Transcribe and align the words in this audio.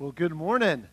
Well, 0.00 0.12
good 0.12 0.32
morning. 0.32 0.86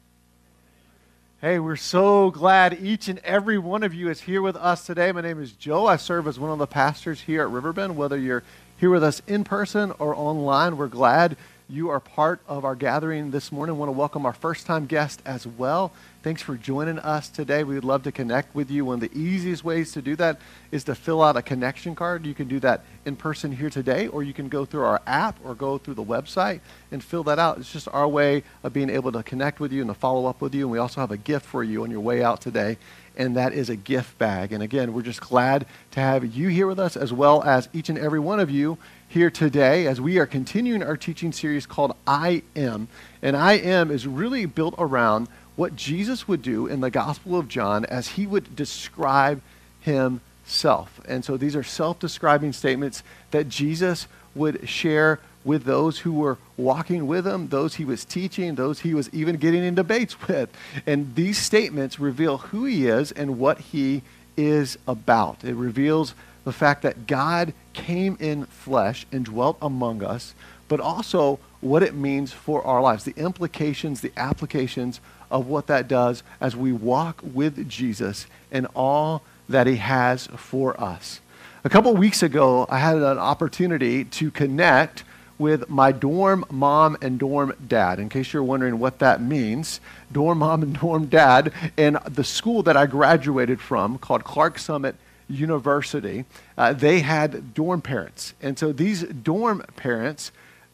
Hey, 1.39 1.59
we're 1.59 1.75
so 1.75 2.31
glad 2.31 2.79
each 2.81 3.07
and 3.07 3.19
every 3.19 3.59
one 3.59 3.83
of 3.83 3.93
you 3.93 4.09
is 4.09 4.21
here 4.21 4.41
with 4.41 4.55
us 4.55 4.83
today. 4.83 5.11
My 5.11 5.21
name 5.21 5.39
is 5.39 5.51
Joe. 5.51 5.85
I 5.85 5.97
serve 5.97 6.25
as 6.27 6.39
one 6.39 6.49
of 6.49 6.57
the 6.57 6.65
pastors 6.65 7.21
here 7.21 7.43
at 7.43 7.51
Riverbend. 7.51 7.97
Whether 7.97 8.17
you're 8.17 8.41
here 8.77 8.89
with 8.89 9.03
us 9.03 9.21
in 9.27 9.43
person 9.43 9.93
or 9.99 10.15
online, 10.15 10.75
we're 10.75 10.87
glad 10.87 11.37
you 11.67 11.89
are 11.89 11.99
part 11.99 12.41
of 12.47 12.63
our 12.63 12.75
gathering 12.75 13.31
this 13.31 13.51
morning. 13.51 13.75
I 13.75 13.79
want 13.79 13.89
to 13.89 13.97
welcome 13.97 14.25
our 14.25 14.33
first 14.33 14.67
time 14.67 14.85
guest 14.85 15.21
as 15.25 15.47
well. 15.47 15.91
Thanks 16.21 16.41
for 16.41 16.55
joining 16.55 16.99
us 16.99 17.27
today. 17.27 17.63
We 17.63 17.73
would 17.73 17.83
love 17.83 18.03
to 18.03 18.11
connect 18.11 18.53
with 18.53 18.69
you. 18.69 18.85
One 18.85 18.95
of 18.95 19.11
the 19.11 19.19
easiest 19.19 19.63
ways 19.63 19.91
to 19.93 20.01
do 20.01 20.15
that 20.17 20.39
is 20.71 20.83
to 20.83 20.95
fill 20.95 21.23
out 21.23 21.37
a 21.37 21.41
connection 21.41 21.95
card. 21.95 22.25
You 22.25 22.35
can 22.35 22.47
do 22.47 22.59
that 22.59 22.83
in 23.05 23.15
person 23.15 23.51
here 23.51 23.71
today, 23.71 24.07
or 24.07 24.21
you 24.21 24.33
can 24.33 24.47
go 24.47 24.63
through 24.65 24.83
our 24.83 25.01
app 25.07 25.39
or 25.43 25.55
go 25.55 25.79
through 25.79 25.95
the 25.95 26.03
website 26.03 26.59
and 26.91 27.03
fill 27.03 27.23
that 27.23 27.39
out. 27.39 27.57
It's 27.57 27.71
just 27.71 27.87
our 27.91 28.07
way 28.07 28.43
of 28.63 28.73
being 28.73 28.91
able 28.91 29.11
to 29.13 29.23
connect 29.23 29.59
with 29.59 29.71
you 29.71 29.81
and 29.81 29.89
to 29.89 29.95
follow 29.95 30.27
up 30.27 30.41
with 30.41 30.53
you. 30.53 30.63
And 30.63 30.71
we 30.71 30.77
also 30.77 31.01
have 31.01 31.11
a 31.11 31.17
gift 31.17 31.45
for 31.47 31.63
you 31.63 31.83
on 31.83 31.89
your 31.89 31.99
way 31.99 32.23
out 32.23 32.41
today, 32.41 32.77
and 33.17 33.35
that 33.37 33.53
is 33.53 33.69
a 33.69 33.75
gift 33.75 34.17
bag. 34.19 34.51
And 34.51 34.61
again, 34.61 34.93
we're 34.93 35.01
just 35.01 35.21
glad 35.21 35.65
to 35.91 35.99
have 35.99 36.25
you 36.25 36.47
here 36.47 36.67
with 36.67 36.79
us, 36.79 36.95
as 36.95 37.11
well 37.11 37.41
as 37.43 37.69
each 37.73 37.89
and 37.89 37.97
every 37.97 38.19
one 38.19 38.39
of 38.39 38.51
you 38.51 38.77
here 39.07 39.29
today 39.29 39.87
as 39.87 40.01
we 40.01 40.17
are 40.17 40.25
continuing 40.25 40.83
our 40.83 40.97
teaching 40.97 41.31
series 41.31 41.65
called 41.65 41.95
I 42.05 42.43
Am. 42.55 42.87
And 43.21 43.35
I 43.35 43.53
Am 43.53 43.91
is 43.91 44.07
really 44.07 44.45
built 44.45 44.75
around 44.77 45.27
what 45.55 45.75
Jesus 45.75 46.27
would 46.27 46.41
do 46.41 46.67
in 46.67 46.81
the 46.81 46.91
Gospel 46.91 47.37
of 47.37 47.47
John 47.47 47.85
as 47.85 48.09
he 48.09 48.27
would 48.27 48.55
describe 48.55 49.41
himself. 49.81 50.99
And 51.07 51.23
so 51.23 51.37
these 51.37 51.55
are 51.55 51.63
self 51.63 51.99
describing 51.99 52.53
statements 52.53 53.03
that 53.31 53.47
Jesus 53.49 54.07
would 54.33 54.67
share 54.67 55.19
with 55.45 55.63
those 55.63 55.99
who 55.99 56.11
were 56.11 56.37
walking 56.57 57.07
with 57.07 57.25
him, 57.25 57.47
those 57.49 57.75
he 57.75 57.85
was 57.85 58.03
teaching, 58.03 58.55
those 58.55 58.79
he 58.79 58.93
was 58.93 59.09
even 59.13 59.37
getting 59.37 59.63
in 59.63 59.75
debates 59.75 60.19
with. 60.27 60.49
And 60.85 61.15
these 61.15 61.37
statements 61.37 61.99
reveal 61.99 62.39
who 62.39 62.65
he 62.65 62.87
is 62.87 63.11
and 63.11 63.39
what 63.39 63.59
he 63.59 64.01
is 64.35 64.77
about. 64.87 65.43
It 65.43 65.53
reveals 65.53 66.13
the 66.45 66.53
fact 66.53 66.83
that 66.83 67.07
God 67.07 67.53
came 67.73 68.15
in 68.19 68.45
flesh 68.45 69.05
and 69.11 69.25
dwelt 69.25 69.57
among 69.61 70.03
us, 70.03 70.33
but 70.67 70.79
also 70.79 71.39
what 71.59 71.83
it 71.83 71.93
means 71.93 72.31
for 72.31 72.65
our 72.65 72.81
lives, 72.81 73.03
the 73.03 73.15
implications, 73.17 74.01
the 74.01 74.13
applications 74.15 75.01
of 75.29 75.47
what 75.47 75.67
that 75.67 75.87
does 75.87 76.23
as 76.39 76.55
we 76.55 76.71
walk 76.71 77.19
with 77.23 77.67
Jesus 77.67 78.27
and 78.51 78.67
all 78.75 79.23
that 79.49 79.67
he 79.67 79.75
has 79.77 80.27
for 80.27 80.79
us. 80.79 81.19
A 81.63 81.69
couple 81.69 81.93
weeks 81.95 82.21
ago, 82.21 82.67
I 82.69 82.77
had 82.77 82.97
an 82.97 83.17
opportunity 83.17 84.05
to 84.05 84.29
connect 84.29 85.03
with 85.37 85.69
my 85.69 85.91
dorm 85.91 86.45
mom 86.49 86.95
and 87.01 87.19
dorm 87.19 87.53
dad. 87.67 87.99
In 87.99 88.07
case 88.07 88.31
you're 88.31 88.43
wondering 88.43 88.79
what 88.79 88.99
that 88.99 89.21
means, 89.21 89.81
dorm 90.11 90.37
mom 90.39 90.63
and 90.63 90.79
dorm 90.79 91.07
dad 91.07 91.51
in 91.75 91.97
the 92.07 92.23
school 92.23 92.63
that 92.63 92.77
I 92.77 92.85
graduated 92.85 93.59
from 93.59 93.97
called 93.97 94.23
Clarks 94.23 94.63
Summit 94.63 94.95
University, 95.27 96.25
uh, 96.57 96.73
they 96.73 96.99
had 96.99 97.53
dorm 97.53 97.81
parents. 97.81 98.33
And 98.41 98.57
so 98.57 98.71
these 98.71 99.03
dorm 99.03 99.63
parents 99.75 100.31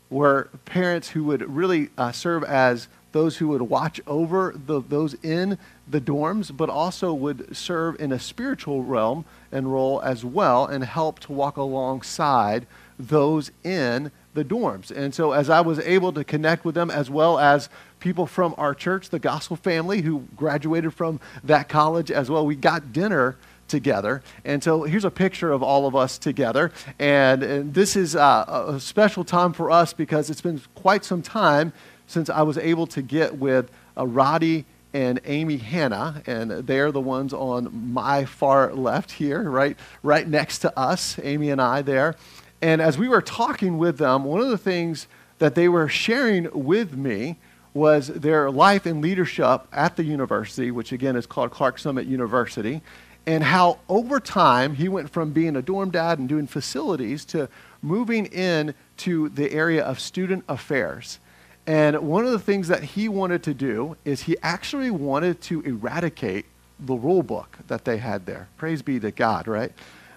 were 0.09 0.49
parents 0.65 1.09
who 1.09 1.23
would 1.23 1.41
really 1.49 1.89
uh, 1.97 2.11
serve 2.11 2.43
as 2.43 2.87
those 3.11 3.37
who 3.37 3.49
would 3.49 3.63
watch 3.63 3.99
over 4.07 4.53
the, 4.55 4.81
those 4.81 5.15
in 5.15 5.57
the 5.87 6.01
dorms, 6.01 6.55
but 6.55 6.69
also 6.69 7.13
would 7.13 7.55
serve 7.55 7.99
in 7.99 8.11
a 8.11 8.19
spiritual 8.19 8.83
realm 8.83 9.25
and 9.51 9.71
role 9.71 10.01
as 10.01 10.23
well 10.23 10.65
and 10.65 10.83
help 10.83 11.19
to 11.19 11.31
walk 11.31 11.57
alongside 11.57 12.65
those 12.97 13.51
in 13.63 14.11
the 14.33 14.45
dorms. 14.45 14.91
And 14.91 15.13
so, 15.13 15.33
as 15.33 15.49
I 15.49 15.61
was 15.61 15.79
able 15.79 16.13
to 16.13 16.23
connect 16.23 16.63
with 16.63 16.75
them, 16.75 16.89
as 16.89 17.09
well 17.09 17.37
as 17.37 17.67
people 17.99 18.25
from 18.25 18.55
our 18.57 18.73
church, 18.73 19.09
the 19.09 19.19
gospel 19.19 19.57
family 19.57 20.01
who 20.01 20.27
graduated 20.35 20.93
from 20.93 21.19
that 21.43 21.67
college 21.67 22.11
as 22.11 22.29
well, 22.29 22.45
we 22.45 22.55
got 22.55 22.93
dinner 22.93 23.35
together. 23.71 24.21
And 24.45 24.63
so 24.63 24.83
here's 24.83 25.05
a 25.05 25.11
picture 25.11 25.51
of 25.51 25.63
all 25.63 25.87
of 25.87 25.95
us 25.95 26.19
together. 26.19 26.71
And, 26.99 27.41
and 27.41 27.73
this 27.73 27.95
is 27.95 28.15
uh, 28.15 28.67
a 28.67 28.79
special 28.79 29.23
time 29.23 29.53
for 29.53 29.71
us 29.71 29.93
because 29.93 30.29
it's 30.29 30.41
been 30.41 30.61
quite 30.75 31.03
some 31.03 31.23
time 31.23 31.73
since 32.05 32.29
I 32.29 32.43
was 32.43 32.57
able 32.57 32.85
to 32.87 33.01
get 33.01 33.37
with 33.37 33.71
uh, 33.97 34.05
Roddy 34.05 34.65
and 34.93 35.21
Amy 35.23 35.55
Hanna, 35.57 36.21
and 36.27 36.51
they're 36.51 36.91
the 36.91 36.99
ones 36.99 37.33
on 37.33 37.93
my 37.93 38.25
far 38.25 38.73
left 38.73 39.11
here, 39.11 39.49
right, 39.49 39.77
right 40.03 40.27
next 40.27 40.59
to 40.59 40.77
us, 40.77 41.17
Amy 41.23 41.49
and 41.49 41.61
I 41.61 41.81
there. 41.81 42.15
And 42.61 42.81
as 42.81 42.97
we 42.97 43.07
were 43.07 43.21
talking 43.21 43.77
with 43.77 43.97
them, 43.97 44.25
one 44.25 44.41
of 44.41 44.49
the 44.49 44.57
things 44.57 45.07
that 45.39 45.55
they 45.55 45.69
were 45.69 45.87
sharing 45.87 46.49
with 46.51 46.93
me 46.93 47.37
was 47.73 48.07
their 48.07 48.51
life 48.51 48.85
and 48.85 49.01
leadership 49.01 49.61
at 49.71 49.95
the 49.95 50.03
university, 50.03 50.71
which 50.71 50.91
again 50.91 51.15
is 51.15 51.25
called 51.25 51.51
Clarks 51.51 51.83
Summit 51.83 52.05
University, 52.05 52.81
and 53.25 53.43
how 53.43 53.79
over 53.87 54.19
time 54.19 54.75
he 54.75 54.89
went 54.89 55.09
from 55.09 55.31
being 55.31 55.55
a 55.55 55.61
dorm 55.61 55.91
dad 55.91 56.19
and 56.19 56.27
doing 56.27 56.47
facilities 56.47 57.23
to 57.25 57.47
moving 57.81 58.25
in 58.27 58.73
to 58.97 59.29
the 59.29 59.51
area 59.51 59.83
of 59.83 59.99
student 59.99 60.43
affairs. 60.47 61.19
And 61.67 61.99
one 62.01 62.25
of 62.25 62.31
the 62.31 62.39
things 62.39 62.67
that 62.69 62.83
he 62.83 63.07
wanted 63.07 63.43
to 63.43 63.53
do 63.53 63.95
is 64.03 64.23
he 64.23 64.35
actually 64.41 64.91
wanted 64.91 65.41
to 65.41 65.61
eradicate 65.61 66.45
the 66.79 66.95
rule 66.95 67.21
book 67.21 67.59
that 67.67 67.85
they 67.85 67.97
had 67.97 68.25
there. 68.25 68.47
Praise 68.57 68.81
be 68.81 68.99
to 68.99 69.11
God, 69.11 69.47
right? 69.47 69.71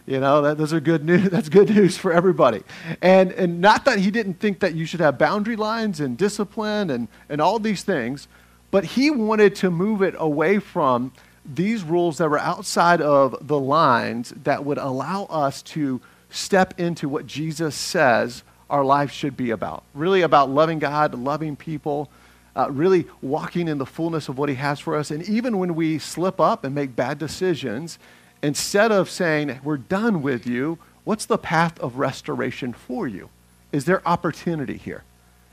You 0.06 0.20
know, 0.20 0.42
that, 0.42 0.58
those 0.58 0.72
are 0.72 0.80
good 0.80 1.04
news. 1.06 1.28
That's 1.30 1.48
good 1.48 1.68
news 1.70 1.98
for 1.98 2.12
everybody. 2.12 2.62
And, 3.02 3.32
and 3.32 3.60
not 3.60 3.84
that 3.84 3.98
he 3.98 4.10
didn't 4.10 4.34
think 4.34 4.60
that 4.60 4.74
you 4.74 4.86
should 4.86 5.00
have 5.00 5.18
boundary 5.18 5.56
lines 5.56 6.00
and 6.00 6.16
discipline 6.16 6.90
and, 6.90 7.08
and 7.28 7.40
all 7.40 7.58
these 7.58 7.82
things, 7.82 8.28
but 8.70 8.84
he 8.84 9.10
wanted 9.10 9.54
to 9.56 9.70
move 9.70 10.02
it 10.02 10.14
away 10.18 10.58
from 10.58 11.12
these 11.44 11.82
rules 11.82 12.18
that 12.18 12.28
were 12.28 12.38
outside 12.38 13.00
of 13.00 13.46
the 13.46 13.58
lines 13.58 14.32
that 14.44 14.64
would 14.64 14.78
allow 14.78 15.24
us 15.24 15.62
to 15.62 16.00
step 16.30 16.78
into 16.80 17.08
what 17.08 17.26
Jesus 17.26 17.74
says 17.74 18.42
our 18.70 18.84
life 18.84 19.10
should 19.10 19.36
be 19.36 19.50
about. 19.50 19.84
Really 19.92 20.22
about 20.22 20.50
loving 20.50 20.78
God, 20.78 21.14
loving 21.14 21.54
people, 21.54 22.10
uh, 22.56 22.70
really 22.70 23.06
walking 23.20 23.68
in 23.68 23.78
the 23.78 23.86
fullness 23.86 24.28
of 24.28 24.38
what 24.38 24.48
He 24.48 24.54
has 24.54 24.80
for 24.80 24.96
us. 24.96 25.10
And 25.10 25.22
even 25.28 25.58
when 25.58 25.74
we 25.74 25.98
slip 25.98 26.40
up 26.40 26.64
and 26.64 26.74
make 26.74 26.96
bad 26.96 27.18
decisions, 27.18 27.98
instead 28.42 28.90
of 28.90 29.10
saying, 29.10 29.60
We're 29.62 29.76
done 29.76 30.22
with 30.22 30.46
you, 30.46 30.78
what's 31.04 31.26
the 31.26 31.38
path 31.38 31.78
of 31.80 31.98
restoration 31.98 32.72
for 32.72 33.06
you? 33.06 33.28
Is 33.70 33.84
there 33.84 34.06
opportunity 34.08 34.76
here? 34.76 35.04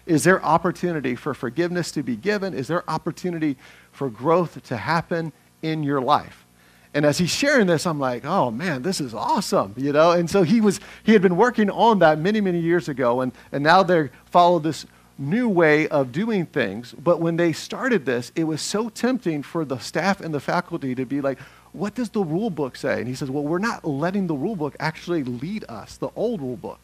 Is 0.06 0.23
there 0.23 0.44
opportunity 0.44 1.16
for 1.16 1.34
forgiveness 1.34 1.91
to 1.91 2.03
be 2.03 2.16
given? 2.16 2.53
Is 2.53 2.68
there 2.68 2.90
opportunity 2.90 3.58
for 3.91 4.09
growth 4.09 4.63
to 4.63 4.78
happen 4.78 5.31
in 5.61 5.83
your 5.83 6.01
life? 6.01 6.45
And 6.94 7.05
as 7.05 7.17
he's 7.17 7.29
sharing 7.29 7.67
this, 7.67 7.88
I'm 7.88 7.99
like, 7.99 8.25
oh 8.25 8.51
man, 8.51 8.81
this 8.81 8.99
is 8.99 9.13
awesome, 9.13 9.73
you 9.77 9.94
know? 9.94 10.11
And 10.11 10.29
so 10.29 10.44
he 10.44 10.59
was, 10.59 10.79
he 11.03 11.13
had 11.13 11.22
been 11.22 11.38
working 11.38 11.69
on 11.69 11.99
that 11.99 12.19
many, 12.19 12.41
many 12.41 12.59
years 12.59 12.89
ago, 12.89 13.22
and, 13.22 13.31
and 13.51 13.63
now 13.63 13.81
they 13.83 14.09
follow 14.25 14.59
this 14.59 14.85
new 15.17 15.47
way 15.47 15.88
of 15.88 16.11
doing 16.11 16.45
things. 16.45 16.94
But 16.94 17.22
when 17.22 17.38
they 17.38 17.53
started 17.53 18.05
this, 18.05 18.31
it 18.35 18.44
was 18.44 18.61
so 18.61 18.89
tempting 18.89 19.44
for 19.44 19.63
the 19.63 19.77
staff 19.77 20.19
and 20.19 20.33
the 20.33 20.39
faculty 20.39 20.95
to 20.95 21.05
be 21.05 21.22
like, 21.22 21.39
what 21.73 21.95
does 21.95 22.09
the 22.09 22.23
rule 22.23 22.49
book 22.49 22.75
say? 22.75 22.99
And 22.99 23.07
he 23.07 23.16
says, 23.16 23.29
well, 23.29 23.43
we're 23.43 23.59
not 23.59 23.85
letting 23.85 24.28
the 24.28 24.35
rule 24.35 24.55
book 24.55 24.75
actually 24.79 25.23
lead 25.23 25.63
us, 25.69 25.95
the 25.95 26.09
old 26.16 26.41
rule 26.41 26.57
book. 26.57 26.79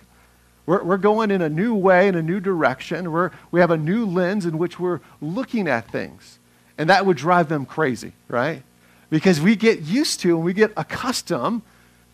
We're, 0.65 0.83
we're 0.83 0.97
going 0.97 1.31
in 1.31 1.41
a 1.41 1.49
new 1.49 1.75
way, 1.75 2.07
in 2.07 2.15
a 2.15 2.21
new 2.21 2.39
direction. 2.39 3.11
We're, 3.11 3.31
we 3.51 3.59
have 3.59 3.71
a 3.71 3.77
new 3.77 4.05
lens 4.05 4.45
in 4.45 4.57
which 4.57 4.79
we're 4.79 5.01
looking 5.19 5.67
at 5.67 5.91
things. 5.91 6.39
And 6.77 6.89
that 6.89 7.05
would 7.05 7.17
drive 7.17 7.49
them 7.49 7.65
crazy, 7.65 8.13
right? 8.27 8.63
because 9.09 9.39
we 9.39 9.55
get 9.55 9.81
used 9.81 10.19
to 10.21 10.35
and 10.35 10.43
we 10.43 10.53
get 10.53 10.71
accustomed 10.75 11.61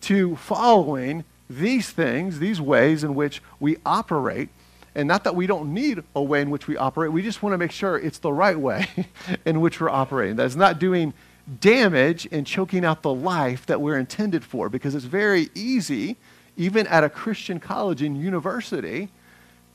to 0.02 0.36
following 0.36 1.24
these 1.48 1.90
things, 1.90 2.38
these 2.38 2.60
ways 2.60 3.04
in 3.04 3.14
which 3.14 3.42
we 3.60 3.76
operate. 3.84 4.48
And 4.94 5.08
not 5.08 5.24
that 5.24 5.34
we 5.34 5.46
don't 5.46 5.74
need 5.74 6.02
a 6.14 6.22
way 6.22 6.40
in 6.40 6.50
which 6.50 6.68
we 6.68 6.76
operate, 6.76 7.12
we 7.12 7.22
just 7.22 7.42
want 7.42 7.52
to 7.52 7.58
make 7.58 7.72
sure 7.72 7.98
it's 7.98 8.18
the 8.18 8.32
right 8.32 8.58
way 8.58 8.86
in 9.44 9.60
which 9.60 9.80
we're 9.80 9.90
operating. 9.90 10.36
That's 10.36 10.56
not 10.56 10.78
doing 10.78 11.12
damage 11.60 12.28
and 12.30 12.46
choking 12.46 12.84
out 12.84 13.02
the 13.02 13.12
life 13.12 13.66
that 13.66 13.80
we're 13.80 13.98
intended 13.98 14.44
for 14.44 14.68
because 14.68 14.94
it's 14.94 15.04
very 15.04 15.48
easy, 15.54 16.16
even 16.56 16.86
at 16.86 17.02
a 17.02 17.10
Christian 17.10 17.58
college 17.58 18.02
and 18.02 18.16
university, 18.16 19.08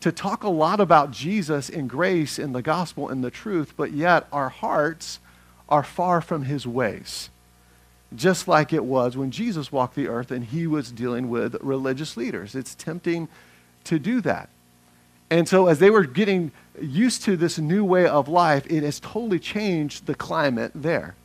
to 0.02 0.12
talk 0.12 0.44
a 0.44 0.50
lot 0.50 0.80
about 0.80 1.12
Jesus 1.12 1.70
and 1.70 1.90
grace 1.90 2.40
and 2.40 2.56
the 2.56 2.62
gospel 2.62 3.10
and 3.10 3.24
the 3.24 3.32
truth, 3.32 3.74
but 3.76 3.92
yet 3.92 4.28
our 4.32 4.50
hearts 4.50 5.20
are 5.68 5.84
far 5.84 6.22
from 6.22 6.44
his 6.44 6.66
ways. 6.66 7.30
Just 8.16 8.48
like 8.48 8.74
it 8.74 8.86
was 8.86 9.16
when 9.16 9.30
Jesus 9.30 9.72
walked 9.72 9.96
the 9.96 10.08
earth 10.08 10.32
and 10.32 10.46
he 10.46 10.66
was 10.66 10.92
dealing 10.92 11.30
with 11.30 11.56
religious 11.62 12.18
leaders. 12.18 12.56
It's 12.56 12.74
tempting 12.74 13.28
to 13.84 14.00
do 14.00 14.22
that. 14.22 14.50
And 15.30 15.48
so, 15.48 15.68
as 15.68 15.78
they 15.78 15.92
were 15.92 16.06
getting 16.06 16.52
used 16.82 17.24
to 17.26 17.38
this 17.38 17.60
new 17.60 17.86
way 17.86 18.08
of 18.08 18.28
life, 18.28 18.66
it 18.68 18.82
has 18.82 19.00
totally 19.00 19.38
changed 19.38 20.08
the 20.08 20.16
climate 20.16 20.72
there. 20.74 21.16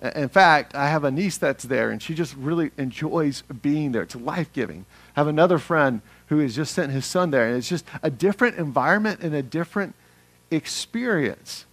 In 0.00 0.28
fact, 0.28 0.76
I 0.76 0.88
have 0.90 1.02
a 1.02 1.10
niece 1.10 1.38
that's 1.38 1.64
there, 1.64 1.90
and 1.90 2.00
she 2.00 2.14
just 2.14 2.36
really 2.36 2.70
enjoys 2.78 3.42
being 3.42 3.90
there. 3.90 4.02
It's 4.02 4.14
life 4.14 4.52
giving. 4.52 4.86
I 5.16 5.20
have 5.20 5.26
another 5.26 5.58
friend 5.58 6.02
who 6.28 6.38
has 6.38 6.54
just 6.54 6.74
sent 6.74 6.92
his 6.92 7.06
son 7.06 7.30
there, 7.30 7.46
and 7.46 7.56
it's 7.56 7.68
just 7.68 7.84
a 8.02 8.10
different 8.10 8.56
environment 8.56 9.20
and 9.20 9.34
a 9.34 9.42
different 9.42 9.94
experience. 10.50 11.64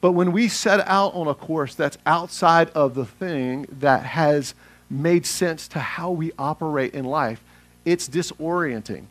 But 0.00 0.12
when 0.12 0.32
we 0.32 0.48
set 0.48 0.80
out 0.86 1.14
on 1.14 1.28
a 1.28 1.34
course 1.34 1.74
that's 1.74 1.98
outside 2.06 2.70
of 2.70 2.94
the 2.94 3.04
thing 3.04 3.66
that 3.80 4.02
has 4.02 4.54
made 4.90 5.24
sense 5.26 5.68
to 5.68 5.78
how 5.78 6.10
we 6.10 6.32
operate 6.38 6.94
in 6.94 7.04
life, 7.04 7.42
it's 7.84 8.08
disorienting. 8.08 9.04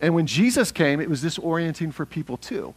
And 0.00 0.14
when 0.14 0.26
Jesus 0.26 0.72
came, 0.72 1.00
it 1.00 1.08
was 1.08 1.22
disorienting 1.22 1.92
for 1.92 2.04
people 2.04 2.36
too, 2.36 2.74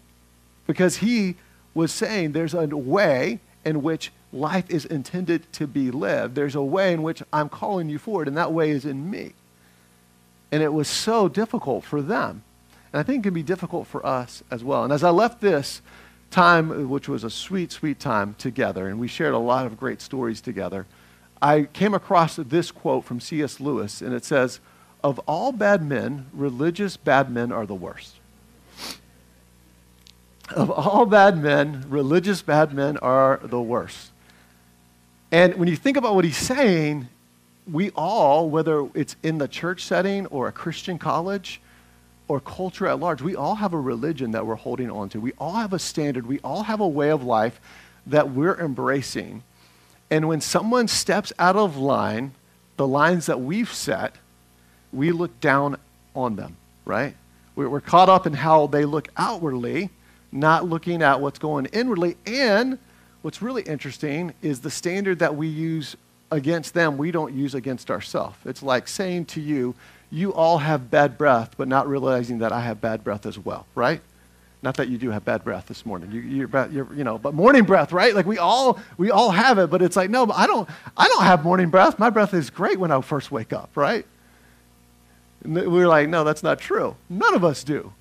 because 0.65 0.97
he 0.97 1.35
was 1.73 1.91
saying 1.91 2.31
there's 2.31 2.53
a 2.53 2.67
way 2.67 3.39
in 3.65 3.81
which 3.81 4.11
life 4.31 4.69
is 4.69 4.85
intended 4.85 5.51
to 5.53 5.67
be 5.67 5.91
lived. 5.91 6.35
There's 6.35 6.55
a 6.55 6.61
way 6.61 6.93
in 6.93 7.03
which 7.03 7.23
I'm 7.33 7.49
calling 7.49 7.89
you 7.89 7.97
forward, 7.97 8.27
and 8.27 8.37
that 8.37 8.51
way 8.51 8.69
is 8.69 8.85
in 8.85 9.09
me. 9.09 9.33
And 10.51 10.63
it 10.63 10.73
was 10.73 10.87
so 10.87 11.27
difficult 11.27 11.83
for 11.83 12.01
them. 12.01 12.43
And 12.93 12.99
I 12.99 13.03
think 13.03 13.19
it 13.19 13.23
can 13.23 13.33
be 13.33 13.43
difficult 13.43 13.87
for 13.87 14.05
us 14.05 14.43
as 14.49 14.63
well. 14.63 14.83
And 14.83 14.93
as 14.93 15.03
I 15.03 15.09
left 15.09 15.41
this 15.41 15.81
time, 16.31 16.89
which 16.89 17.09
was 17.09 17.23
a 17.23 17.29
sweet, 17.29 17.71
sweet 17.71 17.99
time 17.99 18.35
together, 18.37 18.87
and 18.87 18.99
we 18.99 19.07
shared 19.07 19.33
a 19.33 19.39
lot 19.39 19.65
of 19.65 19.77
great 19.77 20.01
stories 20.01 20.41
together, 20.41 20.85
I 21.41 21.63
came 21.63 21.93
across 21.93 22.37
this 22.37 22.71
quote 22.71 23.03
from 23.05 23.19
C.S. 23.19 23.59
Lewis, 23.59 24.01
and 24.01 24.13
it 24.13 24.25
says, 24.25 24.59
Of 25.03 25.19
all 25.19 25.51
bad 25.51 25.83
men, 25.83 26.27
religious 26.33 26.97
bad 26.97 27.29
men 27.29 27.51
are 27.51 27.65
the 27.65 27.75
worst. 27.75 28.15
Of 30.55 30.71
all 30.71 31.05
bad 31.05 31.37
men, 31.37 31.85
religious 31.89 32.41
bad 32.41 32.73
men 32.73 32.97
are 32.97 33.39
the 33.43 33.61
worst. 33.61 34.11
And 35.31 35.55
when 35.55 35.67
you 35.67 35.75
think 35.75 35.97
about 35.97 36.15
what 36.15 36.23
he's 36.23 36.37
saying, 36.37 37.09
we 37.71 37.91
all, 37.91 38.49
whether 38.49 38.87
it's 38.93 39.15
in 39.23 39.37
the 39.37 39.47
church 39.47 39.83
setting 39.83 40.25
or 40.27 40.47
a 40.47 40.51
Christian 40.51 40.97
college 40.97 41.59
or 42.27 42.39
culture 42.39 42.87
at 42.87 42.99
large, 42.99 43.21
we 43.21 43.35
all 43.35 43.55
have 43.55 43.73
a 43.73 43.79
religion 43.79 44.31
that 44.31 44.45
we're 44.45 44.55
holding 44.55 44.89
on 44.89 45.09
to. 45.09 45.19
We 45.19 45.33
all 45.37 45.53
have 45.53 45.73
a 45.73 45.79
standard. 45.79 46.25
We 46.25 46.39
all 46.39 46.63
have 46.63 46.79
a 46.79 46.87
way 46.87 47.09
of 47.09 47.23
life 47.23 47.59
that 48.05 48.31
we're 48.31 48.55
embracing. 48.59 49.43
And 50.09 50.27
when 50.27 50.41
someone 50.41 50.87
steps 50.87 51.33
out 51.37 51.55
of 51.55 51.77
line, 51.77 52.33
the 52.77 52.87
lines 52.87 53.25
that 53.25 53.41
we've 53.41 53.71
set, 53.73 54.15
we 54.93 55.11
look 55.11 55.39
down 55.41 55.77
on 56.15 56.35
them, 56.35 56.55
right? 56.85 57.15
We're 57.55 57.81
caught 57.81 58.07
up 58.07 58.27
in 58.27 58.33
how 58.33 58.67
they 58.67 58.85
look 58.85 59.09
outwardly, 59.17 59.89
not 60.31 60.65
looking 60.65 61.01
at 61.01 61.19
what's 61.19 61.39
going 61.39 61.65
inwardly. 61.67 62.15
And 62.25 62.77
what's 63.23 63.41
really 63.41 63.63
interesting 63.63 64.33
is 64.41 64.61
the 64.61 64.69
standard 64.69 65.19
that 65.19 65.35
we 65.35 65.47
use 65.47 65.95
against 66.31 66.73
them, 66.73 66.97
we 66.97 67.11
don't 67.11 67.33
use 67.33 67.55
against 67.55 67.89
ourselves. 67.89 68.37
It's 68.45 68.63
like 68.63 68.87
saying 68.87 69.25
to 69.25 69.41
you, 69.41 69.75
you 70.09 70.33
all 70.33 70.59
have 70.59 70.89
bad 70.89 71.17
breath, 71.17 71.55
but 71.57 71.67
not 71.67 71.87
realizing 71.87 72.39
that 72.39 72.51
I 72.51 72.61
have 72.61 72.79
bad 72.81 73.03
breath 73.03 73.25
as 73.25 73.37
well, 73.37 73.65
right? 73.75 74.01
Not 74.61 74.75
that 74.77 74.87
you 74.89 74.97
do 74.97 75.11
have 75.11 75.23
bad 75.23 75.43
breath 75.43 75.67
this 75.67 75.85
morning. 75.85 76.11
You, 76.11 76.21
you're, 76.21 76.67
you're, 76.69 76.93
you 76.93 77.03
know, 77.03 77.17
but 77.17 77.33
morning 77.33 77.63
breath, 77.63 77.91
right? 77.91 78.15
Like 78.15 78.25
we 78.25 78.37
all, 78.37 78.79
we 78.97 79.11
all 79.11 79.31
have 79.31 79.59
it, 79.59 79.69
but 79.69 79.81
it's 79.81 79.95
like, 79.95 80.09
no, 80.09 80.29
I 80.31 80.47
don't, 80.47 80.67
I 80.95 81.07
don't 81.07 81.23
have 81.23 81.43
morning 81.43 81.69
breath. 81.69 81.99
My 81.99 82.09
breath 82.09 82.33
is 82.33 82.49
great 82.49 82.79
when 82.79 82.91
I 82.91 82.99
first 83.01 83.31
wake 83.31 83.53
up, 83.53 83.69
right? 83.75 84.05
And 85.43 85.55
we're 85.55 85.87
like, 85.87 86.09
no, 86.09 86.23
that's 86.23 86.43
not 86.43 86.59
true. 86.59 86.95
None 87.09 87.35
of 87.35 87.43
us 87.43 87.63
do. 87.63 87.93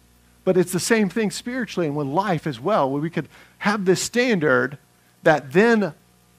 But 0.44 0.56
it's 0.56 0.72
the 0.72 0.80
same 0.80 1.08
thing 1.08 1.30
spiritually 1.30 1.88
and 1.88 1.96
with 1.96 2.06
life 2.06 2.46
as 2.46 2.60
well, 2.60 2.90
where 2.90 3.02
we 3.02 3.10
could 3.10 3.28
have 3.58 3.84
this 3.84 4.00
standard 4.00 4.78
that 5.24 5.52
then 5.52 5.92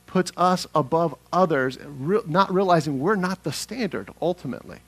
puts 0.07 0.31
us 0.35 0.65
above 0.73 1.15
others, 1.31 1.77
not 2.25 2.51
realizing 2.51 2.99
we're 2.99 3.15
not 3.15 3.43
the 3.43 3.51
standard 3.51 4.09
ultimately. 4.21 4.79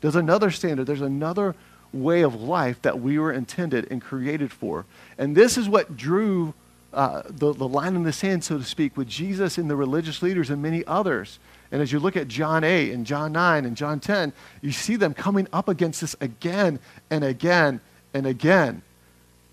There's 0.00 0.16
another 0.16 0.50
standard, 0.50 0.86
there's 0.86 1.00
another 1.00 1.54
way 1.92 2.22
of 2.22 2.34
life 2.34 2.82
that 2.82 3.00
we 3.00 3.18
were 3.18 3.32
intended 3.32 3.86
and 3.90 4.02
created 4.02 4.50
for. 4.50 4.84
And 5.18 5.36
this 5.36 5.56
is 5.56 5.68
what 5.68 5.96
drew 5.96 6.54
uh, 6.92 7.22
the, 7.26 7.52
the 7.52 7.68
line 7.68 7.94
in 7.94 8.04
the 8.04 8.12
sand, 8.12 8.42
so 8.42 8.58
to 8.58 8.64
speak, 8.64 8.96
with 8.96 9.08
Jesus 9.08 9.58
and 9.58 9.70
the 9.70 9.76
religious 9.76 10.22
leaders 10.22 10.50
and 10.50 10.62
many 10.62 10.84
others. 10.86 11.38
And 11.70 11.82
as 11.82 11.92
you 11.92 11.98
look 11.98 12.16
at 12.16 12.28
John 12.28 12.64
8 12.64 12.92
and 12.92 13.04
John 13.04 13.32
9 13.32 13.64
and 13.64 13.76
John 13.76 14.00
10, 14.00 14.32
you 14.62 14.72
see 14.72 14.96
them 14.96 15.14
coming 15.14 15.48
up 15.52 15.68
against 15.68 16.00
this 16.00 16.16
again 16.20 16.78
and 17.10 17.24
again 17.24 17.80
and 18.14 18.26
again. 18.26 18.82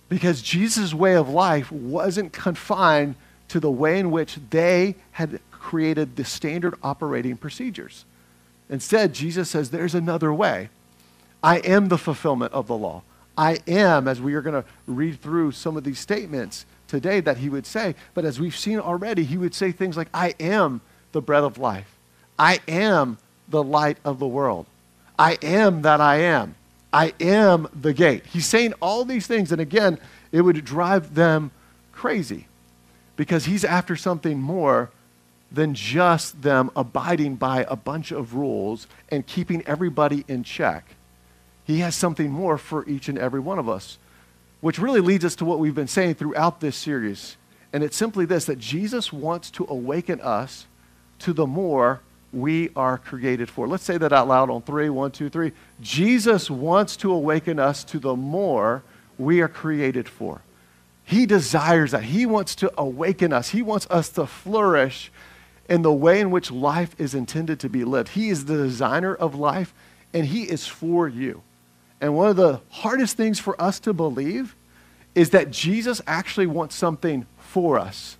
Because 0.09 0.41
Jesus' 0.41 0.93
way 0.93 1.15
of 1.15 1.27
life 1.29 1.71
wasn't 1.71 2.31
confined 2.33 3.15
to 3.53 3.59
the 3.59 3.69
way 3.69 3.99
in 3.99 4.09
which 4.09 4.39
they 4.49 4.95
had 5.11 5.39
created 5.51 6.15
the 6.15 6.25
standard 6.25 6.73
operating 6.81 7.37
procedures. 7.37 8.03
Instead, 8.67 9.13
Jesus 9.13 9.47
says, 9.47 9.69
There's 9.69 9.93
another 9.93 10.33
way. 10.33 10.69
I 11.43 11.57
am 11.59 11.87
the 11.87 11.99
fulfillment 11.99 12.51
of 12.51 12.65
the 12.65 12.75
law. 12.75 13.03
I 13.37 13.59
am, 13.67 14.07
as 14.07 14.19
we 14.19 14.33
are 14.33 14.41
going 14.41 14.59
to 14.59 14.67
read 14.87 15.21
through 15.21 15.51
some 15.51 15.77
of 15.77 15.83
these 15.83 15.99
statements 15.99 16.65
today 16.87 17.19
that 17.19 17.37
he 17.37 17.47
would 17.47 17.67
say, 17.67 17.93
but 18.15 18.25
as 18.25 18.39
we've 18.39 18.57
seen 18.57 18.79
already, 18.79 19.23
he 19.23 19.37
would 19.37 19.53
say 19.53 19.71
things 19.71 19.97
like, 19.97 20.07
I 20.15 20.33
am 20.39 20.81
the 21.11 21.21
bread 21.21 21.43
of 21.43 21.59
life. 21.59 21.95
I 22.39 22.59
am 22.67 23.19
the 23.47 23.63
light 23.63 23.99
of 24.03 24.17
the 24.17 24.27
world. 24.27 24.65
I 25.19 25.37
am 25.43 25.83
that 25.83 26.01
I 26.01 26.21
am. 26.21 26.55
I 26.91 27.13
am 27.19 27.67
the 27.79 27.93
gate. 27.93 28.25
He's 28.25 28.47
saying 28.47 28.73
all 28.81 29.05
these 29.05 29.27
things, 29.27 29.51
and 29.51 29.61
again, 29.61 29.99
it 30.31 30.41
would 30.41 30.65
drive 30.65 31.13
them 31.13 31.51
crazy 31.91 32.47
because 33.15 33.45
he's 33.45 33.63
after 33.63 33.95
something 33.95 34.39
more 34.39 34.89
than 35.51 35.75
just 35.75 36.41
them 36.41 36.71
abiding 36.75 37.35
by 37.35 37.65
a 37.69 37.75
bunch 37.75 38.11
of 38.11 38.33
rules 38.33 38.87
and 39.09 39.27
keeping 39.27 39.63
everybody 39.67 40.25
in 40.27 40.43
check. 40.43 40.95
He 41.63 41.79
has 41.79 41.95
something 41.95 42.31
more 42.31 42.57
for 42.57 42.87
each 42.89 43.07
and 43.07 43.17
every 43.17 43.39
one 43.39 43.59
of 43.59 43.69
us, 43.69 43.99
which 44.61 44.79
really 44.79 44.99
leads 44.99 45.23
us 45.23 45.35
to 45.35 45.45
what 45.45 45.59
we've 45.59 45.75
been 45.75 45.87
saying 45.87 46.15
throughout 46.15 46.59
this 46.59 46.75
series. 46.75 47.37
And 47.71 47.83
it's 47.83 47.95
simply 47.95 48.25
this 48.25 48.45
that 48.45 48.59
Jesus 48.59 49.13
wants 49.13 49.51
to 49.51 49.65
awaken 49.69 50.19
us 50.21 50.65
to 51.19 51.33
the 51.33 51.47
more 51.47 52.01
we 52.31 52.71
are 52.75 52.97
created 52.97 53.47
for. 53.49 53.67
Let's 53.67 53.83
say 53.83 53.97
that 53.99 54.11
out 54.11 54.27
loud 54.27 54.49
on 54.49 54.63
three: 54.63 54.89
one, 54.89 55.11
two, 55.11 55.29
three. 55.29 55.51
Jesus 55.81 56.49
wants 56.49 56.97
to 56.97 57.11
awaken 57.11 57.59
us 57.59 57.83
to 57.85 57.99
the 57.99 58.15
more 58.15 58.83
we 59.19 59.41
are 59.41 59.47
created 59.47 60.09
for. 60.09 60.41
He 61.03 61.25
desires 61.25 61.91
that. 61.91 62.03
He 62.03 62.25
wants 62.25 62.55
to 62.55 62.71
awaken 62.77 63.33
us. 63.33 63.49
He 63.49 63.61
wants 63.61 63.87
us 63.89 64.09
to 64.09 64.25
flourish 64.25 65.11
in 65.69 65.81
the 65.81 65.93
way 65.93 66.19
in 66.19 66.31
which 66.31 66.51
life 66.51 66.95
is 66.97 67.13
intended 67.13 67.59
to 67.61 67.69
be 67.69 67.83
lived. 67.83 68.09
He 68.09 68.29
is 68.29 68.45
the 68.45 68.57
designer 68.57 69.13
of 69.13 69.35
life, 69.35 69.73
and 70.13 70.25
He 70.25 70.43
is 70.43 70.67
for 70.67 71.07
you. 71.07 71.41
And 72.01 72.15
one 72.15 72.29
of 72.29 72.35
the 72.35 72.61
hardest 72.69 73.15
things 73.15 73.39
for 73.39 73.59
us 73.61 73.79
to 73.81 73.93
believe 73.93 74.55
is 75.15 75.29
that 75.29 75.51
Jesus 75.51 76.01
actually 76.07 76.47
wants 76.47 76.75
something 76.75 77.25
for 77.37 77.79
us. 77.79 78.17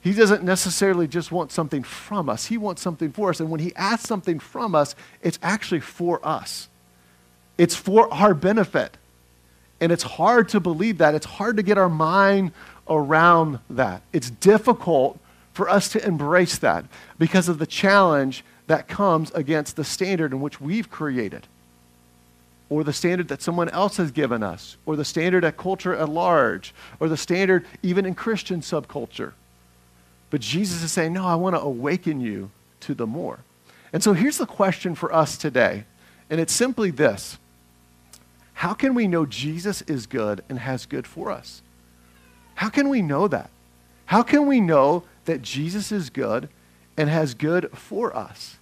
He 0.00 0.12
doesn't 0.12 0.42
necessarily 0.42 1.08
just 1.08 1.32
want 1.32 1.50
something 1.50 1.82
from 1.82 2.28
us, 2.28 2.46
He 2.46 2.58
wants 2.58 2.82
something 2.82 3.12
for 3.12 3.30
us. 3.30 3.40
And 3.40 3.50
when 3.50 3.60
He 3.60 3.74
asks 3.74 4.08
something 4.08 4.38
from 4.38 4.74
us, 4.74 4.94
it's 5.22 5.38
actually 5.42 5.80
for 5.80 6.24
us, 6.26 6.68
it's 7.58 7.74
for 7.74 8.12
our 8.12 8.34
benefit. 8.34 8.96
And 9.80 9.92
it's 9.92 10.02
hard 10.02 10.48
to 10.50 10.60
believe 10.60 10.98
that. 10.98 11.14
It's 11.14 11.26
hard 11.26 11.56
to 11.56 11.62
get 11.62 11.78
our 11.78 11.88
mind 11.88 12.52
around 12.88 13.58
that. 13.70 14.02
It's 14.12 14.30
difficult 14.30 15.18
for 15.52 15.68
us 15.68 15.88
to 15.90 16.04
embrace 16.04 16.58
that 16.58 16.84
because 17.18 17.48
of 17.48 17.58
the 17.58 17.66
challenge 17.66 18.44
that 18.66 18.88
comes 18.88 19.30
against 19.32 19.76
the 19.76 19.84
standard 19.84 20.32
in 20.32 20.40
which 20.40 20.60
we've 20.60 20.90
created, 20.90 21.46
or 22.68 22.82
the 22.82 22.92
standard 22.92 23.28
that 23.28 23.42
someone 23.42 23.68
else 23.68 23.98
has 23.98 24.10
given 24.10 24.42
us, 24.42 24.76
or 24.86 24.96
the 24.96 25.04
standard 25.04 25.44
at 25.44 25.56
culture 25.56 25.94
at 25.94 26.08
large, 26.08 26.74
or 26.98 27.08
the 27.08 27.16
standard 27.16 27.66
even 27.82 28.06
in 28.06 28.14
Christian 28.14 28.60
subculture. 28.60 29.32
But 30.30 30.40
Jesus 30.40 30.82
is 30.82 30.90
saying, 30.90 31.12
No, 31.12 31.26
I 31.26 31.36
want 31.36 31.54
to 31.54 31.60
awaken 31.60 32.20
you 32.20 32.50
to 32.80 32.94
the 32.94 33.06
more. 33.06 33.40
And 33.92 34.02
so 34.02 34.12
here's 34.12 34.38
the 34.38 34.46
question 34.46 34.94
for 34.94 35.14
us 35.14 35.36
today, 35.36 35.84
and 36.28 36.40
it's 36.40 36.52
simply 36.52 36.90
this 36.90 37.38
How 38.54 38.74
can 38.74 38.94
we 38.94 39.06
know 39.06 39.26
Jesus 39.26 39.82
is 39.82 40.06
good 40.06 40.42
and 40.48 40.58
has 40.58 40.86
good 40.86 41.06
for 41.06 41.30
us? 41.30 41.62
How 42.56 42.68
can 42.68 42.88
we 42.88 43.02
know 43.02 43.28
that? 43.28 43.50
How 44.06 44.22
can 44.22 44.46
we 44.46 44.60
know 44.60 45.04
that 45.24 45.42
Jesus 45.42 45.90
is 45.90 46.10
good 46.10 46.48
and 46.96 47.08
has 47.08 47.34
good 47.34 47.70
for 47.72 48.16
us? 48.16 48.56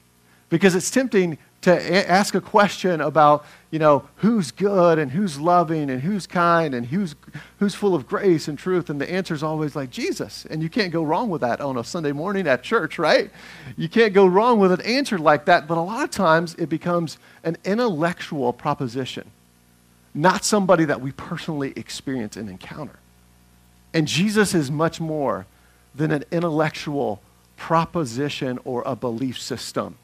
Because 0.49 0.75
it's 0.75 0.91
tempting 0.91 1.39
to 1.63 1.71
a- 1.71 2.11
ask 2.11 2.35
a 2.35 2.41
question 2.41 3.01
about, 3.01 3.45
you 3.71 3.79
know, 3.79 4.09
who's 4.17 4.51
good 4.51 4.99
and 4.99 5.13
who's 5.13 5.39
loving 5.39 5.89
and 5.91 6.03
who's 6.03 6.27
kind 6.27 6.75
and 6.75 6.87
who's, 6.87 7.15
who's 7.59 7.75
full 7.75 7.95
of 7.95 8.07
grace 8.07 8.49
and 8.49 8.59
truth. 8.59 8.91
And 8.91 9.01
the 9.01 9.11
answer 9.11 9.33
is 9.33 9.43
always 9.43 9.75
like 9.75 9.91
Jesus. 9.91 10.45
And 10.51 10.63
you 10.63 10.69
can't 10.69 10.93
go 10.93 11.03
wrong 11.03 11.31
with 11.31 11.41
that 11.41 11.61
on 11.61 11.79
a 11.79 11.85
Sunday 11.85 12.13
morning 12.13 12.47
at 12.47 12.63
church, 12.63 12.99
right? 12.99 13.31
You 13.77 13.89
can't 13.89 14.13
go 14.13 14.27
wrong 14.27 14.59
with 14.59 14.73
an 14.73 14.81
answer 14.83 15.19
like 15.19 15.45
that. 15.47 15.69
But 15.69 15.79
a 15.79 15.83
lot 15.83 16.03
of 16.03 16.11
times 16.11 16.55
it 16.57 16.69
becomes 16.69 17.19
an 17.45 17.57
intellectual 17.65 18.53
proposition, 18.53 19.31
not 20.15 20.45
somebody 20.45 20.85
that 20.85 21.01
we 21.01 21.13
personally 21.13 21.73
experience 21.77 22.37
and 22.37 22.49
encounter. 22.49 22.99
And 23.95 24.07
Jesus 24.07 24.55
is 24.55 24.71
much 24.71 25.01
more 25.01 25.47
than 25.95 26.11
an 26.11 26.25
intellectual 26.31 27.21
proposition 27.57 28.59
or 28.65 28.83
a 28.85 28.97
belief 28.97 29.41
system. 29.41 29.97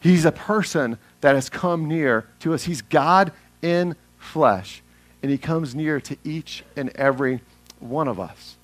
He's 0.00 0.24
a 0.24 0.32
person 0.32 0.98
that 1.20 1.34
has 1.34 1.48
come 1.48 1.88
near 1.88 2.26
to 2.40 2.52
us. 2.54 2.64
He's 2.64 2.82
God 2.82 3.32
in 3.62 3.96
flesh, 4.18 4.82
and 5.22 5.30
he 5.30 5.38
comes 5.38 5.74
near 5.74 6.00
to 6.00 6.16
each 6.24 6.64
and 6.76 6.90
every 6.90 7.40
one 7.80 8.08
of 8.08 8.20
us. 8.20 8.56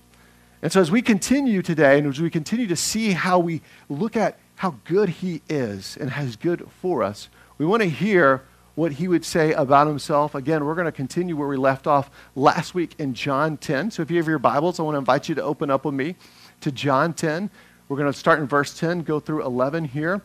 And 0.62 0.70
so, 0.70 0.80
as 0.80 0.90
we 0.90 1.00
continue 1.00 1.62
today, 1.62 1.98
and 1.98 2.06
as 2.06 2.20
we 2.20 2.28
continue 2.28 2.66
to 2.66 2.76
see 2.76 3.12
how 3.12 3.38
we 3.38 3.62
look 3.88 4.16
at 4.16 4.38
how 4.56 4.74
good 4.84 5.08
He 5.08 5.40
is 5.48 5.96
and 5.98 6.10
has 6.10 6.36
good 6.36 6.68
for 6.82 7.02
us, 7.02 7.28
we 7.56 7.64
want 7.64 7.82
to 7.82 7.88
hear 7.88 8.42
what 8.74 8.92
He 8.92 9.08
would 9.08 9.24
say 9.24 9.52
about 9.52 9.86
Himself. 9.86 10.34
Again, 10.34 10.64
we're 10.64 10.74
going 10.74 10.86
to 10.86 10.92
continue 10.92 11.36
where 11.36 11.48
we 11.48 11.56
left 11.56 11.86
off 11.86 12.10
last 12.34 12.74
week 12.74 12.94
in 12.98 13.14
John 13.14 13.56
10. 13.56 13.90
So, 13.90 14.02
if 14.02 14.10
you 14.10 14.16
have 14.18 14.28
your 14.28 14.38
Bibles, 14.38 14.80
I 14.80 14.82
want 14.82 14.94
to 14.94 14.98
invite 14.98 15.28
you 15.28 15.34
to 15.36 15.42
open 15.42 15.70
up 15.70 15.84
with 15.84 15.94
me 15.94 16.16
to 16.60 16.72
John 16.72 17.12
10. 17.12 17.50
We're 17.88 17.96
going 17.96 18.12
to 18.12 18.18
start 18.18 18.38
in 18.38 18.46
verse 18.46 18.78
10, 18.78 19.02
go 19.02 19.18
through 19.18 19.44
11 19.44 19.86
here. 19.86 20.22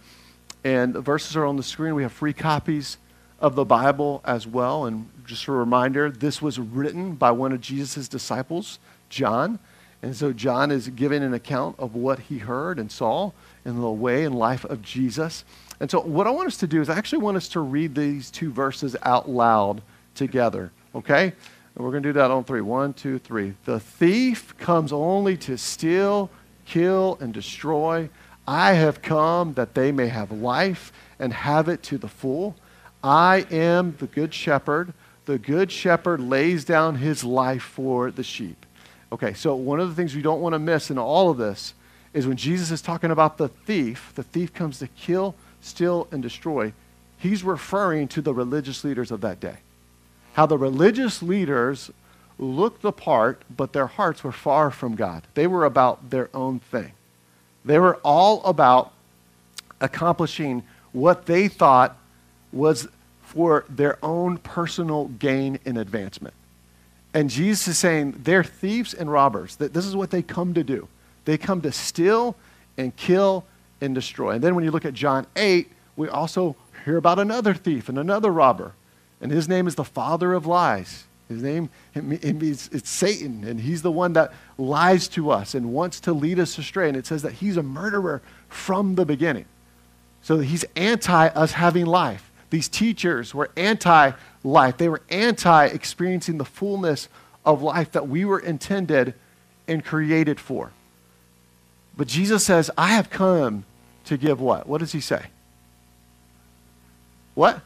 And 0.63 0.93
the 0.93 1.01
verses 1.01 1.35
are 1.35 1.45
on 1.45 1.57
the 1.57 1.63
screen. 1.63 1.95
We 1.95 2.03
have 2.03 2.11
free 2.11 2.33
copies 2.33 2.97
of 3.39 3.55
the 3.55 3.65
Bible 3.65 4.21
as 4.25 4.47
well. 4.47 4.85
And 4.85 5.09
just 5.25 5.47
a 5.47 5.51
reminder 5.51 6.09
this 6.09 6.41
was 6.41 6.59
written 6.59 7.15
by 7.15 7.31
one 7.31 7.51
of 7.51 7.61
Jesus' 7.61 8.07
disciples, 8.07 8.79
John. 9.09 9.59
And 10.01 10.15
so 10.15 10.33
John 10.33 10.71
is 10.71 10.89
giving 10.89 11.23
an 11.23 11.33
account 11.33 11.79
of 11.79 11.95
what 11.95 12.19
he 12.19 12.37
heard 12.37 12.79
and 12.79 12.91
saw 12.91 13.31
in 13.65 13.79
the 13.81 13.89
way 13.89 14.23
and 14.23 14.35
life 14.35 14.63
of 14.65 14.81
Jesus. 14.81 15.43
And 15.79 15.91
so 15.91 15.99
what 16.01 16.27
I 16.27 16.31
want 16.31 16.47
us 16.47 16.57
to 16.57 16.67
do 16.67 16.81
is 16.81 16.89
I 16.89 16.97
actually 16.97 17.19
want 17.19 17.37
us 17.37 17.49
to 17.49 17.59
read 17.59 17.95
these 17.95 18.31
two 18.31 18.51
verses 18.51 18.95
out 19.03 19.29
loud 19.29 19.81
together, 20.13 20.71
okay? 20.93 21.33
And 21.75 21.83
we're 21.83 21.91
going 21.91 22.03
to 22.03 22.09
do 22.09 22.13
that 22.13 22.31
on 22.31 22.43
three. 22.43 22.61
One, 22.61 22.93
two, 22.93 23.19
three. 23.19 23.53
The 23.65 23.79
thief 23.79 24.57
comes 24.57 24.93
only 24.93 25.35
to 25.37 25.57
steal, 25.57 26.29
kill, 26.65 27.17
and 27.19 27.33
destroy. 27.33 28.09
I 28.47 28.73
have 28.73 29.01
come 29.01 29.53
that 29.53 29.73
they 29.73 29.91
may 29.91 30.07
have 30.07 30.31
life 30.31 30.93
and 31.19 31.33
have 31.33 31.67
it 31.67 31.83
to 31.83 31.97
the 31.97 32.07
full. 32.07 32.55
I 33.03 33.45
am 33.51 33.95
the 33.99 34.07
good 34.07 34.33
shepherd. 34.33 34.93
The 35.25 35.37
good 35.37 35.71
shepherd 35.71 36.21
lays 36.21 36.63
down 36.63 36.95
his 36.95 37.23
life 37.23 37.63
for 37.63 38.11
the 38.11 38.23
sheep. 38.23 38.65
Okay, 39.11 39.33
so 39.33 39.55
one 39.55 39.79
of 39.79 39.89
the 39.89 39.95
things 39.95 40.15
we 40.15 40.21
don't 40.21 40.41
want 40.41 40.53
to 40.53 40.59
miss 40.59 40.89
in 40.89 40.97
all 40.97 41.29
of 41.29 41.37
this 41.37 41.73
is 42.13 42.25
when 42.25 42.37
Jesus 42.37 42.71
is 42.71 42.81
talking 42.81 43.11
about 43.11 43.37
the 43.37 43.49
thief, 43.49 44.11
the 44.15 44.23
thief 44.23 44.53
comes 44.53 44.79
to 44.79 44.87
kill, 44.87 45.35
steal, 45.65 46.07
and 46.11 46.21
destroy, 46.21 46.73
he's 47.17 47.43
referring 47.43 48.07
to 48.09 48.21
the 48.21 48.33
religious 48.33 48.83
leaders 48.83 49.11
of 49.11 49.21
that 49.21 49.39
day. 49.39 49.57
How 50.33 50.45
the 50.45 50.57
religious 50.57 51.23
leaders 51.23 51.89
looked 52.37 52.81
the 52.81 52.91
part, 52.91 53.41
but 53.55 53.73
their 53.73 53.87
hearts 53.87 54.23
were 54.23 54.31
far 54.31 54.69
from 54.69 54.95
God. 54.95 55.23
They 55.33 55.47
were 55.47 55.65
about 55.65 56.09
their 56.09 56.29
own 56.33 56.59
thing. 56.59 56.91
They 57.63 57.79
were 57.79 57.95
all 58.03 58.43
about 58.43 58.91
accomplishing 59.81 60.63
what 60.91 61.25
they 61.25 61.47
thought 61.47 61.97
was 62.51 62.87
for 63.23 63.65
their 63.67 63.97
own 64.03 64.37
personal 64.37 65.07
gain 65.07 65.59
and 65.65 65.77
advancement. 65.77 66.33
And 67.13 67.29
Jesus 67.29 67.69
is 67.69 67.77
saying 67.77 68.21
they're 68.23 68.43
thieves 68.43 68.93
and 68.93 69.11
robbers, 69.11 69.55
that 69.55 69.73
this 69.73 69.85
is 69.85 69.95
what 69.95 70.11
they 70.11 70.21
come 70.21 70.53
to 70.53 70.63
do. 70.63 70.87
They 71.23 71.37
come 71.37 71.61
to 71.61 71.71
steal 71.71 72.35
and 72.77 72.95
kill 72.95 73.45
and 73.85 73.95
destroy. 73.95 74.31
And 74.31 74.43
then 74.43 74.55
when 74.55 74.63
you 74.63 74.71
look 74.71 74.85
at 74.85 74.93
John 74.93 75.27
8, 75.35 75.71
we 75.95 76.09
also 76.09 76.55
hear 76.83 76.97
about 76.97 77.19
another 77.19 77.53
thief 77.53 77.87
and 77.89 77.97
another 77.97 78.31
robber. 78.31 78.73
And 79.21 79.31
his 79.31 79.47
name 79.47 79.67
is 79.67 79.75
the 79.75 79.83
father 79.83 80.33
of 80.33 80.45
lies. 80.45 81.05
His 81.29 81.41
name 81.41 81.69
is 81.95 82.69
it's 82.71 82.89
Satan, 82.89 83.43
and 83.45 83.59
he's 83.59 83.81
the 83.81 83.91
one 83.91 84.13
that 84.13 84.31
lies 84.59 85.07
to 85.09 85.31
us 85.31 85.55
and 85.55 85.73
wants 85.73 85.99
to 86.01 86.13
lead 86.13 86.39
us 86.39 86.57
astray. 86.57 86.87
And 86.87 86.97
it 86.97 87.07
says 87.07 87.23
that 87.23 87.33
he's 87.33 87.57
a 87.57 87.63
murderer 87.63 88.21
from 88.47 88.95
the 88.95 89.05
beginning. 89.05 89.45
So 90.21 90.39
he's 90.39 90.65
anti 90.75 91.27
us 91.29 91.53
having 91.53 91.85
life. 91.85 92.31
These 92.51 92.67
teachers 92.67 93.33
were 93.33 93.49
anti 93.55 94.11
life. 94.43 94.77
They 94.77 94.89
were 94.89 95.01
anti 95.09 95.65
experiencing 95.65 96.37
the 96.37 96.45
fullness 96.45 97.09
of 97.43 97.63
life 97.63 97.91
that 97.93 98.07
we 98.07 98.23
were 98.23 98.39
intended 98.39 99.15
and 99.67 99.83
created 99.83 100.39
for. 100.39 100.71
But 101.97 102.07
Jesus 102.07 102.43
says, 102.43 102.69
I 102.77 102.89
have 102.89 103.09
come 103.09 103.65
to 104.05 104.17
give 104.17 104.39
what? 104.39 104.67
What 104.67 104.79
does 104.79 104.91
he 104.91 104.99
say? 104.99 105.25
What? 107.33 107.61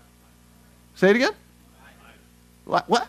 Say 0.96 1.12
it 1.12 1.16
again? 1.16 1.32
Life. 2.66 2.84
What? 2.88 3.08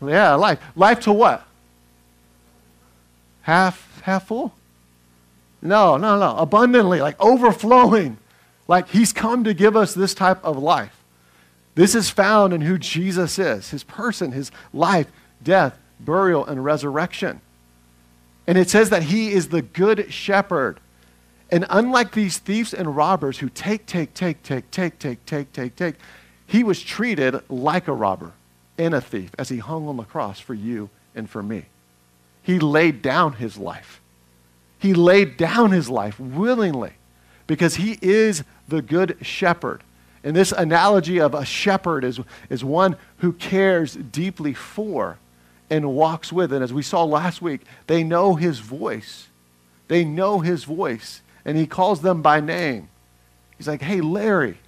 Life. 0.00 0.10
Yeah, 0.10 0.34
life. 0.34 0.60
Life 0.76 1.00
to 1.00 1.12
what? 1.12 1.46
Half 3.42 4.00
half 4.02 4.26
full? 4.26 4.52
No, 5.60 5.96
no, 5.96 6.18
no. 6.18 6.36
Abundantly, 6.36 7.00
like 7.00 7.20
overflowing. 7.20 8.18
Like 8.68 8.88
he's 8.88 9.12
come 9.12 9.44
to 9.44 9.54
give 9.54 9.76
us 9.76 9.94
this 9.94 10.14
type 10.14 10.42
of 10.44 10.56
life. 10.56 11.02
This 11.74 11.94
is 11.94 12.10
found 12.10 12.52
in 12.52 12.62
who 12.62 12.78
Jesus 12.78 13.38
is 13.38 13.70
his 13.70 13.84
person, 13.84 14.32
his 14.32 14.50
life, 14.72 15.10
death, 15.42 15.78
burial, 16.00 16.44
and 16.44 16.64
resurrection. 16.64 17.40
And 18.46 18.58
it 18.58 18.68
says 18.68 18.90
that 18.90 19.04
he 19.04 19.32
is 19.32 19.48
the 19.48 19.62
good 19.62 20.12
shepherd. 20.12 20.78
And 21.52 21.66
unlike 21.68 22.12
these 22.12 22.38
thieves 22.38 22.72
and 22.72 22.96
robbers 22.96 23.38
who 23.38 23.50
take, 23.50 23.84
take, 23.84 24.14
take, 24.14 24.42
take, 24.42 24.70
take, 24.70 24.98
take, 24.98 25.24
take, 25.26 25.52
take, 25.52 25.76
take, 25.76 25.94
he 26.46 26.64
was 26.64 26.82
treated 26.82 27.38
like 27.50 27.88
a 27.88 27.92
robber 27.92 28.32
and 28.78 28.94
a 28.94 29.02
thief 29.02 29.30
as 29.38 29.50
he 29.50 29.58
hung 29.58 29.86
on 29.86 29.98
the 29.98 30.04
cross 30.04 30.40
for 30.40 30.54
you 30.54 30.88
and 31.14 31.28
for 31.28 31.42
me. 31.42 31.66
He 32.42 32.58
laid 32.58 33.02
down 33.02 33.34
his 33.34 33.58
life. 33.58 34.00
He 34.78 34.94
laid 34.94 35.36
down 35.36 35.72
his 35.72 35.90
life 35.90 36.18
willingly 36.18 36.94
because 37.46 37.76
he 37.76 37.98
is 38.00 38.44
the 38.66 38.80
good 38.80 39.18
shepherd. 39.20 39.82
And 40.24 40.34
this 40.34 40.52
analogy 40.52 41.20
of 41.20 41.34
a 41.34 41.44
shepherd 41.44 42.02
is, 42.02 42.18
is 42.48 42.64
one 42.64 42.96
who 43.18 43.34
cares 43.34 43.94
deeply 43.94 44.54
for 44.54 45.18
and 45.68 45.94
walks 45.94 46.32
with. 46.32 46.50
And 46.50 46.64
as 46.64 46.72
we 46.72 46.82
saw 46.82 47.04
last 47.04 47.42
week, 47.42 47.60
they 47.88 48.02
know 48.02 48.36
his 48.36 48.60
voice. 48.60 49.28
They 49.88 50.02
know 50.02 50.40
his 50.40 50.64
voice. 50.64 51.20
And 51.44 51.56
he 51.56 51.66
calls 51.66 52.02
them 52.02 52.22
by 52.22 52.40
name. 52.40 52.88
He's 53.58 53.68
like, 53.68 53.82
hey, 53.82 54.00
Larry. 54.00 54.58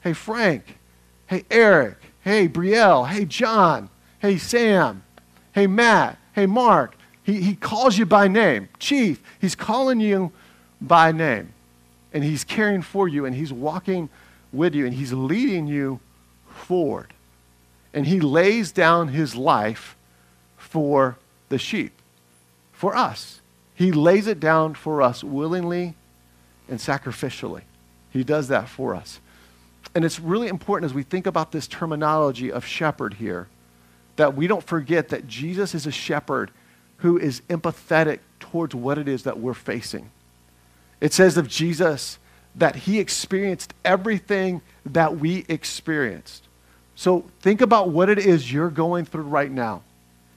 Hey, 0.00 0.12
Frank. 0.12 0.78
Hey, 1.26 1.44
Eric. 1.50 1.96
Hey, 2.20 2.48
Brielle. 2.48 3.08
Hey, 3.08 3.24
John. 3.24 3.90
Hey, 4.18 4.38
Sam. 4.38 5.02
Hey, 5.52 5.66
Matt. 5.66 6.18
Hey, 6.34 6.46
Mark. 6.46 6.96
He, 7.22 7.40
he 7.42 7.54
calls 7.54 7.98
you 7.98 8.06
by 8.06 8.28
name. 8.28 8.68
Chief, 8.78 9.22
he's 9.40 9.54
calling 9.54 10.00
you 10.00 10.32
by 10.80 11.12
name. 11.12 11.52
And 12.12 12.24
he's 12.24 12.44
caring 12.44 12.82
for 12.82 13.08
you 13.08 13.24
and 13.24 13.34
he's 13.34 13.52
walking 13.52 14.08
with 14.52 14.74
you 14.74 14.84
and 14.84 14.94
he's 14.94 15.12
leading 15.12 15.66
you 15.66 16.00
forward. 16.48 17.14
And 17.94 18.06
he 18.06 18.20
lays 18.20 18.72
down 18.72 19.08
his 19.08 19.34
life 19.34 19.96
for 20.56 21.18
the 21.48 21.58
sheep, 21.58 21.92
for 22.72 22.96
us. 22.96 23.41
He 23.82 23.90
lays 23.90 24.28
it 24.28 24.38
down 24.38 24.74
for 24.74 25.02
us 25.02 25.24
willingly 25.24 25.94
and 26.68 26.78
sacrificially. 26.78 27.62
He 28.10 28.22
does 28.22 28.46
that 28.46 28.68
for 28.68 28.94
us. 28.94 29.18
And 29.92 30.04
it's 30.04 30.20
really 30.20 30.46
important 30.46 30.88
as 30.88 30.94
we 30.94 31.02
think 31.02 31.26
about 31.26 31.50
this 31.50 31.66
terminology 31.66 32.52
of 32.52 32.64
shepherd 32.64 33.14
here 33.14 33.48
that 34.14 34.36
we 34.36 34.46
don't 34.46 34.62
forget 34.62 35.08
that 35.08 35.26
Jesus 35.26 35.74
is 35.74 35.84
a 35.84 35.90
shepherd 35.90 36.52
who 36.98 37.18
is 37.18 37.40
empathetic 37.48 38.20
towards 38.38 38.72
what 38.72 38.98
it 38.98 39.08
is 39.08 39.24
that 39.24 39.40
we're 39.40 39.52
facing. 39.52 40.12
It 41.00 41.12
says 41.12 41.36
of 41.36 41.48
Jesus 41.48 42.20
that 42.54 42.76
he 42.76 43.00
experienced 43.00 43.74
everything 43.84 44.62
that 44.86 45.18
we 45.18 45.44
experienced. 45.48 46.46
So 46.94 47.24
think 47.40 47.60
about 47.60 47.88
what 47.88 48.08
it 48.08 48.20
is 48.20 48.52
you're 48.52 48.70
going 48.70 49.06
through 49.06 49.24
right 49.24 49.50
now. 49.50 49.82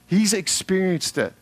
He's 0.08 0.32
experienced 0.32 1.16
it. 1.16 1.32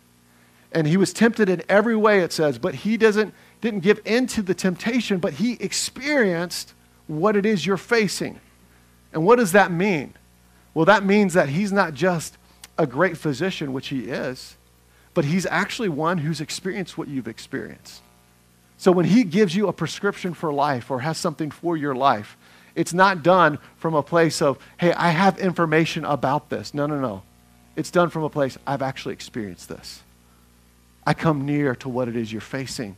And 0.74 0.88
he 0.88 0.96
was 0.96 1.12
tempted 1.12 1.48
in 1.48 1.62
every 1.68 1.96
way, 1.96 2.20
it 2.20 2.32
says, 2.32 2.58
but 2.58 2.74
he 2.74 2.96
doesn't, 2.96 3.32
didn't 3.60 3.80
give 3.80 4.00
in 4.04 4.26
to 4.26 4.42
the 4.42 4.54
temptation, 4.54 5.18
but 5.18 5.34
he 5.34 5.52
experienced 5.60 6.74
what 7.06 7.36
it 7.36 7.46
is 7.46 7.64
you're 7.64 7.76
facing. 7.76 8.40
And 9.12 9.24
what 9.24 9.36
does 9.36 9.52
that 9.52 9.70
mean? 9.70 10.14
Well, 10.74 10.84
that 10.86 11.04
means 11.04 11.34
that 11.34 11.48
he's 11.48 11.72
not 11.72 11.94
just 11.94 12.36
a 12.76 12.86
great 12.86 13.16
physician, 13.16 13.72
which 13.72 13.88
he 13.88 14.10
is, 14.10 14.56
but 15.14 15.24
he's 15.24 15.46
actually 15.46 15.88
one 15.88 16.18
who's 16.18 16.40
experienced 16.40 16.98
what 16.98 17.06
you've 17.06 17.28
experienced. 17.28 18.02
So 18.76 18.90
when 18.90 19.06
he 19.06 19.22
gives 19.22 19.54
you 19.54 19.68
a 19.68 19.72
prescription 19.72 20.34
for 20.34 20.52
life 20.52 20.90
or 20.90 21.00
has 21.00 21.16
something 21.16 21.52
for 21.52 21.76
your 21.76 21.94
life, 21.94 22.36
it's 22.74 22.92
not 22.92 23.22
done 23.22 23.58
from 23.76 23.94
a 23.94 24.02
place 24.02 24.42
of, 24.42 24.58
hey, 24.78 24.92
I 24.92 25.10
have 25.10 25.38
information 25.38 26.04
about 26.04 26.50
this. 26.50 26.74
No, 26.74 26.86
no, 26.86 26.98
no. 26.98 27.22
It's 27.76 27.92
done 27.92 28.10
from 28.10 28.24
a 28.24 28.30
place, 28.30 28.58
I've 28.66 28.82
actually 28.82 29.14
experienced 29.14 29.68
this. 29.68 30.03
I 31.06 31.14
come 31.14 31.44
near 31.44 31.74
to 31.76 31.88
what 31.88 32.08
it 32.08 32.16
is 32.16 32.32
you're 32.32 32.40
facing. 32.40 32.96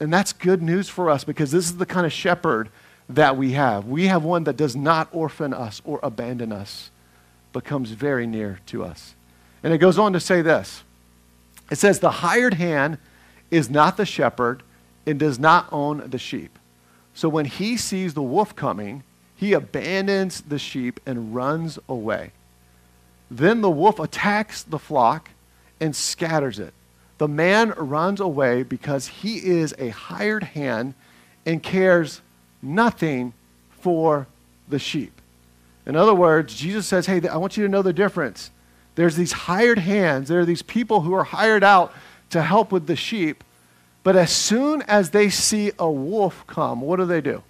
And 0.00 0.12
that's 0.12 0.32
good 0.32 0.62
news 0.62 0.88
for 0.88 1.10
us 1.10 1.24
because 1.24 1.50
this 1.50 1.66
is 1.66 1.76
the 1.76 1.86
kind 1.86 2.06
of 2.06 2.12
shepherd 2.12 2.70
that 3.08 3.36
we 3.36 3.52
have. 3.52 3.86
We 3.86 4.06
have 4.06 4.24
one 4.24 4.44
that 4.44 4.56
does 4.56 4.74
not 4.74 5.08
orphan 5.12 5.52
us 5.52 5.82
or 5.84 6.00
abandon 6.02 6.50
us, 6.50 6.90
but 7.52 7.64
comes 7.64 7.90
very 7.90 8.26
near 8.26 8.60
to 8.66 8.84
us. 8.84 9.14
And 9.62 9.72
it 9.72 9.78
goes 9.78 9.98
on 9.98 10.12
to 10.12 10.20
say 10.20 10.42
this 10.42 10.82
it 11.70 11.76
says, 11.76 12.00
The 12.00 12.10
hired 12.10 12.54
hand 12.54 12.98
is 13.50 13.70
not 13.70 13.96
the 13.96 14.06
shepherd 14.06 14.62
and 15.06 15.18
does 15.18 15.38
not 15.38 15.68
own 15.72 16.10
the 16.10 16.18
sheep. 16.18 16.58
So 17.14 17.28
when 17.28 17.44
he 17.44 17.76
sees 17.76 18.14
the 18.14 18.22
wolf 18.22 18.56
coming, 18.56 19.02
he 19.36 19.52
abandons 19.52 20.40
the 20.40 20.58
sheep 20.58 21.00
and 21.04 21.34
runs 21.34 21.78
away. 21.88 22.32
Then 23.30 23.60
the 23.60 23.70
wolf 23.70 23.98
attacks 23.98 24.62
the 24.62 24.78
flock 24.78 25.30
and 25.82 25.94
scatters 25.94 26.58
it. 26.58 26.72
The 27.18 27.28
man 27.28 27.70
runs 27.76 28.20
away 28.20 28.62
because 28.62 29.08
he 29.08 29.38
is 29.38 29.74
a 29.78 29.88
hired 29.90 30.44
hand 30.44 30.94
and 31.44 31.62
cares 31.62 32.22
nothing 32.62 33.34
for 33.80 34.28
the 34.68 34.78
sheep. 34.78 35.20
In 35.84 35.96
other 35.96 36.14
words, 36.14 36.54
Jesus 36.54 36.86
says, 36.86 37.06
Hey, 37.06 37.20
I 37.28 37.36
want 37.36 37.56
you 37.56 37.64
to 37.64 37.68
know 37.68 37.82
the 37.82 37.92
difference. 37.92 38.50
There's 38.94 39.16
these 39.16 39.32
hired 39.32 39.78
hands, 39.78 40.28
there 40.28 40.40
are 40.40 40.44
these 40.44 40.62
people 40.62 41.00
who 41.00 41.14
are 41.14 41.24
hired 41.24 41.64
out 41.64 41.92
to 42.30 42.42
help 42.42 42.70
with 42.70 42.86
the 42.86 42.96
sheep. 42.96 43.42
But 44.04 44.16
as 44.16 44.30
soon 44.30 44.82
as 44.82 45.10
they 45.10 45.30
see 45.30 45.72
a 45.78 45.90
wolf 45.90 46.44
come, 46.46 46.80
what 46.80 46.96
do 46.96 47.04
they 47.04 47.20
do? 47.20 47.42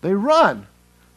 They 0.00 0.14
run, 0.14 0.66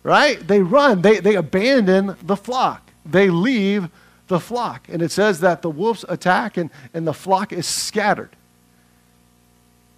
right? 0.04 0.46
They 0.46 0.62
run. 0.62 1.02
They, 1.02 1.20
they 1.20 1.36
abandon 1.36 2.16
the 2.22 2.38
flock. 2.38 2.90
They 3.06 3.30
leave 3.30 3.90
the 4.28 4.40
flock. 4.40 4.88
And 4.90 5.02
it 5.02 5.12
says 5.12 5.40
that 5.40 5.62
the 5.62 5.70
wolves 5.70 6.06
attack 6.08 6.58
and, 6.58 6.70
and 6.94 7.08
the 7.08 7.14
flock 7.14 7.52
is 7.54 7.66
scattered. 7.66 8.30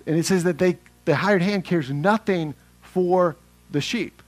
And 0.05 0.17
it 0.17 0.25
says 0.25 0.43
that 0.43 0.57
they, 0.57 0.77
the 1.05 1.15
hired 1.15 1.41
hand 1.41 1.65
cares 1.65 1.89
nothing 1.89 2.53
for 2.81 3.35
the 3.71 3.81
sheep. 3.81 4.21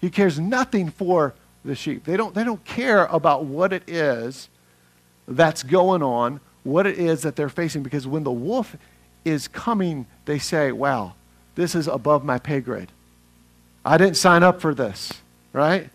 He 0.00 0.10
cares 0.10 0.38
nothing 0.38 0.90
for 0.90 1.34
the 1.64 1.74
sheep. 1.74 2.04
They 2.04 2.16
don't, 2.16 2.34
they 2.34 2.44
don't 2.44 2.64
care 2.64 3.04
about 3.06 3.44
what 3.44 3.72
it 3.72 3.88
is 3.88 4.48
that's 5.28 5.62
going 5.62 6.02
on, 6.02 6.40
what 6.64 6.86
it 6.86 6.98
is 6.98 7.22
that 7.22 7.36
they're 7.36 7.48
facing, 7.48 7.82
because 7.82 8.06
when 8.06 8.24
the 8.24 8.32
wolf 8.32 8.76
is 9.24 9.46
coming, 9.48 10.06
they 10.24 10.38
say, 10.38 10.72
wow, 10.72 11.14
this 11.54 11.74
is 11.74 11.86
above 11.86 12.24
my 12.24 12.38
pay 12.38 12.60
grade. 12.60 12.90
I 13.84 13.98
didn't 13.98 14.16
sign 14.16 14.42
up 14.42 14.60
for 14.60 14.74
this, 14.74 15.12
right? 15.52 15.90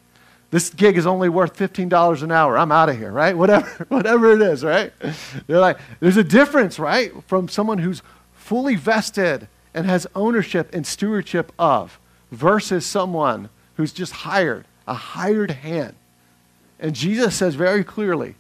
This 0.56 0.70
gig 0.70 0.98
is 0.98 1.06
only 1.06 1.28
worth 1.28 1.58
$15 1.58 2.24
an 2.24 2.32
hour. 2.32 2.58
I'm 2.58 2.72
out 2.72 2.88
of 2.88 2.98
here, 2.98 3.12
right? 3.12 3.36
Whatever, 3.38 3.86
whatever 3.90 4.32
it 4.32 4.42
is, 4.42 4.64
right? 4.64 4.94
They're 5.48 5.60
like, 5.60 5.78
there's 6.00 6.16
a 6.16 6.24
difference, 6.24 6.80
right? 6.80 7.12
From 7.28 7.50
someone 7.50 7.80
who's 7.80 8.02
fully 8.36 8.76
vested 8.76 9.50
and 9.74 9.86
has 9.86 10.08
ownership 10.16 10.74
and 10.74 10.88
stewardship 10.88 11.52
of 11.60 12.00
versus 12.32 12.86
someone 12.86 13.50
who's 13.76 13.92
just 13.92 14.14
hired, 14.14 14.64
a 14.88 14.94
hired 14.94 15.52
hand. 15.52 15.96
And 16.80 16.96
Jesus 16.96 17.36
says 17.36 17.56
very 17.56 17.84
clearly, 17.84 18.36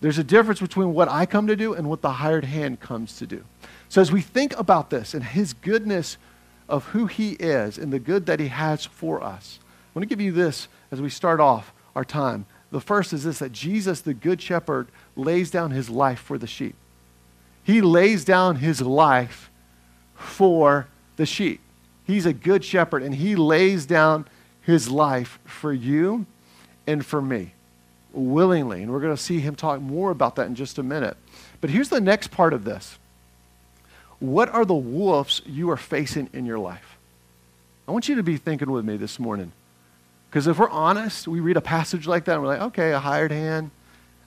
there's 0.00 0.18
a 0.18 0.24
difference 0.24 0.58
between 0.58 0.94
what 0.94 1.08
I 1.08 1.26
come 1.26 1.46
to 1.46 1.54
do 1.54 1.74
and 1.74 1.88
what 1.88 2.02
the 2.02 2.10
hired 2.10 2.44
hand 2.44 2.80
comes 2.80 3.16
to 3.18 3.26
do. 3.28 3.44
So 3.88 4.00
as 4.00 4.10
we 4.10 4.20
think 4.20 4.58
about 4.58 4.90
this 4.90 5.14
and 5.14 5.22
his 5.22 5.52
goodness 5.52 6.16
of 6.68 6.86
who 6.86 7.06
he 7.06 7.34
is 7.34 7.78
and 7.78 7.92
the 7.92 8.00
good 8.00 8.26
that 8.26 8.40
he 8.40 8.48
has 8.48 8.84
for 8.84 9.22
us, 9.22 9.60
I 9.62 9.96
want 9.96 10.02
to 10.02 10.12
give 10.12 10.20
you 10.20 10.32
this 10.32 10.66
as 10.90 11.00
we 11.00 11.10
start 11.10 11.40
off 11.40 11.72
our 11.94 12.04
time. 12.04 12.46
The 12.70 12.80
first 12.80 13.12
is 13.12 13.24
this 13.24 13.40
that 13.40 13.52
Jesus, 13.52 14.00
the 14.00 14.14
good 14.14 14.40
shepherd, 14.40 14.88
lays 15.16 15.50
down 15.50 15.70
his 15.70 15.90
life 15.90 16.20
for 16.20 16.38
the 16.38 16.46
sheep. 16.46 16.74
He 17.62 17.80
lays 17.80 18.24
down 18.24 18.56
his 18.56 18.80
life 18.80 19.50
for 20.14 20.88
the 21.16 21.26
sheep. 21.26 21.60
He's 22.04 22.26
a 22.26 22.32
good 22.32 22.64
shepherd 22.64 23.02
and 23.02 23.14
he 23.14 23.36
lays 23.36 23.86
down 23.86 24.26
his 24.62 24.88
life 24.88 25.38
for 25.44 25.72
you 25.72 26.26
and 26.86 27.04
for 27.04 27.20
me 27.20 27.54
willingly. 28.12 28.82
And 28.82 28.92
we're 28.92 29.00
going 29.00 29.16
to 29.16 29.22
see 29.22 29.40
him 29.40 29.54
talk 29.54 29.80
more 29.80 30.10
about 30.10 30.36
that 30.36 30.46
in 30.46 30.54
just 30.54 30.78
a 30.78 30.82
minute. 30.82 31.16
But 31.60 31.70
here's 31.70 31.88
the 31.88 32.00
next 32.00 32.30
part 32.30 32.52
of 32.52 32.64
this 32.64 32.98
What 34.18 34.48
are 34.48 34.64
the 34.64 34.74
wolves 34.74 35.42
you 35.46 35.70
are 35.70 35.76
facing 35.76 36.28
in 36.32 36.46
your 36.46 36.58
life? 36.58 36.96
I 37.86 37.92
want 37.92 38.08
you 38.08 38.14
to 38.16 38.22
be 38.22 38.36
thinking 38.36 38.70
with 38.70 38.84
me 38.84 38.96
this 38.96 39.18
morning. 39.18 39.52
Because 40.30 40.46
if 40.46 40.58
we're 40.58 40.70
honest, 40.70 41.26
we 41.26 41.40
read 41.40 41.56
a 41.56 41.60
passage 41.60 42.06
like 42.06 42.26
that 42.26 42.34
and 42.34 42.42
we're 42.42 42.48
like, 42.48 42.60
okay, 42.60 42.92
a 42.92 43.00
hired 43.00 43.32
hand, 43.32 43.72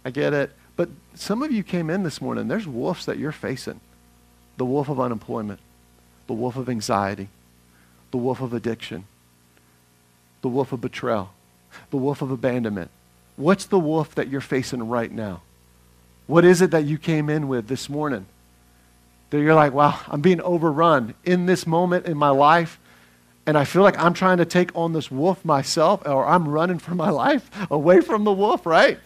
I 0.03 0.12
get 0.12 0.33
it. 0.33 0.51
But 0.75 0.89
some 1.15 1.41
of 1.41 1.51
you 1.51 1.63
came 1.63 1.89
in 1.89 2.03
this 2.03 2.19
morning, 2.19 2.50
there's 2.50 2.67
wolves 2.67 3.05
that 3.05 3.17
you're 3.17 3.31
facing 3.31 3.79
the 4.57 4.65
wolf 4.65 4.89
of 4.89 5.00
unemployment, 5.00 5.60
the 6.28 6.34
wolf 6.34 6.58
of 6.58 6.69
anxiety, 6.69 7.30
the 8.12 8.17
wolf 8.17 8.41
of 8.41 8.54
addiction, 8.54 9.06
the 10.41 10.49
wolf 10.49 10.73
of 10.73 10.82
betrayal, 10.82 11.32
the 11.89 11.97
wolf 11.97 12.21
of 12.21 12.32
abandonment. 12.32 12.91
What's 13.36 13.65
the 13.65 13.80
wolf 13.80 14.13
that 14.15 14.28
you're 14.28 14.41
facing 14.41 14.88
right 14.89 15.12
now? 15.12 15.41
What 16.28 16.45
is 16.45 16.62
it 16.62 16.71
that 16.71 16.86
you 16.86 16.97
came 16.97 17.30
in 17.30 17.47
with 17.47 17.67
this 17.67 17.89
morning? 17.89 18.25
That 19.30 19.39
you're 19.39 19.56
like, 19.56 19.73
wow, 19.73 19.99
I'm 20.08 20.21
being 20.21 20.41
overrun 20.41 21.15
in 21.23 21.45
this 21.47 21.65
moment 21.65 22.06
in 22.06 22.17
my 22.17 22.30
life, 22.30 22.78
and 23.45 23.58
I 23.58 23.65
feel 23.65 23.82
like 23.82 23.97
I'm 23.99 24.13
trying 24.13 24.38
to 24.38 24.45
take 24.45 24.71
on 24.75 24.93
this 24.93 25.12
wolf 25.12 25.43
myself, 25.43 26.08
or 26.08 26.25
I'm 26.25 26.47
running 26.47 26.79
for 26.79 26.95
my 26.95 27.10
life 27.23 27.49
away 27.69 28.01
from 28.01 28.23
the 28.23 28.32
wolf, 28.32 28.65
right? 28.65 28.99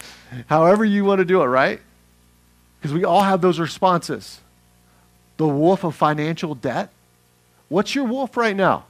However 0.46 0.84
you 0.84 1.04
want 1.04 1.18
to 1.18 1.24
do 1.24 1.42
it, 1.42 1.46
right? 1.46 1.80
Because 2.78 2.92
we 2.92 3.04
all 3.04 3.22
have 3.22 3.40
those 3.40 3.58
responses. 3.58 4.40
The 5.36 5.48
wolf 5.48 5.84
of 5.84 5.94
financial 5.94 6.54
debt. 6.54 6.90
What's 7.68 7.94
your 7.94 8.04
wolf 8.04 8.36
right 8.36 8.56
now? 8.56 8.84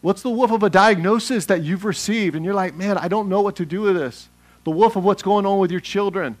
What's 0.00 0.22
the 0.22 0.30
wolf 0.30 0.50
of 0.50 0.62
a 0.62 0.70
diagnosis 0.70 1.46
that 1.46 1.62
you've 1.62 1.84
received 1.84 2.36
and 2.36 2.44
you're 2.44 2.54
like, 2.54 2.74
man, 2.74 2.98
I 2.98 3.08
don't 3.08 3.28
know 3.28 3.40
what 3.40 3.56
to 3.56 3.66
do 3.66 3.82
with 3.82 3.96
this? 3.96 4.28
The 4.64 4.70
wolf 4.70 4.96
of 4.96 5.04
what's 5.04 5.22
going 5.22 5.46
on 5.46 5.58
with 5.58 5.70
your 5.70 5.80
children. 5.80 6.36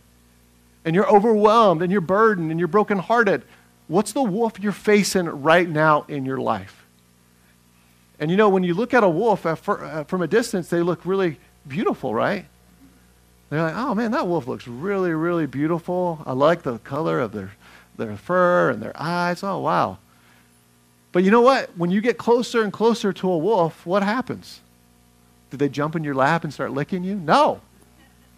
And 0.84 0.94
you're 0.94 1.08
overwhelmed 1.08 1.82
and 1.82 1.90
you're 1.90 2.00
burdened 2.00 2.50
and 2.50 2.60
you're 2.60 2.68
brokenhearted. 2.68 3.42
What's 3.88 4.12
the 4.12 4.22
wolf 4.22 4.60
you're 4.60 4.72
facing 4.72 5.26
right 5.26 5.68
now 5.68 6.04
in 6.08 6.24
your 6.24 6.38
life? 6.38 6.85
And 8.18 8.30
you 8.30 8.36
know, 8.36 8.48
when 8.48 8.62
you 8.62 8.74
look 8.74 8.94
at 8.94 9.04
a 9.04 9.08
wolf 9.08 9.44
uh, 9.44 9.54
from 9.54 10.22
a 10.22 10.26
distance, 10.26 10.68
they 10.68 10.80
look 10.80 11.04
really 11.04 11.38
beautiful, 11.68 12.14
right? 12.14 12.46
They're 13.50 13.62
like, 13.62 13.76
oh 13.76 13.94
man, 13.94 14.10
that 14.12 14.26
wolf 14.26 14.46
looks 14.46 14.66
really, 14.66 15.12
really 15.12 15.46
beautiful. 15.46 16.22
I 16.26 16.32
like 16.32 16.62
the 16.62 16.78
color 16.78 17.20
of 17.20 17.32
their, 17.32 17.52
their 17.96 18.16
fur 18.16 18.70
and 18.70 18.82
their 18.82 18.94
eyes. 18.96 19.42
Oh, 19.42 19.58
wow. 19.58 19.98
But 21.12 21.24
you 21.24 21.30
know 21.30 21.42
what? 21.42 21.70
When 21.76 21.90
you 21.90 22.00
get 22.00 22.18
closer 22.18 22.62
and 22.62 22.72
closer 22.72 23.12
to 23.12 23.30
a 23.30 23.38
wolf, 23.38 23.86
what 23.86 24.02
happens? 24.02 24.60
Did 25.50 25.60
they 25.60 25.68
jump 25.68 25.94
in 25.94 26.02
your 26.02 26.14
lap 26.14 26.44
and 26.44 26.52
start 26.52 26.72
licking 26.72 27.04
you? 27.04 27.14
No. 27.14 27.60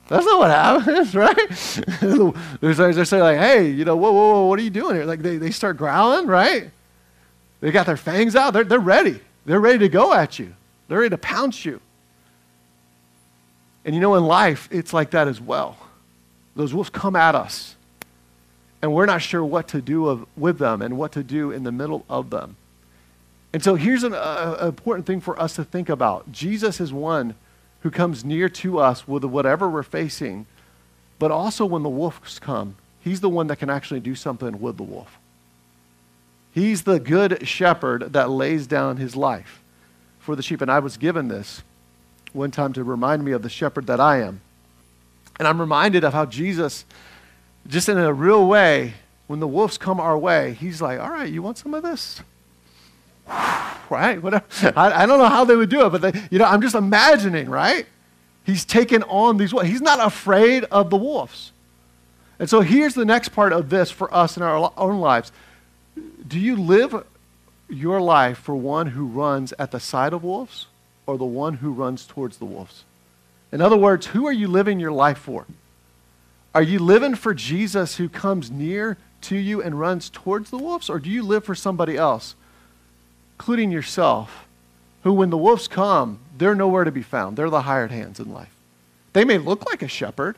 That's 0.08 0.24
not 0.24 0.38
what 0.38 0.50
happens, 0.86 1.14
right? 1.14 1.36
they're, 2.60 3.04
saying 3.04 3.22
like, 3.22 3.38
hey, 3.38 3.70
you 3.70 3.84
know, 3.84 3.96
whoa, 3.96 4.12
whoa, 4.12 4.32
whoa, 4.32 4.46
what 4.46 4.58
are 4.58 4.62
you 4.62 4.70
doing 4.70 4.96
here? 4.96 5.04
Like 5.04 5.20
they, 5.20 5.38
they 5.38 5.50
start 5.50 5.76
growling, 5.76 6.26
right? 6.26 6.70
They 7.60 7.70
got 7.70 7.86
their 7.86 7.96
fangs 7.96 8.36
out. 8.36 8.52
They're, 8.52 8.64
they're 8.64 8.78
ready. 8.78 9.20
They're 9.48 9.60
ready 9.60 9.78
to 9.78 9.88
go 9.88 10.12
at 10.12 10.38
you. 10.38 10.54
They're 10.88 10.98
ready 10.98 11.08
to 11.08 11.16
pounce 11.16 11.64
you. 11.64 11.80
And 13.82 13.94
you 13.94 14.00
know, 14.02 14.14
in 14.16 14.26
life, 14.26 14.68
it's 14.70 14.92
like 14.92 15.12
that 15.12 15.26
as 15.26 15.40
well. 15.40 15.78
Those 16.54 16.74
wolves 16.74 16.90
come 16.90 17.16
at 17.16 17.34
us, 17.34 17.74
and 18.82 18.92
we're 18.92 19.06
not 19.06 19.22
sure 19.22 19.42
what 19.42 19.66
to 19.68 19.80
do 19.80 20.06
of, 20.06 20.26
with 20.36 20.58
them 20.58 20.82
and 20.82 20.98
what 20.98 21.12
to 21.12 21.22
do 21.22 21.50
in 21.50 21.62
the 21.62 21.72
middle 21.72 22.04
of 22.10 22.28
them. 22.28 22.56
And 23.54 23.64
so 23.64 23.74
here's 23.74 24.04
an 24.04 24.12
uh, 24.12 24.58
important 24.60 25.06
thing 25.06 25.22
for 25.22 25.40
us 25.40 25.54
to 25.54 25.64
think 25.64 25.88
about 25.88 26.30
Jesus 26.30 26.78
is 26.78 26.92
one 26.92 27.34
who 27.80 27.90
comes 27.90 28.26
near 28.26 28.50
to 28.50 28.78
us 28.78 29.08
with 29.08 29.24
whatever 29.24 29.66
we're 29.66 29.82
facing, 29.82 30.44
but 31.18 31.30
also 31.30 31.64
when 31.64 31.82
the 31.82 31.88
wolves 31.88 32.38
come, 32.38 32.76
he's 33.00 33.22
the 33.22 33.30
one 33.30 33.46
that 33.46 33.56
can 33.56 33.70
actually 33.70 34.00
do 34.00 34.14
something 34.14 34.60
with 34.60 34.76
the 34.76 34.82
wolf. 34.82 35.17
He's 36.58 36.82
the 36.82 36.98
good 36.98 37.46
shepherd 37.46 38.12
that 38.14 38.30
lays 38.30 38.66
down 38.66 38.96
his 38.96 39.14
life 39.14 39.62
for 40.18 40.34
the 40.34 40.42
sheep. 40.42 40.60
And 40.60 40.70
I 40.70 40.80
was 40.80 40.96
given 40.96 41.28
this 41.28 41.62
one 42.32 42.50
time 42.50 42.72
to 42.72 42.82
remind 42.82 43.24
me 43.24 43.30
of 43.30 43.42
the 43.42 43.48
shepherd 43.48 43.86
that 43.86 44.00
I 44.00 44.20
am. 44.22 44.40
And 45.38 45.46
I'm 45.46 45.60
reminded 45.60 46.02
of 46.02 46.12
how 46.12 46.26
Jesus, 46.26 46.84
just 47.68 47.88
in 47.88 47.96
a 47.96 48.12
real 48.12 48.46
way, 48.48 48.94
when 49.28 49.38
the 49.38 49.46
wolves 49.46 49.78
come 49.78 50.00
our 50.00 50.18
way, 50.18 50.54
he's 50.54 50.82
like, 50.82 50.98
All 50.98 51.10
right, 51.10 51.30
you 51.30 51.42
want 51.42 51.58
some 51.58 51.74
of 51.74 51.84
this? 51.84 52.22
right? 53.28 54.20
Whatever. 54.20 54.44
I, 54.76 55.04
I 55.04 55.06
don't 55.06 55.18
know 55.18 55.28
how 55.28 55.44
they 55.44 55.54
would 55.54 55.70
do 55.70 55.86
it, 55.86 55.90
but 55.90 56.00
they, 56.00 56.28
you 56.30 56.40
know, 56.40 56.46
I'm 56.46 56.60
just 56.60 56.74
imagining, 56.74 57.48
right? 57.48 57.86
He's 58.44 58.64
taken 58.64 59.04
on 59.04 59.36
these. 59.36 59.54
wolves. 59.54 59.68
He's 59.68 59.80
not 59.80 60.04
afraid 60.04 60.64
of 60.64 60.90
the 60.90 60.96
wolves. 60.96 61.52
And 62.40 62.50
so 62.50 62.62
here's 62.62 62.94
the 62.94 63.04
next 63.04 63.28
part 63.28 63.52
of 63.52 63.70
this 63.70 63.92
for 63.92 64.12
us 64.12 64.36
in 64.36 64.42
our 64.42 64.72
own 64.76 65.00
lives. 65.00 65.30
Do 66.28 66.38
you 66.38 66.56
live 66.56 67.04
your 67.68 68.00
life 68.00 68.38
for 68.38 68.54
one 68.54 68.88
who 68.88 69.06
runs 69.06 69.52
at 69.58 69.70
the 69.70 69.80
side 69.80 70.12
of 70.12 70.22
wolves 70.22 70.66
or 71.06 71.16
the 71.16 71.24
one 71.24 71.54
who 71.54 71.72
runs 71.72 72.06
towards 72.06 72.36
the 72.36 72.44
wolves? 72.44 72.84
In 73.50 73.60
other 73.60 73.76
words, 73.76 74.06
who 74.06 74.26
are 74.26 74.32
you 74.32 74.46
living 74.46 74.78
your 74.78 74.92
life 74.92 75.18
for? 75.18 75.46
Are 76.54 76.62
you 76.62 76.78
living 76.78 77.14
for 77.14 77.32
Jesus 77.32 77.96
who 77.96 78.08
comes 78.08 78.50
near 78.50 78.98
to 79.22 79.36
you 79.36 79.62
and 79.62 79.80
runs 79.80 80.10
towards 80.10 80.50
the 80.50 80.58
wolves, 80.58 80.88
or 80.90 80.98
do 80.98 81.10
you 81.10 81.22
live 81.22 81.44
for 81.44 81.54
somebody 81.54 81.96
else 81.96 82.34
including 83.38 83.70
yourself, 83.70 84.48
who, 85.04 85.12
when 85.12 85.30
the 85.30 85.36
wolves 85.36 85.68
come, 85.68 86.18
they're 86.36 86.56
nowhere 86.56 86.82
to 86.82 86.90
be 86.90 87.02
found. 87.02 87.36
They're 87.36 87.48
the 87.48 87.62
hired 87.62 87.92
hands 87.92 88.18
in 88.18 88.34
life. 88.34 88.52
They 89.12 89.24
may 89.24 89.38
look 89.38 89.64
like 89.70 89.80
a 89.80 89.88
shepherd, 89.88 90.36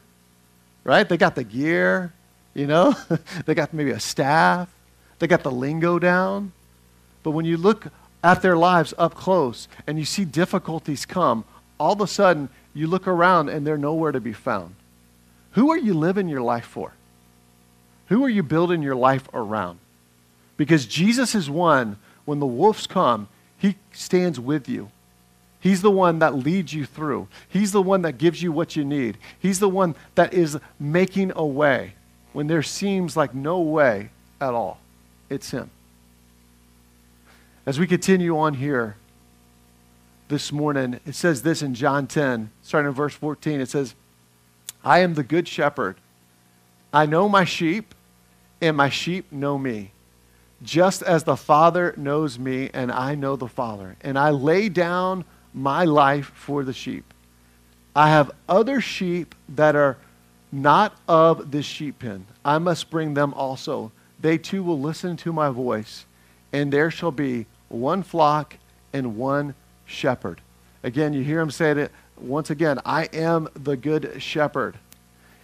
right? 0.85 1.09
They 1.09 1.16
got 1.16 1.35
the 1.35 1.42
gear, 1.42 2.12
you 2.53 2.66
know, 2.66 2.94
they 3.46 3.55
got 3.55 3.72
maybe 3.72 3.90
a 3.92 4.00
staff, 4.00 4.68
they 5.21 5.29
got 5.29 5.45
the 5.45 5.53
lingo 5.53 6.01
down. 6.01 6.53
But 7.23 7.31
when 7.31 7.45
you 7.45 7.57
look 7.57 7.87
at 8.25 8.43
their 8.43 8.57
lives 8.57 8.93
up 8.99 9.15
close 9.15 9.69
and 9.87 9.99
you 9.99 10.05
see 10.05 10.25
difficulties 10.25 11.07
come, 11.07 11.45
all 11.79 11.93
of 11.93 12.01
a 12.01 12.07
sudden 12.07 12.49
you 12.75 12.89
look 12.89 13.07
around 13.07 13.49
and 13.49 13.65
they're 13.67 13.79
nowhere 13.79 14.13
to 14.13 14.21
be 14.21 14.33
found. 14.33 14.75
Who 15.53 15.71
are 15.71 15.79
you 15.79 15.95
living 15.95 16.29
your 16.29 16.43
life 16.43 16.65
for? 16.65 16.95
Who 18.09 18.25
are 18.25 18.29
you 18.29 18.43
building 18.43 18.83
your 18.83 18.97
life 18.97 19.29
around? 19.33 19.79
Because 20.57 20.87
Jesus 20.87 21.35
is 21.35 21.49
one, 21.49 21.97
when 22.25 22.41
the 22.41 22.47
wolves 22.47 22.87
come, 22.87 23.29
he 23.57 23.77
stands 23.93 24.41
with 24.41 24.69
you. 24.69 24.91
He's 25.61 25.83
the 25.83 25.91
one 25.91 26.19
that 26.21 26.35
leads 26.35 26.73
you 26.73 26.87
through. 26.87 27.29
He's 27.49 27.73
the 27.73 27.83
one 27.83 28.03
that 28.03 28.19
gives 28.19 28.43
you 28.43 28.53
what 28.53 28.77
you 28.77 28.85
need. 28.85 29.19
He's 29.39 29.59
the 29.59 29.69
one 29.69 29.95
that 30.15 30.33
is 30.33 30.59
making 30.79 31.33
a 31.37 31.45
way 31.45 31.95
when 32.33 32.47
there 32.47 32.63
seems 32.63 33.17
like 33.17 33.35
no 33.35 33.61
way 33.61 34.11
at 34.41 34.55
all. 34.55 34.81
It's 35.31 35.53
Him. 35.53 35.71
As 37.64 37.79
we 37.79 37.87
continue 37.87 38.37
on 38.37 38.55
here 38.55 38.97
this 40.29 40.51
morning, 40.51 40.99
it 41.07 41.14
says 41.14 41.43
this 41.43 41.62
in 41.62 41.75
John 41.75 42.07
10, 42.07 42.51
starting 42.62 42.88
in 42.88 42.95
verse 42.95 43.14
14. 43.14 43.61
It 43.61 43.69
says, 43.69 43.95
I 44.85 44.99
am 45.01 45.14
the 45.14 45.23
good 45.23 45.47
shepherd. 45.47 45.97
I 46.93 47.07
know 47.07 47.29
my 47.29 47.45
sheep, 47.45 47.95
and 48.61 48.77
my 48.77 48.88
sheep 48.88 49.31
know 49.31 49.57
me. 49.57 49.93
Just 50.62 51.03
as 51.03 51.25
the 51.25 51.37
Father 51.37 51.95
knows 51.97 52.38
me, 52.38 52.71
and 52.75 52.90
I 52.90 53.14
know 53.14 53.37
the 53.37 53.49
Father. 53.49 53.97
And 54.01 54.19
I 54.19 54.31
lay 54.31 54.69
down 54.69 55.25
my 55.55 55.85
life 55.85 56.33
for 56.35 56.64
the 56.64 56.73
sheep. 56.73 57.14
I 57.95 58.09
have 58.09 58.31
other 58.49 58.81
sheep 58.81 59.35
that 59.49 59.77
are 59.77 59.97
not 60.53 60.97
of 61.07 61.51
this 61.51 61.66
sheep 61.66 62.01
pen. 62.01 62.27
I 62.45 62.59
must 62.59 62.90
bring 62.90 63.14
them 63.14 63.33
also. 63.35 63.93
They 64.21 64.39
too 64.39 64.63
will 64.63 64.81
listen 64.81 65.17
to 65.19 65.33
my 65.33 65.51
voice, 65.51 66.05
and 66.53 66.73
there 66.73 66.91
shall 66.91 67.11
be 67.11 67.47
one 67.69 68.03
flock 68.03 68.57
and 68.93 69.17
one 69.17 69.55
shepherd. 69.87 70.41
Again, 70.83 71.13
you 71.13 71.23
hear 71.23 71.41
him 71.41 71.51
say 71.51 71.71
it 71.73 71.93
once 72.19 72.51
again 72.51 72.79
I 72.85 73.05
am 73.13 73.49
the 73.55 73.77
good 73.77 74.23
shepherd. 74.23 74.77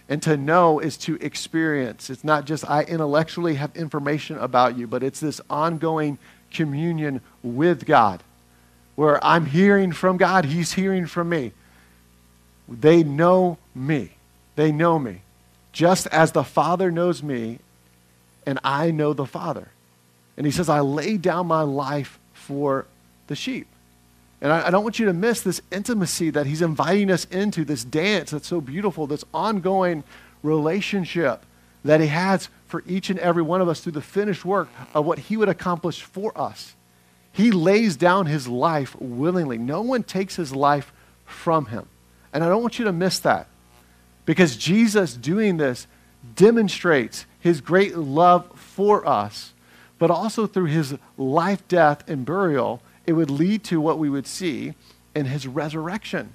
And 0.09 0.21
to 0.23 0.37
know 0.37 0.79
is 0.79 0.95
to 0.99 1.15
experience. 1.15 2.09
It's 2.09 2.23
not 2.23 2.45
just 2.45 2.69
I 2.69 2.83
intellectually 2.83 3.55
have 3.55 3.75
information 3.75 4.37
about 4.37 4.77
you, 4.77 4.87
but 4.87 5.03
it's 5.03 5.19
this 5.19 5.41
ongoing 5.49 6.17
communion 6.51 7.19
with 7.43 7.85
God 7.85 8.23
where 8.95 9.23
I'm 9.23 9.45
hearing 9.45 9.91
from 9.91 10.17
God, 10.17 10.45
He's 10.45 10.73
hearing 10.73 11.05
from 11.05 11.29
me. 11.29 11.51
They 12.67 13.03
know 13.03 13.57
me. 13.75 14.11
They 14.55 14.71
know 14.71 14.97
me. 14.97 15.21
Just 15.71 16.07
as 16.07 16.31
the 16.31 16.43
Father 16.43 16.89
knows 16.89 17.21
me, 17.21 17.59
and 18.47 18.57
I 18.63 18.89
know 18.89 19.13
the 19.13 19.27
Father. 19.27 19.67
And 20.37 20.45
He 20.45 20.51
says, 20.51 20.69
I 20.69 20.79
lay 20.79 21.17
down 21.17 21.45
my 21.45 21.61
life 21.61 22.17
for 22.33 22.87
the 23.27 23.35
sheep. 23.35 23.67
And 24.41 24.51
I, 24.51 24.67
I, 24.67 24.71
don't 24.71 24.83
want 24.83 24.99
you 24.99 25.07
to 25.07 25.13
miss 25.13 25.41
this 25.41 25.61
intimacy 25.71 26.29
that 26.29 26.45
he's 26.45 26.61
inviting 26.61 27.09
us 27.09 27.25
into, 27.25 27.65
this 27.65 27.83
dance 27.83 28.31
that's 28.31 28.47
so 28.47 28.61
beautiful, 28.61 29.07
this 29.07 29.25
ongoing 29.33 30.03
relationship 30.43 31.43
that 31.83 31.99
he 31.99 32.07
has 32.07 32.49
for 32.67 32.83
each 32.87 33.09
and 33.09 33.19
every 33.19 33.41
one 33.41 33.61
of 33.61 33.67
us 33.67 33.81
through 33.81 33.93
the 33.93 34.01
finished 34.01 34.45
work 34.45 34.69
of 34.93 35.05
what 35.05 35.19
he 35.19 35.37
would 35.37 35.49
accomplish 35.49 36.03
for 36.03 36.37
us. 36.39 36.75
He 37.31 37.51
lays 37.51 37.95
down 37.95 38.25
his 38.27 38.47
life 38.47 38.95
willingly. 38.99 39.57
No 39.57 39.81
one 39.81 40.03
takes 40.03 40.35
his 40.35 40.55
life 40.55 40.91
from 41.25 41.67
him. 41.67 41.87
And 42.31 42.43
I 42.43 42.49
don't 42.49 42.61
want 42.61 42.77
you 42.77 42.85
to 42.85 42.93
miss 42.93 43.19
that 43.19 43.47
because 44.25 44.55
Jesus 44.55 45.15
doing 45.15 45.57
this 45.57 45.87
demonstrates 46.35 47.25
his 47.39 47.61
great 47.61 47.97
love 47.97 48.51
for 48.55 49.07
us, 49.07 49.53
but 49.99 50.11
also 50.11 50.47
through 50.47 50.65
his 50.65 50.95
life, 51.17 51.67
death, 51.67 52.07
and 52.09 52.25
burial 52.25 52.81
it 53.05 53.13
would 53.13 53.29
lead 53.29 53.63
to 53.63 53.79
what 53.79 53.97
we 53.97 54.09
would 54.09 54.27
see 54.27 54.73
in 55.15 55.25
his 55.25 55.47
resurrection. 55.47 56.33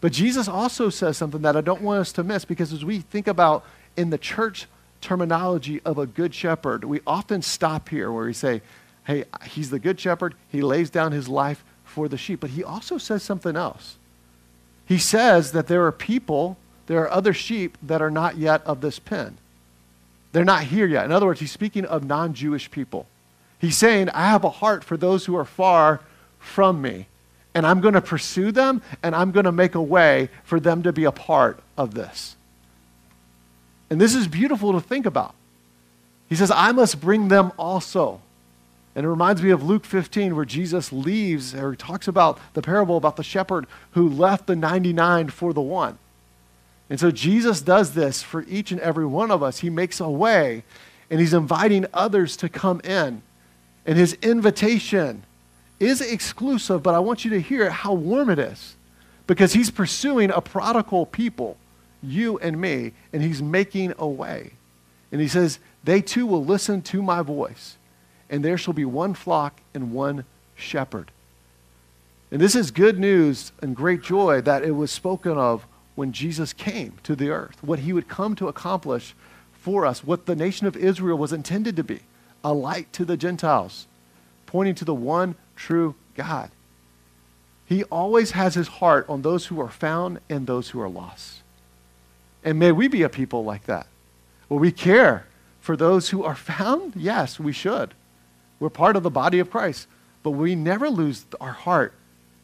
But 0.00 0.12
Jesus 0.12 0.48
also 0.48 0.90
says 0.90 1.16
something 1.16 1.42
that 1.42 1.56
I 1.56 1.60
don't 1.60 1.82
want 1.82 2.00
us 2.00 2.12
to 2.12 2.22
miss 2.22 2.44
because 2.44 2.72
as 2.72 2.84
we 2.84 3.00
think 3.00 3.26
about 3.26 3.64
in 3.96 4.10
the 4.10 4.18
church 4.18 4.66
terminology 5.00 5.80
of 5.84 5.98
a 5.98 6.06
good 6.06 6.34
shepherd, 6.34 6.84
we 6.84 7.00
often 7.06 7.42
stop 7.42 7.88
here 7.88 8.12
where 8.12 8.26
we 8.26 8.32
say, 8.32 8.62
hey, 9.04 9.24
he's 9.44 9.70
the 9.70 9.78
good 9.78 9.98
shepherd. 9.98 10.34
He 10.48 10.62
lays 10.62 10.90
down 10.90 11.12
his 11.12 11.28
life 11.28 11.64
for 11.84 12.08
the 12.08 12.18
sheep. 12.18 12.40
But 12.40 12.50
he 12.50 12.62
also 12.62 12.98
says 12.98 13.22
something 13.22 13.56
else. 13.56 13.96
He 14.86 14.98
says 14.98 15.52
that 15.52 15.66
there 15.66 15.84
are 15.86 15.92
people, 15.92 16.56
there 16.90 17.02
are 17.04 17.10
other 17.12 17.32
sheep 17.32 17.78
that 17.84 18.02
are 18.02 18.10
not 18.10 18.36
yet 18.36 18.66
of 18.66 18.80
this 18.80 18.98
pen. 18.98 19.38
They're 20.32 20.44
not 20.44 20.64
here 20.64 20.88
yet. 20.88 21.04
In 21.04 21.12
other 21.12 21.26
words, 21.26 21.38
he's 21.38 21.52
speaking 21.52 21.84
of 21.84 22.04
non 22.04 22.34
Jewish 22.34 22.68
people. 22.68 23.06
He's 23.60 23.76
saying, 23.76 24.08
I 24.08 24.26
have 24.26 24.42
a 24.42 24.50
heart 24.50 24.82
for 24.82 24.96
those 24.96 25.24
who 25.24 25.36
are 25.36 25.44
far 25.44 26.00
from 26.40 26.82
me, 26.82 27.06
and 27.54 27.64
I'm 27.64 27.80
going 27.80 27.94
to 27.94 28.00
pursue 28.00 28.50
them, 28.50 28.82
and 29.04 29.14
I'm 29.14 29.30
going 29.30 29.44
to 29.44 29.52
make 29.52 29.76
a 29.76 29.80
way 29.80 30.30
for 30.42 30.58
them 30.58 30.82
to 30.82 30.92
be 30.92 31.04
a 31.04 31.12
part 31.12 31.60
of 31.78 31.94
this. 31.94 32.34
And 33.88 34.00
this 34.00 34.16
is 34.16 34.26
beautiful 34.26 34.72
to 34.72 34.80
think 34.80 35.06
about. 35.06 35.36
He 36.28 36.34
says, 36.34 36.50
I 36.50 36.72
must 36.72 37.00
bring 37.00 37.28
them 37.28 37.52
also. 37.56 38.20
And 38.96 39.06
it 39.06 39.08
reminds 39.08 39.44
me 39.44 39.50
of 39.50 39.62
Luke 39.62 39.84
15, 39.84 40.34
where 40.34 40.44
Jesus 40.44 40.92
leaves, 40.92 41.54
or 41.54 41.76
talks 41.76 42.08
about 42.08 42.40
the 42.54 42.62
parable 42.62 42.96
about 42.96 43.14
the 43.14 43.22
shepherd 43.22 43.68
who 43.92 44.08
left 44.08 44.48
the 44.48 44.56
99 44.56 45.28
for 45.28 45.52
the 45.52 45.60
one. 45.60 45.96
And 46.90 46.98
so 46.98 47.12
Jesus 47.12 47.62
does 47.62 47.94
this 47.94 48.20
for 48.20 48.44
each 48.48 48.72
and 48.72 48.80
every 48.80 49.06
one 49.06 49.30
of 49.30 49.44
us. 49.44 49.60
He 49.60 49.70
makes 49.70 50.00
a 50.00 50.10
way, 50.10 50.64
and 51.08 51.20
he's 51.20 51.32
inviting 51.32 51.86
others 51.94 52.36
to 52.38 52.48
come 52.48 52.80
in. 52.80 53.22
And 53.86 53.96
his 53.96 54.14
invitation 54.14 55.22
is 55.78 56.00
exclusive, 56.00 56.82
but 56.82 56.94
I 56.94 56.98
want 56.98 57.24
you 57.24 57.30
to 57.30 57.40
hear 57.40 57.70
how 57.70 57.94
warm 57.94 58.28
it 58.28 58.40
is 58.40 58.74
because 59.28 59.52
he's 59.52 59.70
pursuing 59.70 60.32
a 60.32 60.40
prodigal 60.40 61.06
people, 61.06 61.56
you 62.02 62.38
and 62.40 62.60
me, 62.60 62.92
and 63.12 63.22
he's 63.22 63.40
making 63.40 63.94
a 63.96 64.06
way. 64.06 64.50
And 65.12 65.20
he 65.20 65.28
says, 65.28 65.60
They 65.84 66.02
too 66.02 66.26
will 66.26 66.44
listen 66.44 66.82
to 66.82 67.02
my 67.02 67.22
voice, 67.22 67.76
and 68.28 68.44
there 68.44 68.58
shall 68.58 68.74
be 68.74 68.84
one 68.84 69.14
flock 69.14 69.60
and 69.72 69.92
one 69.92 70.24
shepherd. 70.56 71.12
And 72.32 72.40
this 72.40 72.56
is 72.56 72.72
good 72.72 72.98
news 72.98 73.52
and 73.62 73.76
great 73.76 74.02
joy 74.02 74.40
that 74.40 74.64
it 74.64 74.72
was 74.72 74.90
spoken 74.90 75.38
of 75.38 75.64
when 76.00 76.12
Jesus 76.12 76.54
came 76.54 76.94
to 77.02 77.14
the 77.14 77.28
earth, 77.28 77.58
what 77.60 77.80
he 77.80 77.92
would 77.92 78.08
come 78.08 78.34
to 78.36 78.48
accomplish 78.48 79.14
for 79.52 79.84
us, 79.84 80.02
what 80.02 80.24
the 80.24 80.34
nation 80.34 80.66
of 80.66 80.74
Israel 80.74 81.18
was 81.18 81.30
intended 81.30 81.76
to 81.76 81.84
be 81.84 82.00
a 82.42 82.54
light 82.54 82.90
to 82.94 83.04
the 83.04 83.18
Gentiles, 83.18 83.86
pointing 84.46 84.74
to 84.76 84.86
the 84.86 84.94
one 84.94 85.34
true 85.56 85.94
God. 86.14 86.52
He 87.66 87.84
always 87.84 88.30
has 88.30 88.54
his 88.54 88.68
heart 88.68 89.04
on 89.10 89.20
those 89.20 89.48
who 89.48 89.60
are 89.60 89.68
found 89.68 90.20
and 90.30 90.46
those 90.46 90.70
who 90.70 90.80
are 90.80 90.88
lost. 90.88 91.42
And 92.42 92.58
may 92.58 92.72
we 92.72 92.88
be 92.88 93.02
a 93.02 93.10
people 93.10 93.44
like 93.44 93.66
that. 93.66 93.86
Will 94.48 94.58
we 94.58 94.72
care 94.72 95.26
for 95.60 95.76
those 95.76 96.08
who 96.08 96.24
are 96.24 96.34
found? 96.54 96.96
Yes, 96.96 97.38
we 97.38 97.52
should. 97.52 97.92
We're 98.58 98.70
part 98.70 98.96
of 98.96 99.02
the 99.02 99.10
body 99.10 99.38
of 99.38 99.50
Christ. 99.50 99.86
But 100.22 100.30
we 100.30 100.54
never 100.54 100.88
lose 100.88 101.26
our 101.42 101.52
heart 101.52 101.92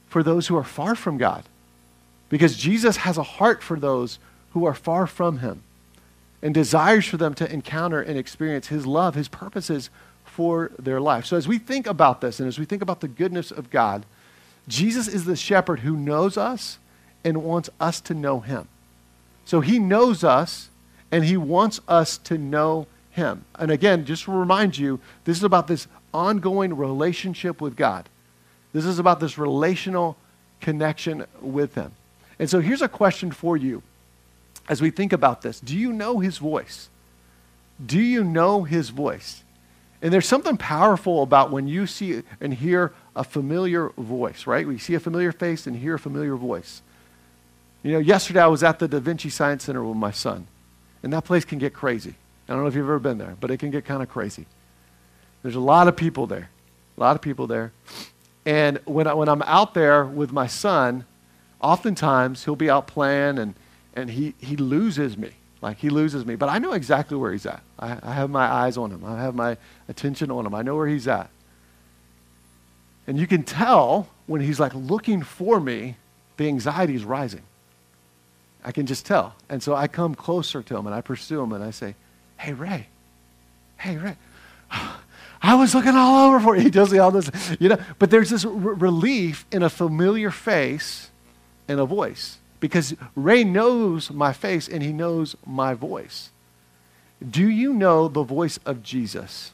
for 0.09 0.23
those 0.23 0.49
who 0.49 0.59
are 0.59 0.63
far 0.63 0.95
from 0.95 1.17
God. 1.17 1.45
Because 2.29 2.57
Jesus 2.57 2.99
has 2.99 3.19
a 3.19 3.23
heart 3.23 3.63
for 3.63 3.79
those 3.79 4.19
who 4.51 4.65
are 4.65 4.75
far 4.75 5.07
from 5.07 5.39
him 5.39 5.63
and 6.43 6.55
desires 6.55 7.07
for 7.07 7.17
them 7.17 7.35
to 7.35 7.53
encounter 7.53 8.01
and 8.01 8.19
experience 8.19 8.69
His 8.69 8.87
love, 8.87 9.15
His 9.15 9.29
purposes 9.29 9.91
for 10.25 10.71
their 10.79 11.01
life. 11.01 11.27
So, 11.27 11.37
as 11.37 11.49
we 11.49 11.59
think 11.59 11.87
about 11.87 12.21
this 12.21 12.41
and 12.41 12.47
as 12.47 12.59
we 12.59 12.65
think 12.65 12.83
about 12.83 13.01
the 13.01 13.09
goodness 13.09 13.51
of 13.51 13.71
God, 13.71 14.07
Jesus 14.69 15.09
is 15.09 15.25
the 15.25 15.37
shepherd 15.37 15.81
who 15.81 15.97
knows 15.97 16.37
us 16.37 16.79
and 17.25 17.43
wants 17.43 17.71
us 17.81 18.01
to 18.03 18.15
know 18.15 18.41
Him. 18.41 18.69
So, 19.45 19.61
He 19.61 19.79
knows 19.79 20.25
us 20.25 20.71
and 21.11 21.25
He 21.25 21.37
wants 21.37 21.81
us 21.89 22.19
to 22.19 22.37
know 22.39 22.87
Him. 23.11 23.45
And 23.59 23.71
again, 23.71 24.05
just 24.05 24.25
to 24.25 24.33
remind 24.33 24.77
you, 24.77 25.01
this 25.25 25.39
is 25.39 25.45
about 25.45 25.69
this 25.69 25.87
ongoing 26.13 26.77
relationship 26.77 27.61
with 27.61 27.77
God. 27.77 28.09
This 28.73 28.85
is 28.85 28.99
about 28.99 29.21
this 29.21 29.39
relational 29.39 30.17
connection 30.61 31.25
with 31.41 31.75
Him. 31.75 31.93
And 32.39 32.51
so, 32.51 32.61
here's 32.61 32.83
a 32.83 32.89
question 32.89 33.31
for 33.31 33.57
you 33.57 33.83
as 34.69 34.83
we 34.83 34.91
think 34.91 35.13
about 35.13 35.43
this 35.43 35.61
do 35.61 35.77
you 35.77 35.93
know 35.93 36.19
his 36.19 36.39
voice? 36.39 36.89
Do 37.85 38.01
you 38.01 38.25
know 38.25 38.65
his 38.65 38.91
voice? 38.91 39.43
And 40.03 40.13
there's 40.13 40.27
something 40.27 40.57
powerful 40.57 41.23
about 41.23 41.51
when 41.51 41.69
you 41.69 41.87
see 41.87 42.23
and 42.41 42.53
hear 42.53 42.93
a 43.15 43.25
familiar 43.25 43.89
voice, 43.91 44.47
right? 44.47 44.67
We 44.67 44.79
see 44.79 44.95
a 44.95 45.01
familiar 45.01 45.33
face 45.33 45.67
and 45.67 45.77
hear 45.77 45.95
a 45.95 45.99
familiar 45.99 46.37
voice. 46.37 46.83
You 47.83 47.93
know, 47.93 47.99
yesterday 47.99 48.41
I 48.41 48.47
was 48.47 48.63
at 48.63 48.79
the 48.79 48.89
Da 48.89 48.99
Vinci 48.99 49.31
Science 49.31 49.65
Center 49.65 49.83
with 49.85 49.97
my 49.97 50.11
son, 50.11 50.47
and 51.03 51.13
that 51.13 51.25
place 51.25 51.45
can 51.45 51.59
get 51.59 51.73
crazy. 51.73 52.15
I 52.49 52.53
don't 52.53 52.63
know 52.63 52.69
if 52.69 52.75
you've 52.75 52.85
ever 52.85 52.99
been 52.99 53.19
there, 53.19 53.37
but 53.41 53.51
it 53.51 53.59
can 53.59 53.71
get 53.71 53.85
kind 53.85 54.03
of 54.03 54.09
crazy. 54.09 54.47
There's 55.43 55.55
a 55.55 55.61
lot 55.61 55.89
of 55.89 55.97
people 55.97 56.27
there, 56.27 56.51
a 56.97 57.01
lot 57.01 57.17
of 57.17 57.23
people 57.23 57.47
there. 57.47 57.73
And 58.45 58.79
when, 58.85 59.07
I, 59.07 59.15
when 59.15 59.29
I'm 59.29 59.43
out 59.43 59.75
there 59.75 60.05
with 60.05 60.33
my 60.33 60.47
son, 60.47 61.05
oftentimes 61.67 62.45
he'll 62.45 62.57
be 62.57 62.71
out 62.71 62.87
playing 62.87 63.39
and 63.39 63.55
and 63.97 64.11
he, 64.11 64.35
he 64.39 64.57
loses 64.57 65.17
me. 65.17 65.31
Like 65.63 65.79
he 65.79 65.89
loses 65.89 66.27
me. 66.27 66.37
But 66.37 66.51
I 66.51 66.59
know 66.59 66.75
exactly 66.75 67.17
where 67.17 67.33
he's 67.33 67.47
at. 67.47 67.63
I, 67.79 67.99
I 68.03 68.13
have 68.13 68.29
my 68.31 68.45
eyes 68.45 68.77
on 68.77 68.91
him, 68.93 69.05
I 69.05 69.21
have 69.23 69.35
my 69.35 69.57
attention 69.89 70.31
on 70.31 70.47
him. 70.47 70.55
I 70.55 70.63
know 70.63 70.77
where 70.77 70.87
he's 70.87 71.09
at. 71.09 71.31
And 73.07 73.19
you 73.19 73.27
can 73.27 73.43
tell 73.43 74.09
when 74.27 74.41
he's 74.41 74.61
like 74.61 74.75
looking 74.75 75.23
for 75.23 75.59
me, 75.59 75.97
the 76.37 76.47
anxiety 76.47 76.95
is 76.95 77.05
rising. 77.05 77.43
I 78.65 78.73
can 78.73 78.85
just 78.87 79.07
tell. 79.07 79.35
And 79.49 79.63
so 79.63 79.75
I 79.75 79.89
come 79.89 80.15
closer 80.15 80.63
to 80.63 80.77
him 80.77 80.87
and 80.87 80.95
I 80.95 81.01
pursue 81.01 81.41
him 81.41 81.53
and 81.53 81.65
I 81.65 81.71
say, 81.71 81.95
Hey, 82.37 82.53
Ray. 82.53 82.89
Hey, 83.79 83.97
Ray. 83.97 84.17
I 85.43 85.55
was 85.55 85.75
looking 85.75 85.95
all 85.95 86.29
over 86.29 86.41
for 86.41 86.57
you. 86.57 86.63
He 86.71 86.71
me 86.71 86.99
all 86.99 87.13
this, 87.13 87.31
you 87.61 87.69
know. 87.69 87.79
But 87.99 88.11
there's 88.11 88.31
this 88.31 88.45
r- 88.45 88.53
relief 88.53 89.47
in 89.53 89.63
a 89.63 89.71
familiar 89.71 90.31
face 90.31 91.11
and 91.69 91.81
a 91.81 91.87
voice 91.87 92.39
because 92.61 92.95
Ray 93.15 93.45
knows 93.45 94.11
my 94.11 94.33
face 94.33 94.69
and 94.69 94.83
he 94.83 94.93
knows 94.93 95.37
my 95.47 95.75
voice. 95.75 96.31
Do 97.29 97.49
you 97.49 97.73
know 97.73 98.09
the 98.09 98.23
voice 98.23 98.59
of 98.65 98.83
Jesus? 98.83 99.53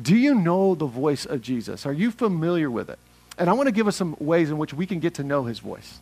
Do 0.00 0.16
you 0.16 0.34
know 0.34 0.74
the 0.74 0.86
voice 0.86 1.26
of 1.26 1.42
Jesus? 1.42 1.86
Are 1.86 1.92
you 1.92 2.10
familiar 2.10 2.70
with 2.70 2.88
it? 2.90 2.98
And 3.38 3.48
I 3.48 3.52
want 3.52 3.66
to 3.66 3.72
give 3.72 3.88
us 3.88 3.96
some 3.96 4.16
ways 4.18 4.50
in 4.50 4.58
which 4.58 4.74
we 4.74 4.86
can 4.86 5.00
get 5.00 5.14
to 5.14 5.24
know 5.24 5.44
his 5.44 5.58
voice 5.58 6.00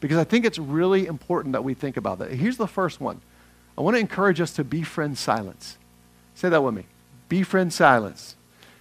because 0.00 0.18
I 0.18 0.24
think 0.24 0.44
it's 0.44 0.58
really 0.58 1.06
important 1.06 1.52
that 1.52 1.64
we 1.64 1.74
think 1.74 1.96
about 1.96 2.18
that. 2.18 2.30
Here's 2.32 2.56
the 2.56 2.66
first 2.66 3.00
one 3.00 3.20
I 3.76 3.80
want 3.80 3.96
to 3.96 4.00
encourage 4.00 4.40
us 4.40 4.52
to 4.54 4.64
befriend 4.64 5.18
silence. 5.18 5.78
Say 6.34 6.48
that 6.48 6.62
with 6.62 6.74
me 6.74 6.86
befriend 7.28 7.72
silence. 7.72 8.36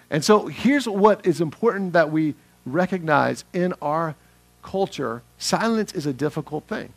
And 0.10 0.24
so 0.24 0.48
here's 0.48 0.88
what 0.88 1.26
is 1.26 1.42
important 1.42 1.94
that 1.94 2.12
we 2.12 2.36
recognize 2.66 3.46
in 3.54 3.74
our 3.82 4.16
culture 4.64 5.22
silence 5.38 5.94
is 5.94 6.06
a 6.06 6.14
difficult 6.14 6.64
thing. 6.66 6.94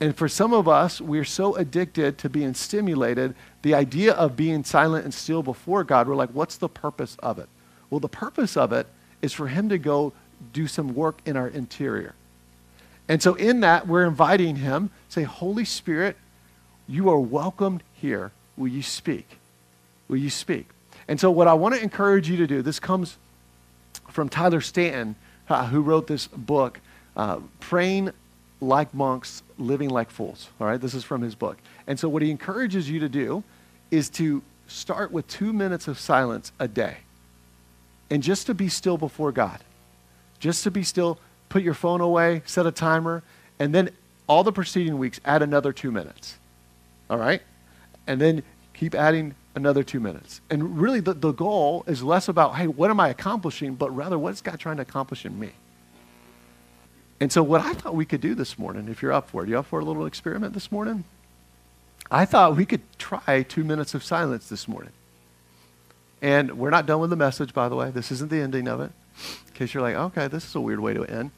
And 0.00 0.16
for 0.16 0.28
some 0.28 0.54
of 0.54 0.66
us, 0.66 1.00
we're 1.00 1.26
so 1.26 1.54
addicted 1.56 2.16
to 2.18 2.30
being 2.30 2.54
stimulated, 2.54 3.34
the 3.62 3.74
idea 3.74 4.14
of 4.14 4.34
being 4.34 4.64
silent 4.64 5.04
and 5.04 5.12
still 5.12 5.42
before 5.42 5.84
God, 5.84 6.08
we're 6.08 6.16
like, 6.16 6.30
what's 6.30 6.56
the 6.56 6.70
purpose 6.70 7.16
of 7.22 7.38
it? 7.38 7.48
Well, 7.90 8.00
the 8.00 8.08
purpose 8.08 8.56
of 8.56 8.72
it 8.72 8.86
is 9.20 9.34
for 9.34 9.48
Him 9.48 9.68
to 9.68 9.76
go 9.76 10.14
do 10.54 10.66
some 10.66 10.94
work 10.94 11.18
in 11.26 11.36
our 11.36 11.48
interior. 11.48 12.14
And 13.08 13.22
so, 13.22 13.34
in 13.34 13.60
that, 13.60 13.86
we're 13.86 14.06
inviting 14.06 14.56
Him, 14.56 14.90
say, 15.08 15.24
Holy 15.24 15.66
Spirit, 15.66 16.16
you 16.88 17.10
are 17.10 17.20
welcomed 17.20 17.82
here. 17.94 18.32
Will 18.56 18.68
you 18.68 18.82
speak? 18.82 19.26
Will 20.08 20.16
you 20.16 20.30
speak? 20.30 20.66
And 21.08 21.20
so, 21.20 21.30
what 21.30 21.46
I 21.46 21.54
want 21.54 21.74
to 21.74 21.82
encourage 21.82 22.30
you 22.30 22.38
to 22.38 22.46
do, 22.46 22.62
this 22.62 22.80
comes 22.80 23.18
from 24.08 24.28
Tyler 24.28 24.60
Staton, 24.60 25.16
uh, 25.50 25.66
who 25.66 25.82
wrote 25.82 26.06
this 26.06 26.26
book, 26.28 26.80
uh, 27.16 27.40
Praying 27.58 28.12
Like 28.60 28.94
Monks, 28.94 29.42
Living 29.58 29.90
Like 29.90 30.10
Fools. 30.10 30.48
All 30.60 30.66
right, 30.66 30.80
this 30.80 30.94
is 30.94 31.04
from 31.04 31.22
his 31.22 31.34
book. 31.34 31.58
And 31.86 31.98
so, 31.98 32.08
what 32.08 32.22
he 32.22 32.30
encourages 32.30 32.88
you 32.88 33.00
to 33.00 33.08
do 33.08 33.42
is 33.90 34.08
to 34.10 34.42
start 34.68 35.10
with 35.10 35.26
two 35.26 35.52
minutes 35.52 35.88
of 35.88 35.98
silence 35.98 36.52
a 36.60 36.68
day 36.68 36.98
and 38.10 38.22
just 38.22 38.46
to 38.46 38.54
be 38.54 38.68
still 38.68 38.96
before 38.96 39.32
God. 39.32 39.60
Just 40.38 40.64
to 40.64 40.70
be 40.70 40.82
still, 40.82 41.18
put 41.48 41.62
your 41.62 41.74
phone 41.74 42.00
away, 42.00 42.42
set 42.46 42.66
a 42.66 42.72
timer, 42.72 43.22
and 43.58 43.74
then 43.74 43.90
all 44.26 44.44
the 44.44 44.52
preceding 44.52 44.98
weeks, 44.98 45.20
add 45.24 45.42
another 45.42 45.72
two 45.72 45.90
minutes. 45.90 46.38
All 47.10 47.18
right? 47.18 47.42
And 48.06 48.20
then 48.20 48.42
keep 48.74 48.94
adding 48.94 49.34
another 49.54 49.82
two 49.82 50.00
minutes. 50.00 50.40
And 50.50 50.80
really, 50.80 51.00
the, 51.00 51.14
the 51.14 51.32
goal 51.32 51.84
is 51.86 52.02
less 52.02 52.28
about, 52.28 52.56
hey, 52.56 52.66
what 52.66 52.90
am 52.90 53.00
I 53.00 53.08
accomplishing, 53.08 53.74
but 53.74 53.94
rather, 53.94 54.18
what 54.18 54.32
is 54.32 54.40
God 54.40 54.58
trying 54.58 54.76
to 54.76 54.82
accomplish 54.82 55.24
in 55.24 55.38
me? 55.38 55.50
And 57.20 57.30
so, 57.30 57.42
what 57.42 57.60
I 57.60 57.74
thought 57.74 57.94
we 57.94 58.06
could 58.06 58.20
do 58.20 58.34
this 58.34 58.58
morning, 58.58 58.88
if 58.88 59.02
you're 59.02 59.12
up 59.12 59.28
for 59.28 59.44
it, 59.44 59.48
you 59.48 59.58
up 59.58 59.66
for 59.66 59.80
a 59.80 59.84
little 59.84 60.06
experiment 60.06 60.54
this 60.54 60.72
morning? 60.72 61.04
I 62.10 62.24
thought 62.24 62.56
we 62.56 62.64
could 62.64 62.80
try 62.98 63.42
two 63.42 63.62
minutes 63.62 63.94
of 63.94 64.02
silence 64.02 64.48
this 64.48 64.66
morning. 64.66 64.92
And 66.22 66.58
we're 66.58 66.70
not 66.70 66.86
done 66.86 67.00
with 67.00 67.10
the 67.10 67.16
message, 67.16 67.54
by 67.54 67.68
the 67.68 67.76
way. 67.76 67.90
This 67.90 68.10
isn't 68.10 68.30
the 68.30 68.40
ending 68.40 68.68
of 68.68 68.80
it. 68.80 68.90
In 69.46 69.54
case 69.54 69.74
you're 69.74 69.82
like, 69.82 69.94
okay, 69.94 70.28
this 70.28 70.44
is 70.46 70.54
a 70.54 70.60
weird 70.60 70.80
way 70.80 70.94
to 70.94 71.04
end. 71.04 71.30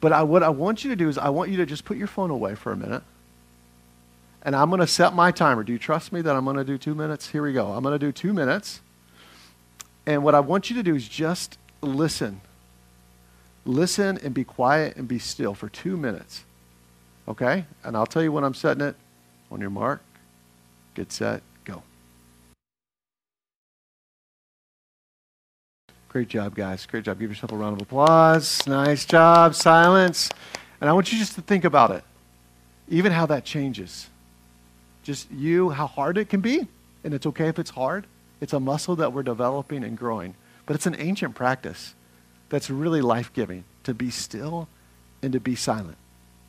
But 0.00 0.12
I, 0.12 0.22
what 0.22 0.42
I 0.42 0.48
want 0.48 0.84
you 0.84 0.90
to 0.90 0.96
do 0.96 1.08
is, 1.08 1.18
I 1.18 1.28
want 1.28 1.50
you 1.50 1.56
to 1.58 1.66
just 1.66 1.84
put 1.84 1.96
your 1.96 2.06
phone 2.06 2.30
away 2.30 2.54
for 2.54 2.72
a 2.72 2.76
minute. 2.76 3.02
And 4.42 4.56
I'm 4.56 4.70
going 4.70 4.80
to 4.80 4.86
set 4.86 5.14
my 5.14 5.30
timer. 5.30 5.62
Do 5.62 5.72
you 5.72 5.78
trust 5.78 6.12
me 6.12 6.22
that 6.22 6.34
I'm 6.34 6.44
going 6.44 6.56
to 6.56 6.64
do 6.64 6.78
two 6.78 6.94
minutes? 6.94 7.28
Here 7.28 7.42
we 7.42 7.52
go. 7.52 7.72
I'm 7.72 7.82
going 7.82 7.98
to 7.98 7.98
do 7.98 8.10
two 8.10 8.32
minutes. 8.32 8.80
And 10.06 10.24
what 10.24 10.34
I 10.34 10.40
want 10.40 10.70
you 10.70 10.76
to 10.76 10.82
do 10.82 10.94
is 10.94 11.06
just 11.06 11.58
listen. 11.82 12.40
Listen 13.66 14.18
and 14.22 14.32
be 14.32 14.44
quiet 14.44 14.96
and 14.96 15.06
be 15.06 15.18
still 15.18 15.54
for 15.54 15.68
two 15.68 15.96
minutes. 15.96 16.44
Okay? 17.28 17.66
And 17.84 17.96
I'll 17.96 18.06
tell 18.06 18.22
you 18.22 18.32
when 18.32 18.44
I'm 18.44 18.54
setting 18.54 18.82
it. 18.82 18.96
On 19.52 19.60
your 19.60 19.70
mark, 19.70 20.00
get 20.94 21.10
set, 21.10 21.42
go. 21.64 21.82
Great 26.08 26.28
job, 26.28 26.54
guys. 26.54 26.86
Great 26.86 27.02
job. 27.02 27.18
Give 27.18 27.30
yourself 27.30 27.50
a 27.50 27.56
round 27.56 27.74
of 27.74 27.82
applause. 27.82 28.64
Nice 28.68 29.04
job. 29.04 29.56
Silence. 29.56 30.30
And 30.80 30.88
I 30.88 30.92
want 30.92 31.12
you 31.12 31.18
just 31.18 31.34
to 31.34 31.42
think 31.42 31.64
about 31.64 31.90
it, 31.90 32.04
even 32.88 33.10
how 33.10 33.26
that 33.26 33.44
changes. 33.44 34.08
Just 35.02 35.30
you, 35.30 35.70
how 35.70 35.86
hard 35.86 36.18
it 36.18 36.28
can 36.28 36.40
be. 36.40 36.66
And 37.04 37.14
it's 37.14 37.26
okay 37.26 37.48
if 37.48 37.58
it's 37.58 37.70
hard. 37.70 38.06
It's 38.40 38.52
a 38.52 38.60
muscle 38.60 38.96
that 38.96 39.12
we're 39.12 39.22
developing 39.22 39.84
and 39.84 39.96
growing. 39.96 40.34
But 40.66 40.76
it's 40.76 40.86
an 40.86 40.96
ancient 40.98 41.34
practice 41.34 41.94
that's 42.48 42.70
really 42.70 43.00
life 43.00 43.32
giving 43.32 43.64
to 43.84 43.94
be 43.94 44.10
still 44.10 44.68
and 45.22 45.32
to 45.32 45.40
be 45.40 45.54
silent. 45.54 45.96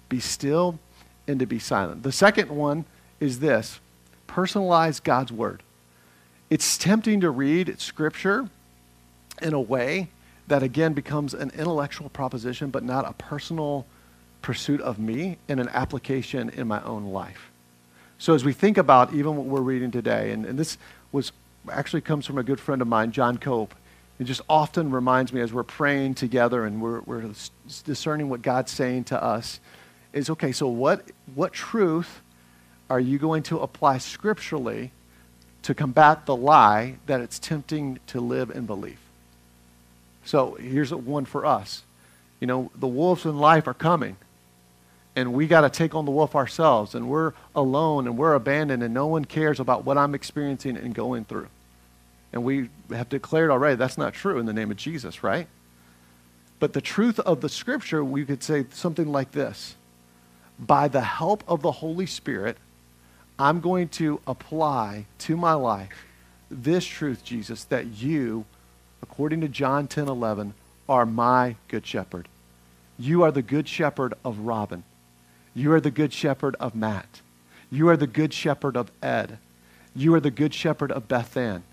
Be 0.09 0.19
still 0.19 0.79
and 1.27 1.39
to 1.39 1.45
be 1.45 1.59
silent. 1.59 2.03
The 2.03 2.11
second 2.11 2.49
one 2.49 2.85
is 3.19 3.39
this 3.39 3.79
personalize 4.27 5.01
God's 5.03 5.31
word. 5.31 5.61
It's 6.49 6.77
tempting 6.77 7.21
to 7.21 7.29
read 7.29 7.79
scripture 7.79 8.49
in 9.41 9.53
a 9.53 9.61
way 9.61 10.09
that 10.47 10.63
again 10.63 10.93
becomes 10.93 11.33
an 11.33 11.51
intellectual 11.51 12.09
proposition 12.09 12.69
but 12.69 12.83
not 12.83 13.07
a 13.07 13.13
personal 13.13 13.85
pursuit 14.41 14.81
of 14.81 14.99
me 14.99 15.37
and 15.47 15.59
an 15.59 15.69
application 15.69 16.49
in 16.49 16.67
my 16.67 16.81
own 16.83 17.05
life. 17.05 17.50
So 18.21 18.35
as 18.35 18.45
we 18.45 18.53
think 18.53 18.77
about 18.77 19.15
even 19.15 19.35
what 19.35 19.47
we're 19.47 19.61
reading 19.61 19.89
today, 19.89 20.29
and, 20.29 20.45
and 20.45 20.59
this 20.59 20.77
was 21.11 21.31
actually 21.71 22.01
comes 22.01 22.27
from 22.27 22.37
a 22.37 22.43
good 22.43 22.59
friend 22.59 22.79
of 22.79 22.87
mine, 22.87 23.11
John 23.11 23.39
Cope. 23.39 23.73
It 24.19 24.25
just 24.25 24.41
often 24.47 24.91
reminds 24.91 25.33
me 25.33 25.41
as 25.41 25.51
we're 25.51 25.63
praying 25.63 26.13
together 26.13 26.63
and 26.63 26.79
we're, 26.79 26.99
we're 27.01 27.33
discerning 27.83 28.29
what 28.29 28.43
God's 28.43 28.71
saying 28.71 29.05
to 29.05 29.21
us 29.21 29.59
is 30.13 30.29
okay, 30.29 30.51
so 30.51 30.67
what, 30.67 31.03
what 31.33 31.51
truth 31.51 32.21
are 32.91 32.99
you 32.99 33.17
going 33.17 33.41
to 33.41 33.57
apply 33.57 33.97
scripturally 33.97 34.91
to 35.63 35.73
combat 35.73 36.27
the 36.27 36.35
lie 36.35 36.97
that 37.07 37.21
it's 37.21 37.39
tempting 37.39 37.97
to 38.05 38.21
live 38.21 38.51
in 38.51 38.67
belief? 38.67 38.99
So 40.25 40.53
here's 40.61 40.93
one 40.93 41.25
for 41.25 41.43
us. 41.43 41.81
You 42.39 42.45
know, 42.45 42.69
the 42.75 42.87
wolves 42.87 43.25
in 43.25 43.39
life 43.39 43.65
are 43.65 43.73
coming, 43.73 44.15
and 45.15 45.33
we 45.33 45.47
got 45.47 45.61
to 45.61 45.69
take 45.69 45.93
on 45.93 46.05
the 46.05 46.11
wolf 46.11 46.35
ourselves, 46.35 46.95
and 46.95 47.09
we're 47.09 47.33
alone 47.55 48.07
and 48.07 48.17
we're 48.17 48.33
abandoned, 48.33 48.81
and 48.81 48.93
no 48.93 49.07
one 49.07 49.25
cares 49.25 49.59
about 49.59 49.85
what 49.85 49.97
I'm 49.97 50.15
experiencing 50.15 50.77
and 50.77 50.95
going 50.95 51.25
through. 51.25 51.47
And 52.31 52.43
we 52.43 52.69
have 52.91 53.09
declared 53.09 53.51
already 53.51 53.75
that's 53.75 53.97
not 53.97 54.13
true 54.13 54.39
in 54.39 54.45
the 54.45 54.53
name 54.53 54.71
of 54.71 54.77
Jesus, 54.77 55.21
right? 55.23 55.47
But 56.59 56.73
the 56.73 56.81
truth 56.81 57.19
of 57.19 57.41
the 57.41 57.49
scripture, 57.49 58.03
we 58.03 58.23
could 58.23 58.43
say 58.43 58.65
something 58.71 59.11
like 59.11 59.31
this 59.31 59.75
By 60.57 60.87
the 60.87 61.01
help 61.01 61.43
of 61.47 61.61
the 61.61 61.71
Holy 61.71 62.05
Spirit, 62.05 62.57
I'm 63.37 63.59
going 63.59 63.89
to 63.89 64.21
apply 64.27 65.07
to 65.19 65.35
my 65.35 65.53
life 65.53 66.05
this 66.49 66.85
truth, 66.85 67.23
Jesus, 67.23 67.63
that 67.65 67.87
you, 67.87 68.45
according 69.01 69.41
to 69.41 69.47
John 69.47 69.87
10 69.87 70.07
11, 70.07 70.53
are 70.87 71.05
my 71.05 71.55
good 71.67 71.85
shepherd. 71.85 72.27
You 72.99 73.23
are 73.23 73.31
the 73.31 73.41
good 73.41 73.67
shepherd 73.67 74.13
of 74.23 74.39
Robin. 74.39 74.83
You 75.53 75.71
are 75.73 75.81
the 75.81 75.91
good 75.91 76.13
shepherd 76.13 76.55
of 76.59 76.75
Matt. 76.75 77.21
You 77.69 77.89
are 77.89 77.97
the 77.97 78.07
good 78.07 78.33
shepherd 78.33 78.75
of 78.77 78.91
Ed. 79.01 79.37
You 79.95 80.13
are 80.13 80.19
the 80.19 80.31
good 80.31 80.53
shepherd 80.53 80.91
of 80.91 81.07
Beth 81.07 81.35
Ann. 81.35 81.63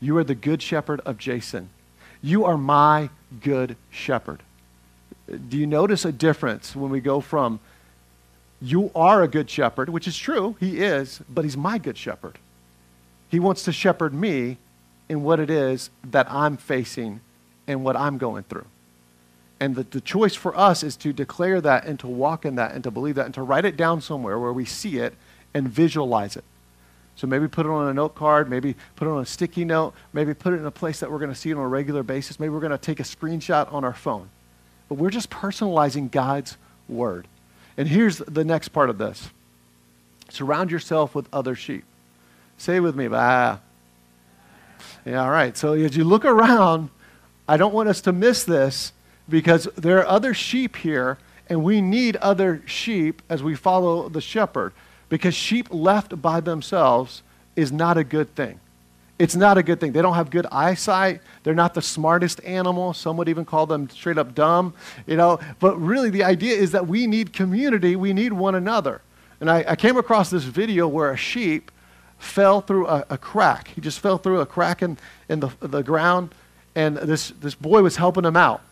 You 0.00 0.16
are 0.16 0.24
the 0.24 0.34
good 0.34 0.62
shepherd 0.62 1.00
of 1.00 1.18
Jason. 1.18 1.70
You 2.22 2.44
are 2.44 2.56
my 2.56 3.10
good 3.42 3.76
shepherd. 3.90 4.40
Do 5.26 5.56
you 5.56 5.66
notice 5.66 6.04
a 6.04 6.12
difference 6.12 6.74
when 6.76 6.90
we 6.90 7.00
go 7.00 7.20
from 7.20 7.60
you 8.60 8.90
are 8.94 9.22
a 9.22 9.28
good 9.28 9.50
shepherd, 9.50 9.90
which 9.90 10.08
is 10.08 10.16
true, 10.16 10.56
he 10.58 10.80
is, 10.80 11.20
but 11.28 11.44
he's 11.44 11.56
my 11.56 11.76
good 11.76 11.98
shepherd. 11.98 12.38
He 13.28 13.38
wants 13.38 13.64
to 13.64 13.72
shepherd 13.72 14.14
me 14.14 14.56
in 15.08 15.22
what 15.22 15.38
it 15.38 15.50
is 15.50 15.90
that 16.02 16.30
I'm 16.30 16.56
facing 16.56 17.20
and 17.66 17.84
what 17.84 17.96
I'm 17.96 18.16
going 18.16 18.44
through. 18.44 18.64
And 19.60 19.76
the, 19.76 19.84
the 19.84 20.00
choice 20.00 20.34
for 20.34 20.56
us 20.56 20.82
is 20.82 20.96
to 20.96 21.12
declare 21.12 21.60
that 21.60 21.86
and 21.86 21.98
to 22.00 22.06
walk 22.06 22.44
in 22.44 22.56
that 22.56 22.72
and 22.72 22.82
to 22.84 22.90
believe 22.90 23.14
that 23.14 23.26
and 23.26 23.34
to 23.34 23.42
write 23.42 23.64
it 23.64 23.76
down 23.76 24.00
somewhere 24.00 24.38
where 24.38 24.52
we 24.52 24.64
see 24.64 24.98
it 24.98 25.14
and 25.54 25.68
visualize 25.68 26.36
it. 26.36 26.44
So 27.16 27.28
maybe 27.28 27.46
put 27.46 27.64
it 27.64 27.68
on 27.68 27.88
a 27.88 27.94
note 27.94 28.16
card, 28.16 28.50
maybe 28.50 28.74
put 28.96 29.06
it 29.06 29.10
on 29.10 29.22
a 29.22 29.26
sticky 29.26 29.64
note, 29.64 29.94
maybe 30.12 30.34
put 30.34 30.52
it 30.52 30.56
in 30.56 30.66
a 30.66 30.70
place 30.70 30.98
that 31.00 31.10
we're 31.10 31.20
going 31.20 31.30
to 31.30 31.36
see 31.36 31.50
it 31.50 31.54
on 31.54 31.62
a 31.62 31.68
regular 31.68 32.02
basis. 32.02 32.40
Maybe 32.40 32.50
we're 32.50 32.60
going 32.60 32.72
to 32.72 32.78
take 32.78 32.98
a 32.98 33.04
screenshot 33.04 33.72
on 33.72 33.84
our 33.84 33.94
phone. 33.94 34.30
But 34.88 34.96
we're 34.96 35.10
just 35.10 35.30
personalizing 35.30 36.10
God's 36.10 36.56
word. 36.88 37.28
And 37.76 37.88
here's 37.88 38.18
the 38.18 38.44
next 38.44 38.68
part 38.68 38.90
of 38.90 38.98
this 38.98 39.30
surround 40.30 40.72
yourself 40.72 41.14
with 41.14 41.28
other 41.32 41.54
sheep. 41.54 41.84
Say 42.58 42.80
with 42.80 42.96
me, 42.96 43.06
bah. 43.06 43.58
Yeah, 45.04 45.22
all 45.22 45.30
right. 45.30 45.56
So 45.56 45.74
as 45.74 45.96
you 45.96 46.04
look 46.04 46.24
around, 46.24 46.90
I 47.46 47.56
don't 47.56 47.74
want 47.74 47.88
us 47.88 48.00
to 48.02 48.12
miss 48.12 48.42
this 48.42 48.92
because 49.28 49.68
there 49.76 49.98
are 49.98 50.06
other 50.06 50.34
sheep 50.34 50.76
here, 50.76 51.18
And 51.48 51.62
we 51.62 51.82
need 51.82 52.16
other 52.16 52.62
sheep 52.64 53.20
as 53.28 53.42
we 53.42 53.54
follow 53.54 54.08
the 54.08 54.20
shepherd 54.20 54.72
because 55.10 55.34
sheep 55.34 55.68
left 55.70 56.22
by 56.22 56.40
themselves 56.40 57.22
is 57.54 57.70
not 57.70 57.98
a 57.98 58.04
good 58.04 58.34
thing. 58.34 58.60
It's 59.18 59.36
not 59.36 59.58
a 59.58 59.62
good 59.62 59.78
thing. 59.78 59.92
They 59.92 60.02
don't 60.02 60.14
have 60.14 60.30
good 60.30 60.46
eyesight. 60.50 61.20
They're 61.44 61.54
not 61.54 61.74
the 61.74 61.82
smartest 61.82 62.42
animal. 62.44 62.94
Some 62.94 63.16
would 63.18 63.28
even 63.28 63.44
call 63.44 63.66
them 63.66 63.88
straight 63.90 64.18
up 64.18 64.34
dumb, 64.34 64.74
you 65.06 65.16
know. 65.16 65.38
But 65.60 65.76
really, 65.76 66.10
the 66.10 66.24
idea 66.24 66.56
is 66.56 66.72
that 66.72 66.88
we 66.88 67.06
need 67.06 67.32
community. 67.32 67.94
We 67.94 68.12
need 68.12 68.32
one 68.32 68.54
another. 68.54 69.02
And 69.40 69.50
I, 69.50 69.64
I 69.68 69.76
came 69.76 69.96
across 69.96 70.30
this 70.30 70.44
video 70.44 70.88
where 70.88 71.12
a 71.12 71.16
sheep 71.16 71.70
fell 72.18 72.60
through 72.60 72.86
a, 72.88 73.04
a, 73.10 73.18
crack. 73.18 73.68
He 73.68 73.80
just 73.80 74.00
fell 74.00 74.18
through 74.18 74.40
a 74.40 74.46
crack 74.46 74.82
in, 74.82 74.98
in 75.28 75.40
the, 75.40 75.50
the 75.60 75.82
ground, 75.82 76.34
and 76.74 76.96
this, 76.96 77.30
this 77.40 77.54
boy 77.54 77.82
was 77.82 77.96
helping 77.96 78.24
him 78.24 78.36
out. 78.36 78.62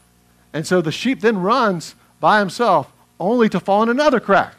And 0.52 0.66
so 0.66 0.80
the 0.80 0.92
sheep 0.92 1.20
then 1.20 1.38
runs 1.38 1.94
by 2.20 2.38
himself, 2.38 2.92
only 3.18 3.48
to 3.48 3.60
fall 3.60 3.82
in 3.82 3.88
another 3.88 4.20
crack. 4.20 4.54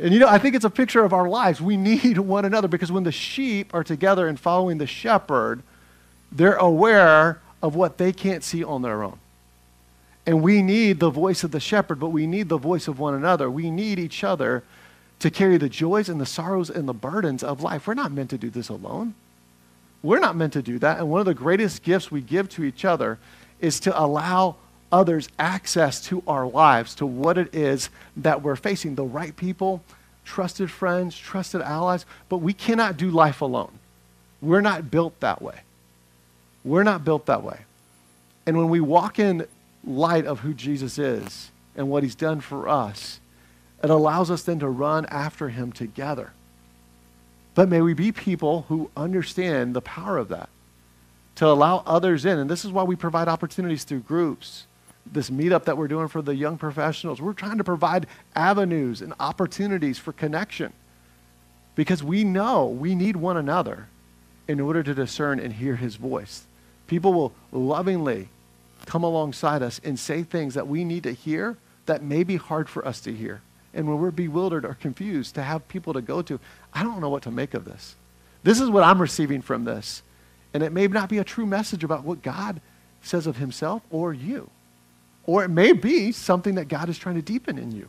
And 0.00 0.12
you 0.12 0.20
know, 0.20 0.28
I 0.28 0.38
think 0.38 0.54
it's 0.54 0.64
a 0.64 0.70
picture 0.70 1.04
of 1.04 1.12
our 1.12 1.28
lives. 1.28 1.60
We 1.60 1.76
need 1.76 2.18
one 2.18 2.44
another 2.44 2.68
because 2.68 2.92
when 2.92 3.04
the 3.04 3.12
sheep 3.12 3.72
are 3.74 3.84
together 3.84 4.28
and 4.28 4.38
following 4.38 4.78
the 4.78 4.86
shepherd, 4.86 5.62
they're 6.30 6.56
aware 6.56 7.40
of 7.62 7.74
what 7.74 7.98
they 7.98 8.12
can't 8.12 8.42
see 8.42 8.62
on 8.64 8.82
their 8.82 9.02
own. 9.02 9.18
And 10.26 10.42
we 10.42 10.62
need 10.62 11.00
the 11.00 11.10
voice 11.10 11.44
of 11.44 11.50
the 11.50 11.60
shepherd, 11.60 12.00
but 12.00 12.08
we 12.08 12.26
need 12.26 12.48
the 12.48 12.58
voice 12.58 12.88
of 12.88 12.98
one 12.98 13.14
another. 13.14 13.50
We 13.50 13.70
need 13.70 13.98
each 13.98 14.24
other 14.24 14.64
to 15.20 15.30
carry 15.30 15.58
the 15.58 15.68
joys 15.68 16.08
and 16.08 16.20
the 16.20 16.26
sorrows 16.26 16.70
and 16.70 16.88
the 16.88 16.94
burdens 16.94 17.42
of 17.42 17.62
life. 17.62 17.86
We're 17.86 17.94
not 17.94 18.12
meant 18.12 18.30
to 18.30 18.38
do 18.38 18.50
this 18.50 18.68
alone. 18.68 19.14
We're 20.02 20.18
not 20.20 20.36
meant 20.36 20.52
to 20.54 20.62
do 20.62 20.78
that. 20.80 20.98
And 20.98 21.10
one 21.10 21.20
of 21.20 21.26
the 21.26 21.34
greatest 21.34 21.82
gifts 21.82 22.10
we 22.10 22.20
give 22.20 22.48
to 22.50 22.64
each 22.64 22.84
other 22.84 23.18
is 23.60 23.80
to 23.80 23.98
allow 23.98 24.56
others 24.94 25.28
access 25.40 26.00
to 26.00 26.22
our 26.28 26.46
lives, 26.46 26.94
to 26.94 27.04
what 27.04 27.36
it 27.36 27.52
is 27.52 27.90
that 28.16 28.42
we're 28.42 28.54
facing. 28.54 28.94
The 28.94 29.02
right 29.02 29.34
people, 29.34 29.82
trusted 30.24 30.70
friends, 30.70 31.18
trusted 31.18 31.60
allies, 31.60 32.06
but 32.28 32.38
we 32.38 32.52
cannot 32.52 32.96
do 32.96 33.10
life 33.10 33.40
alone. 33.40 33.72
We're 34.40 34.60
not 34.60 34.92
built 34.92 35.18
that 35.18 35.42
way. 35.42 35.58
We're 36.62 36.84
not 36.84 37.04
built 37.04 37.26
that 37.26 37.42
way. 37.42 37.62
And 38.46 38.56
when 38.56 38.68
we 38.68 38.80
walk 38.80 39.18
in 39.18 39.48
light 39.84 40.26
of 40.26 40.40
who 40.40 40.54
Jesus 40.54 40.96
is 40.96 41.50
and 41.74 41.90
what 41.90 42.04
he's 42.04 42.14
done 42.14 42.40
for 42.40 42.68
us, 42.68 43.18
it 43.82 43.90
allows 43.90 44.30
us 44.30 44.44
then 44.44 44.60
to 44.60 44.68
run 44.68 45.06
after 45.06 45.48
him 45.48 45.72
together. 45.72 46.30
But 47.56 47.68
may 47.68 47.80
we 47.80 47.94
be 47.94 48.12
people 48.12 48.66
who 48.68 48.90
understand 48.96 49.74
the 49.74 49.80
power 49.80 50.18
of 50.18 50.28
that, 50.28 50.48
to 51.34 51.46
allow 51.48 51.82
others 51.84 52.24
in. 52.24 52.38
And 52.38 52.48
this 52.48 52.64
is 52.64 52.70
why 52.70 52.84
we 52.84 52.94
provide 52.94 53.26
opportunities 53.26 53.82
through 53.82 54.00
groups 54.00 54.66
this 55.10 55.30
meetup 55.30 55.64
that 55.64 55.76
we're 55.76 55.88
doing 55.88 56.08
for 56.08 56.22
the 56.22 56.34
young 56.34 56.56
professionals. 56.56 57.20
We're 57.20 57.32
trying 57.34 57.58
to 57.58 57.64
provide 57.64 58.06
avenues 58.34 59.02
and 59.02 59.12
opportunities 59.20 59.98
for 59.98 60.12
connection 60.12 60.72
because 61.74 62.02
we 62.02 62.24
know 62.24 62.66
we 62.66 62.94
need 62.94 63.16
one 63.16 63.36
another 63.36 63.88
in 64.48 64.60
order 64.60 64.82
to 64.82 64.94
discern 64.94 65.38
and 65.40 65.52
hear 65.52 65.76
his 65.76 65.96
voice. 65.96 66.46
People 66.86 67.12
will 67.12 67.32
lovingly 67.52 68.28
come 68.86 69.02
alongside 69.02 69.62
us 69.62 69.80
and 69.84 69.98
say 69.98 70.22
things 70.22 70.54
that 70.54 70.68
we 70.68 70.84
need 70.84 71.02
to 71.04 71.12
hear 71.12 71.56
that 71.86 72.02
may 72.02 72.22
be 72.22 72.36
hard 72.36 72.68
for 72.68 72.86
us 72.86 73.00
to 73.00 73.14
hear. 73.14 73.40
And 73.72 73.88
when 73.88 73.98
we're 73.98 74.10
bewildered 74.10 74.64
or 74.64 74.74
confused, 74.74 75.34
to 75.34 75.42
have 75.42 75.66
people 75.68 75.92
to 75.94 76.00
go 76.00 76.22
to, 76.22 76.38
I 76.72 76.82
don't 76.82 77.00
know 77.00 77.08
what 77.08 77.24
to 77.24 77.30
make 77.30 77.54
of 77.54 77.64
this. 77.64 77.96
This 78.42 78.60
is 78.60 78.70
what 78.70 78.84
I'm 78.84 79.00
receiving 79.00 79.42
from 79.42 79.64
this. 79.64 80.02
And 80.52 80.62
it 80.62 80.72
may 80.72 80.86
not 80.86 81.08
be 81.08 81.18
a 81.18 81.24
true 81.24 81.46
message 81.46 81.82
about 81.82 82.04
what 82.04 82.22
God 82.22 82.60
says 83.02 83.26
of 83.26 83.38
himself 83.38 83.82
or 83.90 84.12
you. 84.14 84.48
Or 85.26 85.44
it 85.44 85.48
may 85.48 85.72
be 85.72 86.12
something 86.12 86.56
that 86.56 86.68
God 86.68 86.88
is 86.88 86.98
trying 86.98 87.14
to 87.16 87.22
deepen 87.22 87.58
in 87.58 87.72
you. 87.72 87.88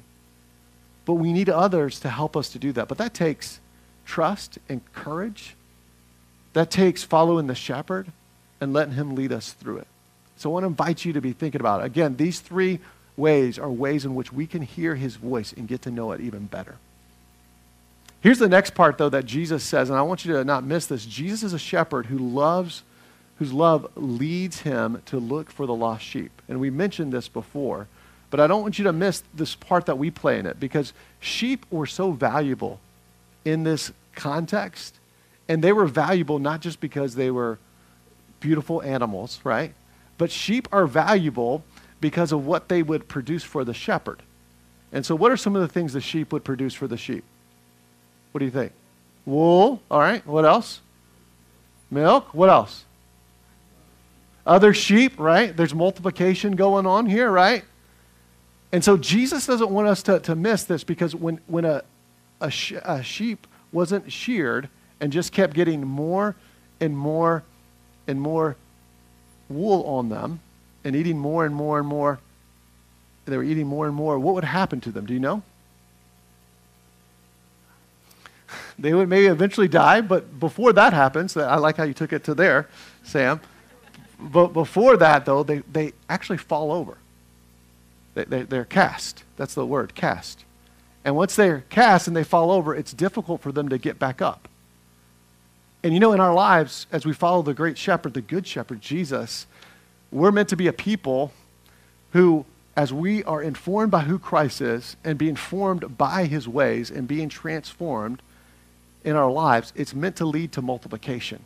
But 1.05 1.15
we 1.15 1.33
need 1.33 1.49
others 1.49 1.99
to 2.01 2.09
help 2.09 2.35
us 2.35 2.49
to 2.49 2.59
do 2.59 2.71
that. 2.73 2.87
But 2.87 2.97
that 2.97 3.13
takes 3.13 3.59
trust 4.05 4.57
and 4.69 4.81
courage. 4.93 5.55
That 6.53 6.71
takes 6.71 7.03
following 7.03 7.47
the 7.47 7.55
shepherd 7.55 8.07
and 8.61 8.73
letting 8.73 8.93
him 8.93 9.15
lead 9.15 9.31
us 9.31 9.51
through 9.51 9.79
it. 9.79 9.87
So 10.37 10.49
I 10.49 10.53
want 10.53 10.63
to 10.63 10.67
invite 10.67 11.05
you 11.05 11.13
to 11.13 11.21
be 11.21 11.33
thinking 11.33 11.61
about 11.61 11.81
it. 11.81 11.85
Again, 11.85 12.15
these 12.15 12.39
three 12.39 12.79
ways 13.17 13.59
are 13.59 13.69
ways 13.69 14.05
in 14.05 14.15
which 14.15 14.33
we 14.33 14.47
can 14.47 14.61
hear 14.61 14.95
his 14.95 15.15
voice 15.15 15.53
and 15.53 15.67
get 15.67 15.81
to 15.83 15.91
know 15.91 16.11
it 16.11 16.21
even 16.21 16.45
better. 16.45 16.75
Here's 18.21 18.39
the 18.39 18.49
next 18.49 18.73
part, 18.73 18.97
though, 18.97 19.09
that 19.09 19.25
Jesus 19.25 19.63
says, 19.63 19.89
and 19.89 19.99
I 19.99 20.01
want 20.01 20.25
you 20.25 20.33
to 20.33 20.43
not 20.43 20.63
miss 20.63 20.87
this. 20.87 21.05
Jesus 21.05 21.43
is 21.43 21.53
a 21.53 21.59
shepherd 21.59 22.07
who 22.07 22.17
loves 22.17 22.81
whose 23.37 23.51
love 23.51 23.87
leads 23.95 24.61
him 24.61 25.01
to 25.05 25.19
look 25.19 25.51
for 25.51 25.65
the 25.65 25.73
lost 25.73 26.03
sheep. 26.03 26.41
And 26.47 26.59
we 26.59 26.69
mentioned 26.69 27.11
this 27.11 27.27
before, 27.27 27.87
but 28.29 28.39
I 28.39 28.47
don't 28.47 28.61
want 28.61 28.77
you 28.77 28.83
to 28.85 28.93
miss 28.93 29.23
this 29.33 29.55
part 29.55 29.85
that 29.87 29.97
we 29.97 30.09
play 30.09 30.39
in 30.39 30.45
it 30.45 30.59
because 30.59 30.93
sheep 31.19 31.65
were 31.69 31.85
so 31.85 32.11
valuable 32.11 32.79
in 33.43 33.63
this 33.63 33.91
context. 34.15 34.95
And 35.47 35.63
they 35.63 35.73
were 35.73 35.85
valuable 35.85 36.39
not 36.39 36.61
just 36.61 36.79
because 36.79 37.15
they 37.15 37.29
were 37.29 37.59
beautiful 38.39 38.81
animals, 38.81 39.39
right? 39.43 39.73
But 40.17 40.31
sheep 40.31 40.67
are 40.71 40.87
valuable 40.87 41.63
because 42.01 42.31
of 42.31 42.45
what 42.45 42.69
they 42.69 42.81
would 42.81 43.07
produce 43.07 43.43
for 43.43 43.63
the 43.63 43.73
shepherd. 43.73 44.21
And 44.91 45.05
so, 45.05 45.13
what 45.15 45.31
are 45.31 45.37
some 45.37 45.55
of 45.55 45.61
the 45.61 45.67
things 45.67 45.93
the 45.93 46.01
sheep 46.01 46.31
would 46.31 46.43
produce 46.43 46.73
for 46.73 46.87
the 46.87 46.97
sheep? 46.97 47.23
What 48.31 48.39
do 48.39 48.45
you 48.45 48.51
think? 48.51 48.71
Wool, 49.25 49.81
all 49.89 49.99
right. 49.99 50.25
What 50.25 50.45
else? 50.45 50.81
Milk, 51.91 52.33
what 52.33 52.49
else? 52.49 52.85
Other 54.45 54.73
sheep, 54.73 55.19
right? 55.19 55.55
There's 55.55 55.73
multiplication 55.73 56.55
going 56.55 56.85
on 56.85 57.07
here, 57.07 57.31
right? 57.31 57.63
And 58.71 58.83
so 58.83 58.97
Jesus 58.97 59.45
doesn't 59.45 59.69
want 59.69 59.87
us 59.87 60.03
to, 60.03 60.19
to 60.21 60.35
miss 60.35 60.65
this 60.65 60.83
because 60.83 61.15
when, 61.15 61.39
when 61.47 61.65
a, 61.65 61.83
a, 62.41 62.51
sh- 62.51 62.73
a 62.83 63.01
sheep 63.01 63.47
wasn't 63.71 64.11
sheared 64.11 64.69
and 64.99 65.11
just 65.11 65.31
kept 65.31 65.53
getting 65.53 65.85
more 65.85 66.35
and 66.79 66.97
more 66.97 67.43
and 68.07 68.21
more 68.21 68.55
wool 69.49 69.83
on 69.83 70.09
them 70.09 70.39
and 70.83 70.95
eating 70.95 71.17
more 71.17 71.45
and 71.45 71.55
more 71.55 71.79
and 71.79 71.87
more, 71.87 72.19
they 73.25 73.37
were 73.37 73.43
eating 73.43 73.65
more 73.65 73.87
and 73.87 73.95
more, 73.95 74.19
what 74.19 74.35
would 74.35 74.43
happen 74.43 74.79
to 74.81 74.91
them? 74.91 75.05
Do 75.05 75.13
you 75.13 75.19
know? 75.19 75.41
They 78.77 78.93
would 78.93 79.09
maybe 79.09 79.27
eventually 79.27 79.67
die, 79.67 80.01
but 80.01 80.39
before 80.39 80.73
that 80.73 80.93
happens, 80.93 81.35
I 81.35 81.55
like 81.55 81.77
how 81.77 81.85
you 81.85 81.93
took 81.93 82.13
it 82.13 82.23
to 82.25 82.35
there, 82.35 82.67
Sam 83.03 83.39
but 84.19 84.47
before 84.47 84.97
that, 84.97 85.25
though, 85.25 85.43
they, 85.43 85.59
they 85.71 85.93
actually 86.09 86.37
fall 86.37 86.71
over. 86.71 86.97
They, 88.13 88.23
they, 88.25 88.43
they're 88.43 88.65
cast. 88.65 89.23
That's 89.37 89.53
the 89.53 89.65
word, 89.65 89.95
cast. 89.95 90.45
And 91.03 91.15
once 91.15 91.35
they're 91.35 91.63
cast 91.69 92.07
and 92.07 92.15
they 92.15 92.23
fall 92.23 92.51
over, 92.51 92.75
it's 92.75 92.93
difficult 92.93 93.41
for 93.41 93.51
them 93.51 93.69
to 93.69 93.77
get 93.77 93.99
back 93.99 94.21
up. 94.21 94.47
And 95.83 95.93
you 95.93 95.99
know, 95.99 96.13
in 96.13 96.19
our 96.19 96.33
lives, 96.33 96.87
as 96.91 97.05
we 97.05 97.13
follow 97.13 97.43
the 97.43 97.53
great 97.53 97.77
shepherd, 97.77 98.15
the 98.15 98.21
good 98.21 98.47
shepherd, 98.47 98.81
Jesus, 98.81 99.45
we're 100.11 100.31
meant 100.31 100.49
to 100.49 100.55
be 100.55 100.65
a 100.65 100.73
people 100.73 101.31
who, 102.13 102.45
as 102.75 102.91
we 102.91 103.23
are 103.25 103.41
informed 103.41 103.91
by 103.91 103.99
who 104.01 104.17
Christ 104.17 104.61
is 104.61 104.95
and 105.03 105.17
being 105.17 105.35
formed 105.35 105.95
by 105.97 106.25
his 106.25 106.47
ways 106.47 106.89
and 106.89 107.07
being 107.07 107.29
transformed 107.29 108.23
in 109.03 109.15
our 109.15 109.29
lives, 109.29 109.73
it's 109.75 109.93
meant 109.93 110.15
to 110.15 110.25
lead 110.25 110.51
to 110.53 110.61
multiplication. 110.63 111.43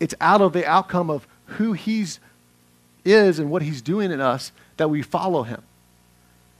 It's 0.00 0.14
out 0.20 0.42
of 0.42 0.52
the 0.52 0.66
outcome 0.66 1.08
of 1.08 1.26
who 1.52 1.72
he's 1.72 2.20
is 3.04 3.38
and 3.38 3.50
what 3.50 3.62
he's 3.62 3.82
doing 3.82 4.10
in 4.10 4.20
us 4.20 4.52
that 4.76 4.90
we 4.90 5.02
follow 5.02 5.42
him. 5.42 5.62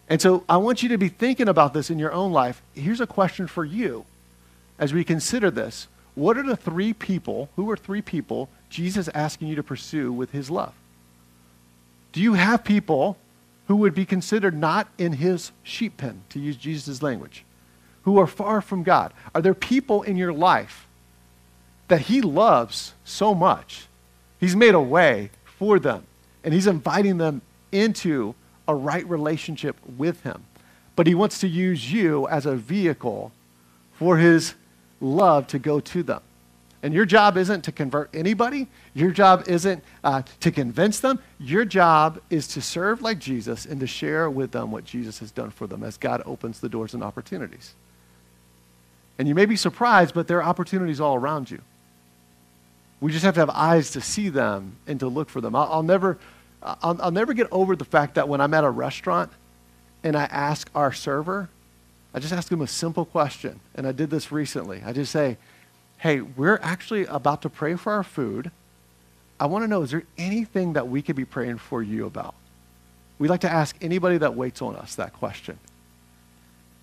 And 0.09 0.21
so 0.21 0.45
I 0.49 0.57
want 0.57 0.83
you 0.83 0.89
to 0.91 0.99
be 0.99 1.09
thinking 1.09 1.49
about 1.49 1.73
this 1.73 1.91
in 1.91 1.99
your 1.99 2.13
own 2.13 2.33
life. 2.33 2.63
Here's 2.75 3.01
a 3.01 3.07
question 3.07 3.47
for 3.47 3.65
you 3.65 4.05
as 4.79 4.93
we 4.93 5.05
consider 5.05 5.51
this. 5.51 5.87
What 6.15 6.37
are 6.37 6.43
the 6.43 6.57
three 6.57 6.93
people, 6.93 7.49
who 7.57 7.71
are 7.71 7.77
three 7.77 8.03
people 8.03 8.49
Jesus 8.69 9.09
asking 9.15 9.49
you 9.49 9.57
to 9.57 9.63
pursue 9.63 10.13
with 10.13 10.33
his 10.33 10.51
love? 10.51 10.75
Do 12.13 12.21
you 12.21 12.35
have 12.35 12.65
people 12.65 13.17
who 13.69 13.77
would 13.77 13.95
be 13.95 14.05
considered 14.05 14.57
not 14.57 14.89
in 14.99 15.13
his 15.13 15.53
sheep 15.63 15.97
pen, 15.97 16.23
to 16.31 16.41
use 16.41 16.57
Jesus' 16.57 17.03
language, 17.03 17.45
who 18.03 18.19
are 18.19 18.27
far 18.27 18.61
from 18.61 18.83
God? 18.83 19.13
Are 19.33 19.41
there 19.41 19.55
people 19.55 20.03
in 20.03 20.17
your 20.17 20.33
life 20.33 20.89
that 21.87 22.03
he 22.03 22.21
loves 22.21 22.95
so 23.05 23.33
much 23.33 23.87
He's 24.41 24.57
made 24.57 24.75
a 24.75 24.81
way 24.81 25.31
for 25.45 25.79
them, 25.79 26.05
and 26.43 26.53
He's 26.55 26.67
inviting 26.67 27.19
them 27.19 27.43
into 27.71 28.35
a 28.67 28.75
right 28.75 29.07
relationship 29.09 29.77
with 29.97 30.23
Him. 30.23 30.45
But 30.97 31.07
He 31.07 31.15
wants 31.15 31.39
to 31.41 31.49
use 31.49 31.93
you 31.93 32.27
as 32.29 32.47
a 32.47 32.57
vehicle 32.57 33.33
for 33.93 34.17
His 34.17 34.55
love 35.01 35.47
to 35.49 35.59
go 35.59 35.79
to 35.81 36.03
them. 36.03 36.23
And 36.83 36.95
your 36.95 37.05
job 37.05 37.37
isn't 37.37 37.63
to 37.65 37.73
convert 37.73 38.09
anybody. 38.15 38.67
Your 38.95 39.11
job 39.11 39.45
isn't 39.47 39.85
uh, 40.03 40.23
to 40.41 40.51
convince 40.51 41.01
them. 41.01 41.19
Your 41.39 41.67
job 41.67 42.21
is 42.31 42.49
to 42.49 42.63
serve 42.63 43.03
like 43.03 43.19
Jesus 43.19 43.67
and 43.67 43.79
to 43.81 43.87
share 43.87 44.31
with 44.31 44.53
them 44.53 44.73
what 44.73 44.85
Jesus 44.85 45.19
has 45.19 45.31
done 45.31 45.51
for 45.51 45.67
them 45.67 45.83
as 45.83 45.99
God 45.99 46.23
opens 46.25 46.61
the 46.61 46.71
doors 46.71 46.95
and 46.95 47.03
opportunities. 47.03 47.75
And 49.19 49.29
you 49.29 49.35
may 49.35 49.45
be 49.45 49.57
surprised, 49.57 50.15
but 50.15 50.27
there 50.27 50.39
are 50.39 50.49
opportunities 50.49 51.01
all 51.01 51.17
around 51.17 51.51
you. 51.51 51.61
We 53.01 53.13
just 53.13 53.25
have 53.25 53.35
to 53.35 53.41
have 53.41 53.51
eyes 53.51 53.91
to 53.93 54.01
see 54.01 54.29
them 54.29 54.77
and 54.87 55.01
to 55.01 55.09
look 55.09 55.29
for 55.29 55.41
them. 55.41 55.55
I'll, 55.57 55.69
I'll 55.73 55.83
never, 55.83 56.19
I'll, 56.63 57.01
I'll 57.01 57.11
never 57.11 57.33
get 57.33 57.49
over 57.51 57.75
the 57.75 57.85
fact 57.85 58.15
that 58.17 58.29
when 58.29 58.41
I'm 58.41 58.53
at 58.55 58.65
a 58.65 58.71
restaurant 58.71 59.33
and 60.05 60.17
I 60.17 60.25
ask 60.25 60.71
our 60.75 60.93
server, 60.93 61.49
I 62.13 62.19
just 62.19 62.33
ask 62.33 62.51
him 62.51 62.61
a 62.61 62.67
simple 62.67 63.05
question. 63.05 63.61
And 63.75 63.87
I 63.87 63.93
did 63.93 64.11
this 64.11 64.31
recently. 64.31 64.83
I 64.85 64.93
just 64.93 65.13
say, 65.13 65.39
hey, 65.99 66.21
we're 66.21 66.59
actually 66.63 67.07
about 67.07 67.43
to 67.43 67.51
pray 67.51 67.77
for 67.77 67.93
our 67.93 68.03
food. 68.03 68.51
I 69.39 69.47
want 69.47 69.65
to 69.65 69.69
know, 69.69 69.83
is 69.83 69.91
there 69.91 70.05
anything 70.19 70.75
that 70.75 70.89
we 70.89 71.01
could 71.01 71.17
be 71.17 71.25
praying 71.25 71.59
for 71.59 71.83
you 71.83 72.05
about? 72.05 72.35
We 73.19 73.29
like 73.29 73.41
to 73.41 73.51
ask 73.51 73.77
anybody 73.81 74.19
that 74.19 74.35
waits 74.35 74.61
on 74.61 74.77
us 74.77 74.95
that 74.97 75.15
question. 75.15 75.59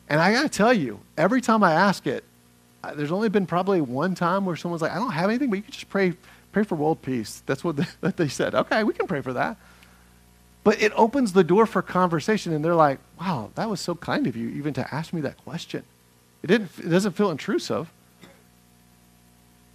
And 0.09 0.19
I 0.21 0.31
got 0.31 0.43
to 0.43 0.49
tell 0.49 0.73
you, 0.73 0.99
every 1.17 1.41
time 1.41 1.63
I 1.63 1.73
ask 1.73 2.07
it, 2.07 2.23
there's 2.95 3.11
only 3.11 3.29
been 3.29 3.45
probably 3.45 3.81
one 3.81 4.15
time 4.15 4.45
where 4.45 4.55
someone's 4.55 4.81
like, 4.81 4.91
I 4.91 4.95
don't 4.95 5.11
have 5.11 5.29
anything, 5.29 5.49
but 5.49 5.57
you 5.57 5.63
can 5.63 5.71
just 5.71 5.89
pray, 5.89 6.13
pray 6.51 6.63
for 6.63 6.75
world 6.75 7.01
peace. 7.01 7.41
That's 7.45 7.63
what 7.63 7.77
they, 7.77 7.85
that 8.01 8.17
they 8.17 8.27
said. 8.27 8.55
Okay, 8.55 8.83
we 8.83 8.93
can 8.93 9.07
pray 9.07 9.21
for 9.21 9.33
that. 9.33 9.57
But 10.63 10.81
it 10.81 10.91
opens 10.95 11.33
the 11.33 11.43
door 11.43 11.65
for 11.65 11.81
conversation, 11.81 12.53
and 12.53 12.63
they're 12.63 12.75
like, 12.75 12.99
wow, 13.19 13.51
that 13.55 13.69
was 13.69 13.79
so 13.79 13.95
kind 13.95 14.27
of 14.27 14.35
you 14.35 14.49
even 14.49 14.73
to 14.73 14.93
ask 14.93 15.13
me 15.13 15.21
that 15.21 15.37
question. 15.37 15.83
It, 16.43 16.47
didn't, 16.47 16.71
it 16.77 16.89
doesn't 16.89 17.13
feel 17.13 17.31
intrusive. 17.31 17.89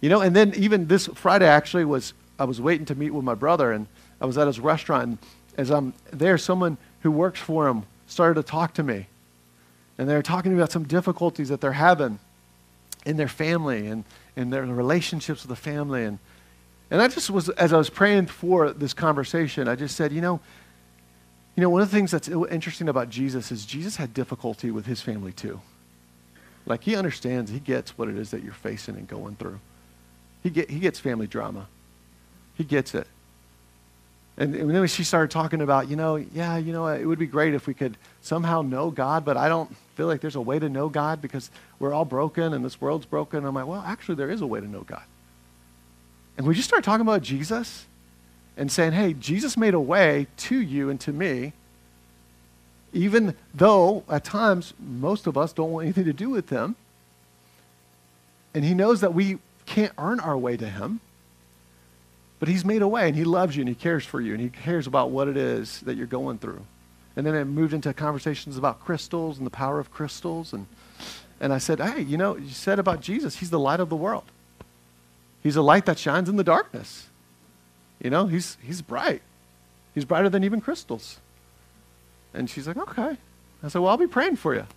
You 0.01 0.09
know, 0.09 0.21
and 0.21 0.35
then 0.35 0.53
even 0.55 0.87
this 0.87 1.07
Friday 1.07 1.47
actually 1.47 1.85
was, 1.85 2.13
I 2.37 2.45
was 2.45 2.61
waiting 2.61 2.85
to 2.87 2.95
meet 2.95 3.11
with 3.11 3.23
my 3.23 3.33
brother, 3.33 3.71
and 3.71 3.87
I 4.21 4.25
was 4.25 4.37
at 4.37 4.47
his 4.47 4.59
restaurant, 4.59 5.03
and 5.03 5.17
as 5.57 5.71
I'm 5.71 5.93
there, 6.11 6.37
someone 6.37 6.77
who 7.01 7.11
works 7.11 7.39
for 7.39 7.67
him 7.67 7.83
started 8.07 8.35
to 8.35 8.43
talk 8.43 8.73
to 8.75 8.83
me. 8.83 9.07
And 9.97 10.09
they 10.09 10.15
were 10.15 10.23
talking 10.23 10.53
about 10.53 10.71
some 10.71 10.83
difficulties 10.83 11.49
that 11.49 11.61
they're 11.61 11.73
having 11.73 12.19
in 13.05 13.17
their 13.17 13.27
family 13.27 13.87
and 13.87 14.03
in 14.35 14.49
their 14.49 14.63
relationships 14.65 15.43
with 15.43 15.49
the 15.49 15.55
family. 15.55 16.03
And, 16.03 16.19
and 16.89 17.01
I 17.01 17.07
just 17.07 17.29
was, 17.29 17.49
as 17.49 17.73
I 17.73 17.77
was 17.77 17.89
praying 17.89 18.27
for 18.27 18.71
this 18.71 18.93
conversation, 18.93 19.67
I 19.67 19.75
just 19.75 19.95
said, 19.95 20.11
you 20.11 20.21
know, 20.21 20.39
you 21.55 21.61
know, 21.61 21.69
one 21.69 21.81
of 21.81 21.91
the 21.91 21.95
things 21.95 22.09
that's 22.11 22.27
interesting 22.27 22.89
about 22.89 23.09
Jesus 23.09 23.51
is 23.51 23.65
Jesus 23.65 23.95
had 23.97 24.13
difficulty 24.13 24.71
with 24.71 24.85
his 24.85 25.01
family 25.01 25.31
too. 25.31 25.61
Like 26.65 26.83
he 26.83 26.95
understands, 26.95 27.51
he 27.51 27.59
gets 27.59 27.97
what 27.97 28.07
it 28.07 28.17
is 28.17 28.31
that 28.31 28.43
you're 28.43 28.53
facing 28.53 28.95
and 28.95 29.07
going 29.07 29.35
through. 29.35 29.59
He, 30.41 30.49
get, 30.49 30.69
he 30.69 30.79
gets 30.79 30.99
family 30.99 31.27
drama. 31.27 31.67
He 32.55 32.63
gets 32.63 32.95
it. 32.95 33.07
And, 34.35 34.53
then 34.53 34.87
she 34.87 35.03
started 35.03 35.29
talking 35.29 35.61
about, 35.61 35.89
you 35.89 35.95
know, 35.95 36.15
yeah, 36.15 36.57
you 36.57 36.73
know, 36.73 36.87
it 36.87 37.05
would 37.05 37.19
be 37.19 37.27
great 37.27 37.53
if 37.53 37.67
we 37.67 37.73
could 37.75 37.97
somehow 38.21 38.63
know 38.63 38.89
God, 38.89 39.23
but 39.23 39.37
I 39.37 39.47
don't 39.47 39.75
feel 39.95 40.07
like 40.07 40.21
there's 40.21 40.35
a 40.35 40.41
way 40.41 40.57
to 40.57 40.69
know 40.69 40.89
God 40.89 41.21
because 41.21 41.51
we're 41.77 41.93
all 41.93 42.05
broken 42.05 42.53
and 42.53 42.65
this 42.65 42.81
world's 42.81 43.05
broken. 43.05 43.45
I'm 43.45 43.53
like, 43.53 43.67
well, 43.67 43.83
actually, 43.85 44.15
there 44.15 44.31
is 44.31 44.41
a 44.41 44.47
way 44.47 44.59
to 44.59 44.67
know 44.67 44.81
God. 44.81 45.03
And 46.37 46.47
we 46.47 46.55
just 46.55 46.67
start 46.67 46.83
talking 46.83 47.05
about 47.05 47.21
Jesus 47.21 47.85
and 48.57 48.71
saying, 48.71 48.93
hey, 48.93 49.13
Jesus 49.13 49.55
made 49.55 49.75
a 49.75 49.79
way 49.79 50.25
to 50.37 50.59
you 50.59 50.89
and 50.89 50.99
to 51.01 51.13
me, 51.13 51.53
even 52.91 53.35
though 53.53 54.03
at 54.09 54.23
times 54.23 54.73
most 54.79 55.27
of 55.27 55.37
us 55.37 55.53
don't 55.53 55.71
want 55.71 55.85
anything 55.85 56.05
to 56.05 56.13
do 56.13 56.29
with 56.29 56.49
him. 56.49 56.75
And 58.55 58.65
he 58.65 58.73
knows 58.73 59.01
that 59.01 59.13
we 59.13 59.37
can't 59.67 59.93
earn 59.97 60.19
our 60.19 60.37
way 60.37 60.57
to 60.57 60.67
him. 60.67 61.01
But 62.43 62.49
he's 62.49 62.65
made 62.65 62.81
a 62.81 62.87
way 62.89 63.07
and 63.07 63.15
he 63.15 63.23
loves 63.23 63.55
you 63.55 63.61
and 63.61 63.69
he 63.69 63.73
cares 63.73 64.03
for 64.03 64.19
you 64.19 64.33
and 64.33 64.41
he 64.41 64.49
cares 64.49 64.85
about 64.85 65.11
what 65.11 65.29
it 65.29 65.37
is 65.37 65.79
that 65.85 65.95
you're 65.95 66.05
going 66.05 66.39
through. 66.39 66.65
And 67.15 67.25
then 67.25 67.35
it 67.35 67.45
moved 67.45 67.73
into 67.73 67.93
conversations 67.93 68.57
about 68.57 68.83
crystals 68.83 69.37
and 69.37 69.45
the 69.45 69.49
power 69.49 69.79
of 69.79 69.93
crystals. 69.93 70.51
And, 70.51 70.67
and 71.39 71.53
I 71.53 71.57
said, 71.57 71.79
hey, 71.79 72.01
you 72.01 72.17
know, 72.17 72.35
you 72.35 72.49
said 72.49 72.79
about 72.79 72.99
Jesus, 72.99 73.37
he's 73.37 73.49
the 73.49 73.59
light 73.59 73.79
of 73.79 73.87
the 73.87 73.95
world. 73.95 74.25
He's 75.41 75.55
a 75.55 75.61
light 75.61 75.85
that 75.85 75.97
shines 75.97 76.27
in 76.27 76.35
the 76.35 76.43
darkness. 76.43 77.07
You 78.01 78.09
know, 78.09 78.27
he's, 78.27 78.57
he's 78.61 78.81
bright. 78.81 79.21
He's 79.95 80.03
brighter 80.03 80.27
than 80.27 80.43
even 80.43 80.59
crystals. 80.59 81.21
And 82.33 82.49
she's 82.49 82.67
like, 82.67 82.75
okay. 82.75 83.15
I 83.63 83.67
said, 83.69 83.79
well, 83.79 83.91
I'll 83.91 83.95
be 83.95 84.05
praying 84.05 84.35
for 84.35 84.53
you. 84.53 84.67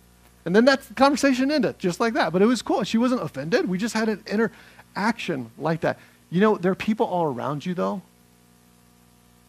And 0.45 0.55
then 0.55 0.63
that 0.63 0.83
conversation 0.95 1.51
ended 1.51 1.79
just 1.79 1.99
like 1.99 2.13
that. 2.13 2.31
But 2.31 2.41
it 2.41 2.45
was 2.45 2.61
cool. 2.61 2.85
She 2.85 2.97
wasn't 2.97 3.23
offended. 3.23 3.67
We 3.67 3.77
just 3.77 3.93
had 3.93 4.07
an 4.07 4.23
interaction 4.25 5.51
like 5.57 5.81
that. 5.81 5.99
You 6.29 6.41
know, 6.41 6.57
there 6.57 6.71
are 6.71 6.75
people 6.75 7.05
all 7.05 7.25
around 7.25 7.65
you, 7.65 7.73
though, 7.73 8.01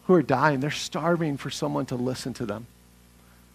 who 0.05 0.13
are 0.13 0.23
dying. 0.23 0.59
They're 0.59 0.71
starving 0.71 1.37
for 1.37 1.49
someone 1.49 1.85
to 1.87 1.95
listen 1.95 2.33
to 2.35 2.45
them. 2.45 2.67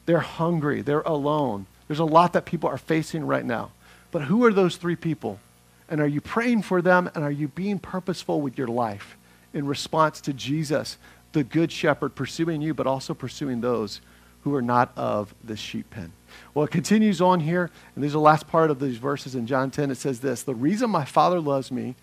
They're 0.07 0.21
hungry. 0.21 0.83
They're 0.83 1.01
alone. 1.01 1.67
There's 1.89 1.99
a 1.99 2.05
lot 2.05 2.33
that 2.35 2.45
people 2.45 2.69
are 2.69 2.79
facing 2.79 3.27
right 3.27 3.45
now. 3.45 3.71
But 4.11 4.23
who 4.23 4.45
are 4.45 4.53
those 4.53 4.77
three 4.77 4.97
people? 4.97 5.41
And 5.89 6.01
are 6.01 6.07
you 6.07 6.21
praying 6.21 6.63
for 6.63 6.83
them? 6.83 7.11
And 7.15 7.25
are 7.25 7.31
you 7.31 7.49
being 7.49 7.79
purposeful 7.79 8.41
with 8.41 8.57
your 8.59 8.69
life 8.69 9.17
in 9.53 9.67
response 9.67 10.21
to 10.23 10.33
Jesus, 10.33 10.99
the 11.33 11.45
good 11.45 11.73
shepherd, 11.73 12.15
pursuing 12.15 12.63
you, 12.63 12.75
but 12.75 12.87
also 12.87 13.15
pursuing 13.15 13.61
those 13.61 14.01
who 14.43 14.55
are 14.55 14.63
not 14.63 14.93
of 14.97 15.35
the 15.43 15.57
sheep 15.57 15.91
pen? 15.91 16.13
Well, 16.53 16.65
it 16.65 16.71
continues 16.71 17.21
on 17.21 17.41
here, 17.41 17.71
and 17.95 18.03
there's 18.03 18.13
the 18.13 18.21
last 18.21 18.47
part 18.47 18.71
of 18.71 18.81
these 18.81 18.97
verses 18.97 19.35
in 19.35 19.47
John 19.47 19.71
10. 19.71 19.91
It 19.91 19.97
says 19.97 20.21
this 20.21 20.43
The 20.43 20.55
reason 20.55 20.91
my 20.91 21.05
Father 21.05 21.41
loves 21.41 21.71
me 21.71 21.95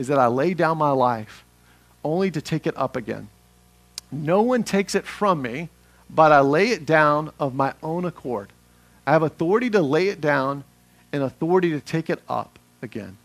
is 0.00 0.06
that 0.06 0.18
I 0.18 0.28
lay 0.28 0.54
down 0.54 0.78
my 0.78 0.92
life 0.92 1.44
only 2.02 2.30
to 2.30 2.40
take 2.40 2.66
it 2.66 2.74
up 2.74 2.96
again. 2.96 3.28
No 4.10 4.40
one 4.40 4.64
takes 4.64 4.94
it 4.94 5.06
from 5.06 5.42
me, 5.42 5.68
but 6.08 6.32
I 6.32 6.40
lay 6.40 6.70
it 6.70 6.86
down 6.86 7.32
of 7.38 7.54
my 7.54 7.74
own 7.82 8.06
accord. 8.06 8.48
I 9.06 9.12
have 9.12 9.22
authority 9.22 9.68
to 9.68 9.82
lay 9.82 10.08
it 10.08 10.18
down 10.18 10.64
and 11.12 11.22
authority 11.22 11.70
to 11.72 11.80
take 11.80 12.08
it 12.08 12.22
up 12.30 12.58
again. 12.80 13.18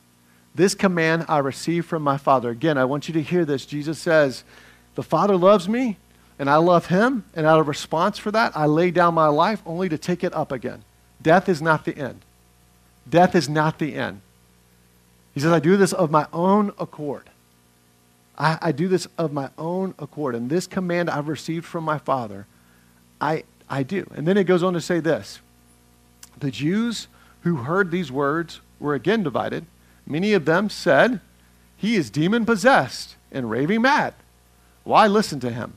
This 0.53 0.75
command 0.75 1.25
I 1.29 1.37
received 1.37 1.87
from 1.87 2.03
my 2.03 2.17
Father. 2.17 2.49
Again, 2.49 2.77
I 2.77 2.83
want 2.83 3.07
you 3.07 3.13
to 3.13 3.21
hear 3.21 3.45
this. 3.45 3.65
Jesus 3.65 3.97
says, 3.97 4.43
The 4.95 5.03
Father 5.03 5.37
loves 5.37 5.69
me, 5.69 5.95
and 6.37 6.49
I 6.49 6.57
love 6.57 6.87
him, 6.87 7.23
and 7.33 7.45
out 7.45 7.61
of 7.61 7.69
response 7.69 8.17
for 8.17 8.31
that, 8.31 8.51
I 8.53 8.65
lay 8.65 8.91
down 8.91 9.13
my 9.13 9.27
life 9.27 9.61
only 9.65 9.87
to 9.87 9.97
take 9.97 10.25
it 10.25 10.33
up 10.33 10.51
again. 10.51 10.83
Death 11.21 11.47
is 11.47 11.61
not 11.61 11.85
the 11.85 11.97
end. 11.97 12.19
Death 13.09 13.33
is 13.33 13.47
not 13.47 13.79
the 13.79 13.95
end. 13.95 14.19
He 15.35 15.41
says, 15.41 15.51
I 15.51 15.59
do 15.59 15.77
this 15.77 15.93
of 15.93 16.09
my 16.09 16.25
own 16.33 16.71
accord. 16.79 17.29
I, 18.37 18.57
I, 18.61 18.71
do 18.71 18.87
this 18.87 19.07
of 19.17 19.31
my 19.31 19.49
own 19.57 19.93
accord. 19.99 20.33
And 20.33 20.49
this 20.49 20.65
command 20.65 21.09
I've 21.09 21.27
received 21.27 21.65
from 21.65 21.83
my 21.83 21.97
Father, 21.97 22.47
I, 23.19 23.43
I 23.69 23.83
do. 23.83 24.09
And 24.15 24.27
then 24.27 24.37
it 24.37 24.45
goes 24.45 24.63
on 24.63 24.73
to 24.73 24.81
say 24.81 24.99
this 24.99 25.41
The 26.39 26.51
Jews 26.51 27.07
who 27.41 27.57
heard 27.57 27.91
these 27.91 28.11
words 28.11 28.61
were 28.79 28.95
again 28.95 29.23
divided. 29.23 29.65
Many 30.07 30.33
of 30.33 30.45
them 30.45 30.69
said, 30.69 31.19
He 31.75 31.95
is 31.95 32.09
demon 32.09 32.45
possessed 32.45 33.15
and 33.31 33.49
raving 33.49 33.81
mad. 33.81 34.13
Why 34.83 35.07
listen 35.07 35.39
to 35.41 35.51
him? 35.51 35.73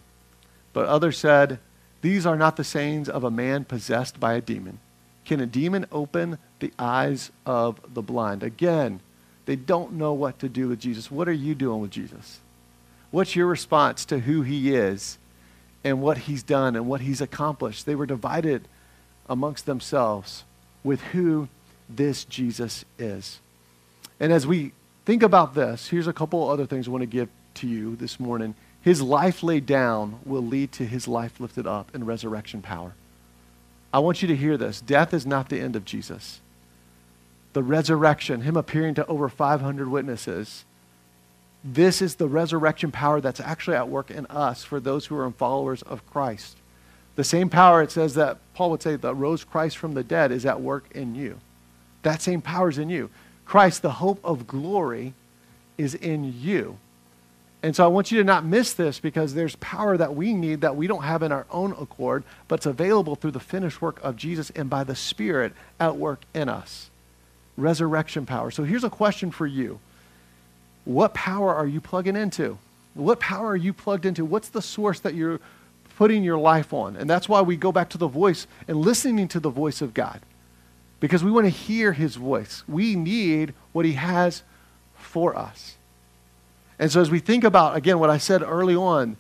But 0.73 0.87
others 0.87 1.19
said, 1.19 1.59
These 2.01 2.27
are 2.27 2.37
not 2.37 2.57
the 2.57 2.65
sayings 2.65 3.09
of 3.09 3.25
a 3.25 3.31
man 3.31 3.65
possessed 3.65 4.21
by 4.21 4.35
a 4.35 4.41
demon. 4.41 4.79
Can 5.25 5.41
a 5.41 5.47
demon 5.47 5.87
open 5.91 6.39
the 6.61 6.73
eyes 6.79 7.33
of 7.45 7.81
the 7.93 8.03
blind? 8.03 8.43
Again, 8.43 9.01
they 9.49 9.57
don't 9.57 9.95
know 9.95 10.13
what 10.13 10.41
to 10.41 10.49
do 10.51 10.69
with 10.69 10.79
Jesus. 10.79 11.11
What 11.11 11.27
are 11.27 11.33
you 11.33 11.55
doing 11.55 11.81
with 11.81 11.91
Jesus? 11.91 12.41
What's 13.11 13.35
your 13.35 13.47
response 13.47 14.05
to 14.05 14.19
who 14.19 14.43
he 14.43 14.75
is 14.75 15.17
and 15.83 16.03
what 16.03 16.19
he's 16.19 16.43
done 16.43 16.77
and 16.77 16.87
what 16.87 17.01
he's 17.01 17.23
accomplished? 17.23 17.87
They 17.87 17.95
were 17.95 18.05
divided 18.05 18.69
amongst 19.27 19.65
themselves 19.65 20.45
with 20.85 21.01
who 21.01 21.49
this 21.89 22.25
Jesus 22.25 22.85
is. 22.99 23.41
And 24.21 24.35
as 24.35 24.47
we 24.47 24.73
think 25.07 25.23
about 25.23 25.55
this, 25.55 25.89
here's 25.89 26.09
a 26.09 26.13
couple 26.13 26.47
other 26.47 26.67
things 26.67 26.87
I 26.87 26.91
want 26.91 27.01
to 27.01 27.07
give 27.07 27.31
to 27.55 27.67
you 27.67 27.97
this 27.97 28.21
morning. 28.21 28.55
His 28.83 29.01
life 29.01 29.43
laid 29.43 29.65
down 29.65 30.21
will 30.27 30.45
lead 30.45 30.73
to 30.73 30.85
his 30.85 31.09
life 31.09 31.41
lifted 31.41 31.67
up 31.67 31.95
in 31.95 32.05
resurrection 32.05 32.61
power. 32.61 32.93
I 33.95 34.01
want 34.01 34.21
you 34.21 34.29
to 34.29 34.37
hear 34.37 34.59
this. 34.59 34.83
Death 34.83 35.15
is 35.15 35.25
not 35.25 35.49
the 35.49 35.59
end 35.59 35.75
of 35.75 35.87
Jesus 35.87 36.43
the 37.53 37.63
resurrection, 37.63 38.43
him 38.43 38.57
appearing 38.57 38.95
to 38.95 39.07
over 39.07 39.29
500 39.29 39.89
witnesses. 39.89 40.65
This 41.65 42.01
is 42.01 42.17
the 42.17 42.29
resurrection 42.29 42.93
power 42.93 43.21
that's 43.21 43.41
actually 43.41 43.77
at 43.77 43.89
work 43.89 44.11
in 44.11 44.27
us 44.27 44.65
for 44.65 44.81
those 44.81 45.07
who 45.07 45.17
are 45.17 45.31
followers 45.31 45.83
of 45.83 46.07
Christ. 46.11 46.57
The 47.17 47.25
same 47.25 47.49
power 47.49 47.83
it 47.83 47.91
says 47.91 48.15
that 48.15 48.39
Paul 48.55 48.71
would 48.71 48.83
say 48.83 48.95
that 48.95 49.15
rose 49.15 49.43
Christ 49.43 49.77
from 49.77 49.95
the 49.95 50.05
dead 50.05 50.31
is 50.31 50.47
at 50.47 50.61
work 50.61 50.85
in 50.93 51.15
you. 51.15 51.41
That 52.03 52.23
same 52.23 52.41
power 52.41 52.69
is 52.69 52.79
in 52.79 52.91
you. 52.91 53.11
Christ, 53.45 53.83
the 53.83 53.93
hope 53.93 54.21
of 54.23 54.47
glory, 54.47 55.15
is 55.77 55.95
in 55.95 56.41
you. 56.41 56.79
And 57.61 57.75
so 57.75 57.83
I 57.83 57.89
want 57.89 58.13
you 58.13 58.19
to 58.19 58.25
not 58.25 58.45
miss 58.45 58.73
this 58.73 59.01
because 59.01 59.35
there's 59.35 59.57
power 59.57 59.97
that 59.97 60.15
we 60.15 60.33
need 60.33 60.61
that 60.61 60.77
we 60.77 60.87
don't 60.87 61.03
have 61.03 61.25
in 61.25 61.33
our 61.33 61.47
own 61.51 61.73
accord, 61.73 62.23
but 62.47 62.61
it's 62.61 62.67
available 62.67 63.17
through 63.17 63.33
the 63.33 63.41
finished 63.41 63.83
work 63.83 63.99
of 64.05 64.15
Jesus 64.15 64.51
and 64.51 64.71
by 64.71 64.85
the 64.85 64.95
Spirit 64.95 65.55
at 65.81 65.97
work 65.97 66.21
in 66.35 66.49
us 66.49 66.89
resurrection 67.59 68.25
power. 68.25 68.51
So 68.51 68.65
here's 68.65 68.85
a 68.85 68.91
question 68.91 69.31
for 69.31 69.47
you 69.47 69.81
What 70.85 71.13
power 71.13 71.55
are 71.55 71.67
you 71.67 71.81
plugging 71.81 72.17
into? 72.17 72.59
What 72.95 73.21
power 73.21 73.49
are 73.49 73.57
you 73.57 73.73
plugged 73.73 74.07
into? 74.07 74.25
What's 74.25 74.49
the 74.49 74.63
source 74.63 75.01
that 75.01 75.15
you're 75.15 75.41
putting 75.97 76.25
your 76.25 76.39
life 76.39 76.73
on? 76.73 76.97
And 76.97 77.09
that's 77.09 77.29
why 77.29 77.43
we 77.43 77.57
go 77.57 77.71
back 77.71 77.91
to 77.91 77.99
the 77.99 78.09
voice 78.09 78.47
and 78.67 78.79
listening 78.79 79.29
to 79.29 79.41
the 79.41 79.51
voice 79.51 79.83
of 79.83 79.95
God 79.95 80.21
because 81.01 81.23
we 81.23 81.31
want 81.31 81.47
to 81.47 81.51
hear 81.51 81.93
his 81.93 82.17
voice. 82.17 82.65
We 82.67 82.97
need 82.97 83.55
what 83.73 83.85
he 83.85 83.93
has 83.93 84.43
for 84.97 85.37
us. 85.37 85.77
And 86.79 86.91
so, 86.91 87.01
as 87.01 87.11
we 87.11 87.19
think 87.19 87.45
about, 87.45 87.77
again, 87.77 87.99
what 87.99 88.11
I 88.11 88.19
said 88.19 88.43
early 88.43 88.75
on 88.75 89.17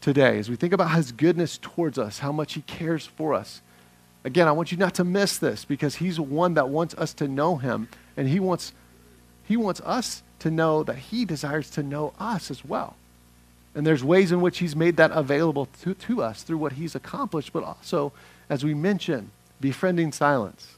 today, 0.00 0.38
as 0.38 0.48
we 0.48 0.56
think 0.56 0.72
about 0.72 0.94
his 0.94 1.12
goodness 1.12 1.58
towards 1.58 1.98
us, 1.98 2.20
how 2.20 2.32
much 2.32 2.54
he 2.54 2.62
cares 2.62 3.06
for 3.06 3.34
us, 3.34 3.60
Again, 4.26 4.48
I 4.48 4.52
want 4.52 4.72
you 4.72 4.76
not 4.76 4.96
to 4.96 5.04
miss 5.04 5.38
this 5.38 5.64
because 5.64 5.94
he's 5.94 6.18
one 6.18 6.54
that 6.54 6.68
wants 6.68 6.96
us 6.96 7.14
to 7.14 7.28
know 7.28 7.56
him 7.58 7.88
and 8.16 8.28
he 8.28 8.40
wants 8.40 8.72
he 9.44 9.56
wants 9.56 9.80
us 9.82 10.24
to 10.40 10.50
know 10.50 10.82
that 10.82 10.96
he 10.96 11.24
desires 11.24 11.70
to 11.70 11.82
know 11.84 12.12
us 12.18 12.50
as 12.50 12.64
well. 12.64 12.96
And 13.72 13.86
there's 13.86 14.02
ways 14.02 14.32
in 14.32 14.40
which 14.40 14.58
he's 14.58 14.74
made 14.74 14.96
that 14.96 15.12
available 15.12 15.66
to, 15.82 15.94
to 15.94 16.24
us 16.24 16.42
through 16.42 16.58
what 16.58 16.72
he's 16.72 16.96
accomplished, 16.96 17.52
but 17.52 17.62
also, 17.62 18.12
as 18.50 18.64
we 18.64 18.74
mentioned, 18.74 19.30
befriending 19.60 20.10
silence, 20.10 20.74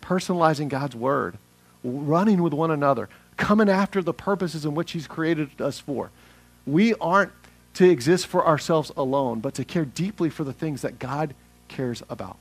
personalizing 0.00 0.68
God's 0.68 0.94
word, 0.94 1.36
running 1.82 2.44
with 2.44 2.52
one 2.52 2.70
another, 2.70 3.08
coming 3.36 3.68
after 3.68 4.02
the 4.02 4.14
purposes 4.14 4.64
in 4.64 4.76
which 4.76 4.92
he's 4.92 5.08
created 5.08 5.60
us 5.60 5.80
for. 5.80 6.10
We 6.64 6.94
aren't 7.00 7.32
to 7.74 7.90
exist 7.90 8.28
for 8.28 8.46
ourselves 8.46 8.92
alone, 8.96 9.40
but 9.40 9.54
to 9.54 9.64
care 9.64 9.84
deeply 9.84 10.30
for 10.30 10.44
the 10.44 10.52
things 10.52 10.82
that 10.82 11.00
God 11.00 11.34
cares 11.66 12.00
about. 12.08 12.36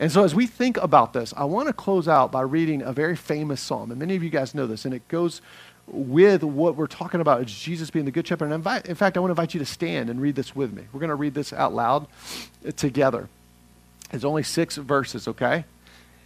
And 0.00 0.12
so, 0.12 0.24
as 0.24 0.34
we 0.34 0.46
think 0.46 0.76
about 0.76 1.12
this, 1.12 1.34
I 1.36 1.44
want 1.44 1.66
to 1.68 1.72
close 1.72 2.06
out 2.06 2.30
by 2.30 2.42
reading 2.42 2.82
a 2.82 2.92
very 2.92 3.16
famous 3.16 3.60
psalm. 3.60 3.90
And 3.90 3.98
many 3.98 4.14
of 4.14 4.22
you 4.22 4.30
guys 4.30 4.54
know 4.54 4.66
this, 4.66 4.84
and 4.84 4.94
it 4.94 5.06
goes 5.08 5.40
with 5.88 6.44
what 6.44 6.76
we're 6.76 6.86
talking 6.86 7.20
about 7.20 7.42
is 7.42 7.52
Jesus 7.52 7.90
being 7.90 8.04
the 8.04 8.10
good 8.10 8.26
shepherd. 8.26 8.46
And 8.46 8.54
invite, 8.54 8.86
in 8.86 8.94
fact, 8.94 9.16
I 9.16 9.20
want 9.20 9.30
to 9.30 9.32
invite 9.32 9.54
you 9.54 9.60
to 9.60 9.66
stand 9.66 10.10
and 10.10 10.20
read 10.20 10.36
this 10.36 10.54
with 10.54 10.72
me. 10.72 10.84
We're 10.92 11.00
going 11.00 11.08
to 11.08 11.16
read 11.16 11.34
this 11.34 11.52
out 11.52 11.74
loud 11.74 12.06
together. 12.76 13.28
It's 14.12 14.24
only 14.24 14.42
six 14.42 14.76
verses, 14.76 15.28
okay? 15.28 15.64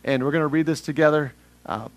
And 0.04 0.24
we're 0.24 0.32
going 0.32 0.42
to 0.42 0.48
read 0.48 0.66
this 0.66 0.80
together, 0.80 1.32
uh, 1.64 1.88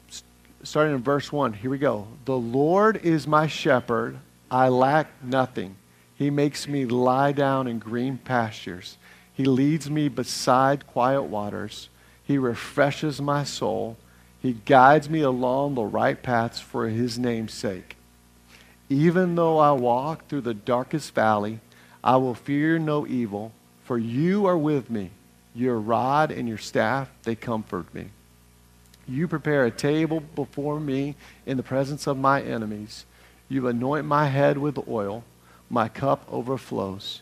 starting 0.63 0.93
in 0.93 1.03
verse 1.03 1.31
1. 1.31 1.53
Here 1.53 1.69
we 1.69 1.77
go. 1.77 2.07
The 2.25 2.37
Lord 2.37 2.97
is 3.03 3.27
my 3.27 3.47
shepherd, 3.47 4.17
I 4.49 4.69
lack 4.69 5.07
nothing. 5.23 5.75
He 6.15 6.29
makes 6.29 6.67
me 6.67 6.85
lie 6.85 7.33
down 7.33 7.67
in 7.67 7.79
green 7.79 8.17
pastures. 8.17 8.97
He 9.35 9.43
leads 9.45 9.89
me 9.89 10.07
beside 10.07 10.87
quiet 10.87 11.23
waters. 11.23 11.89
He 12.23 12.37
refreshes 12.37 13.21
my 13.21 13.43
soul. 13.43 13.97
He 14.41 14.53
guides 14.53 15.09
me 15.09 15.21
along 15.21 15.75
the 15.75 15.83
right 15.83 16.21
paths 16.21 16.59
for 16.59 16.87
his 16.87 17.19
name's 17.19 17.53
sake. 17.53 17.97
Even 18.89 19.35
though 19.35 19.57
I 19.57 19.71
walk 19.71 20.27
through 20.27 20.41
the 20.41 20.53
darkest 20.53 21.13
valley, 21.13 21.59
I 22.03 22.17
will 22.17 22.35
fear 22.35 22.79
no 22.79 23.05
evil, 23.05 23.51
for 23.83 23.97
you 23.97 24.45
are 24.45 24.57
with 24.57 24.89
me. 24.89 25.09
Your 25.53 25.79
rod 25.79 26.31
and 26.31 26.47
your 26.47 26.57
staff, 26.57 27.09
they 27.23 27.35
comfort 27.35 27.93
me. 27.93 28.09
You 29.07 29.27
prepare 29.27 29.65
a 29.65 29.71
table 29.71 30.19
before 30.19 30.79
me 30.79 31.15
in 31.45 31.57
the 31.57 31.63
presence 31.63 32.07
of 32.07 32.17
my 32.17 32.41
enemies. 32.41 33.05
You 33.49 33.67
anoint 33.67 34.05
my 34.05 34.27
head 34.27 34.57
with 34.57 34.87
oil. 34.87 35.23
My 35.69 35.89
cup 35.89 36.25
overflows. 36.31 37.21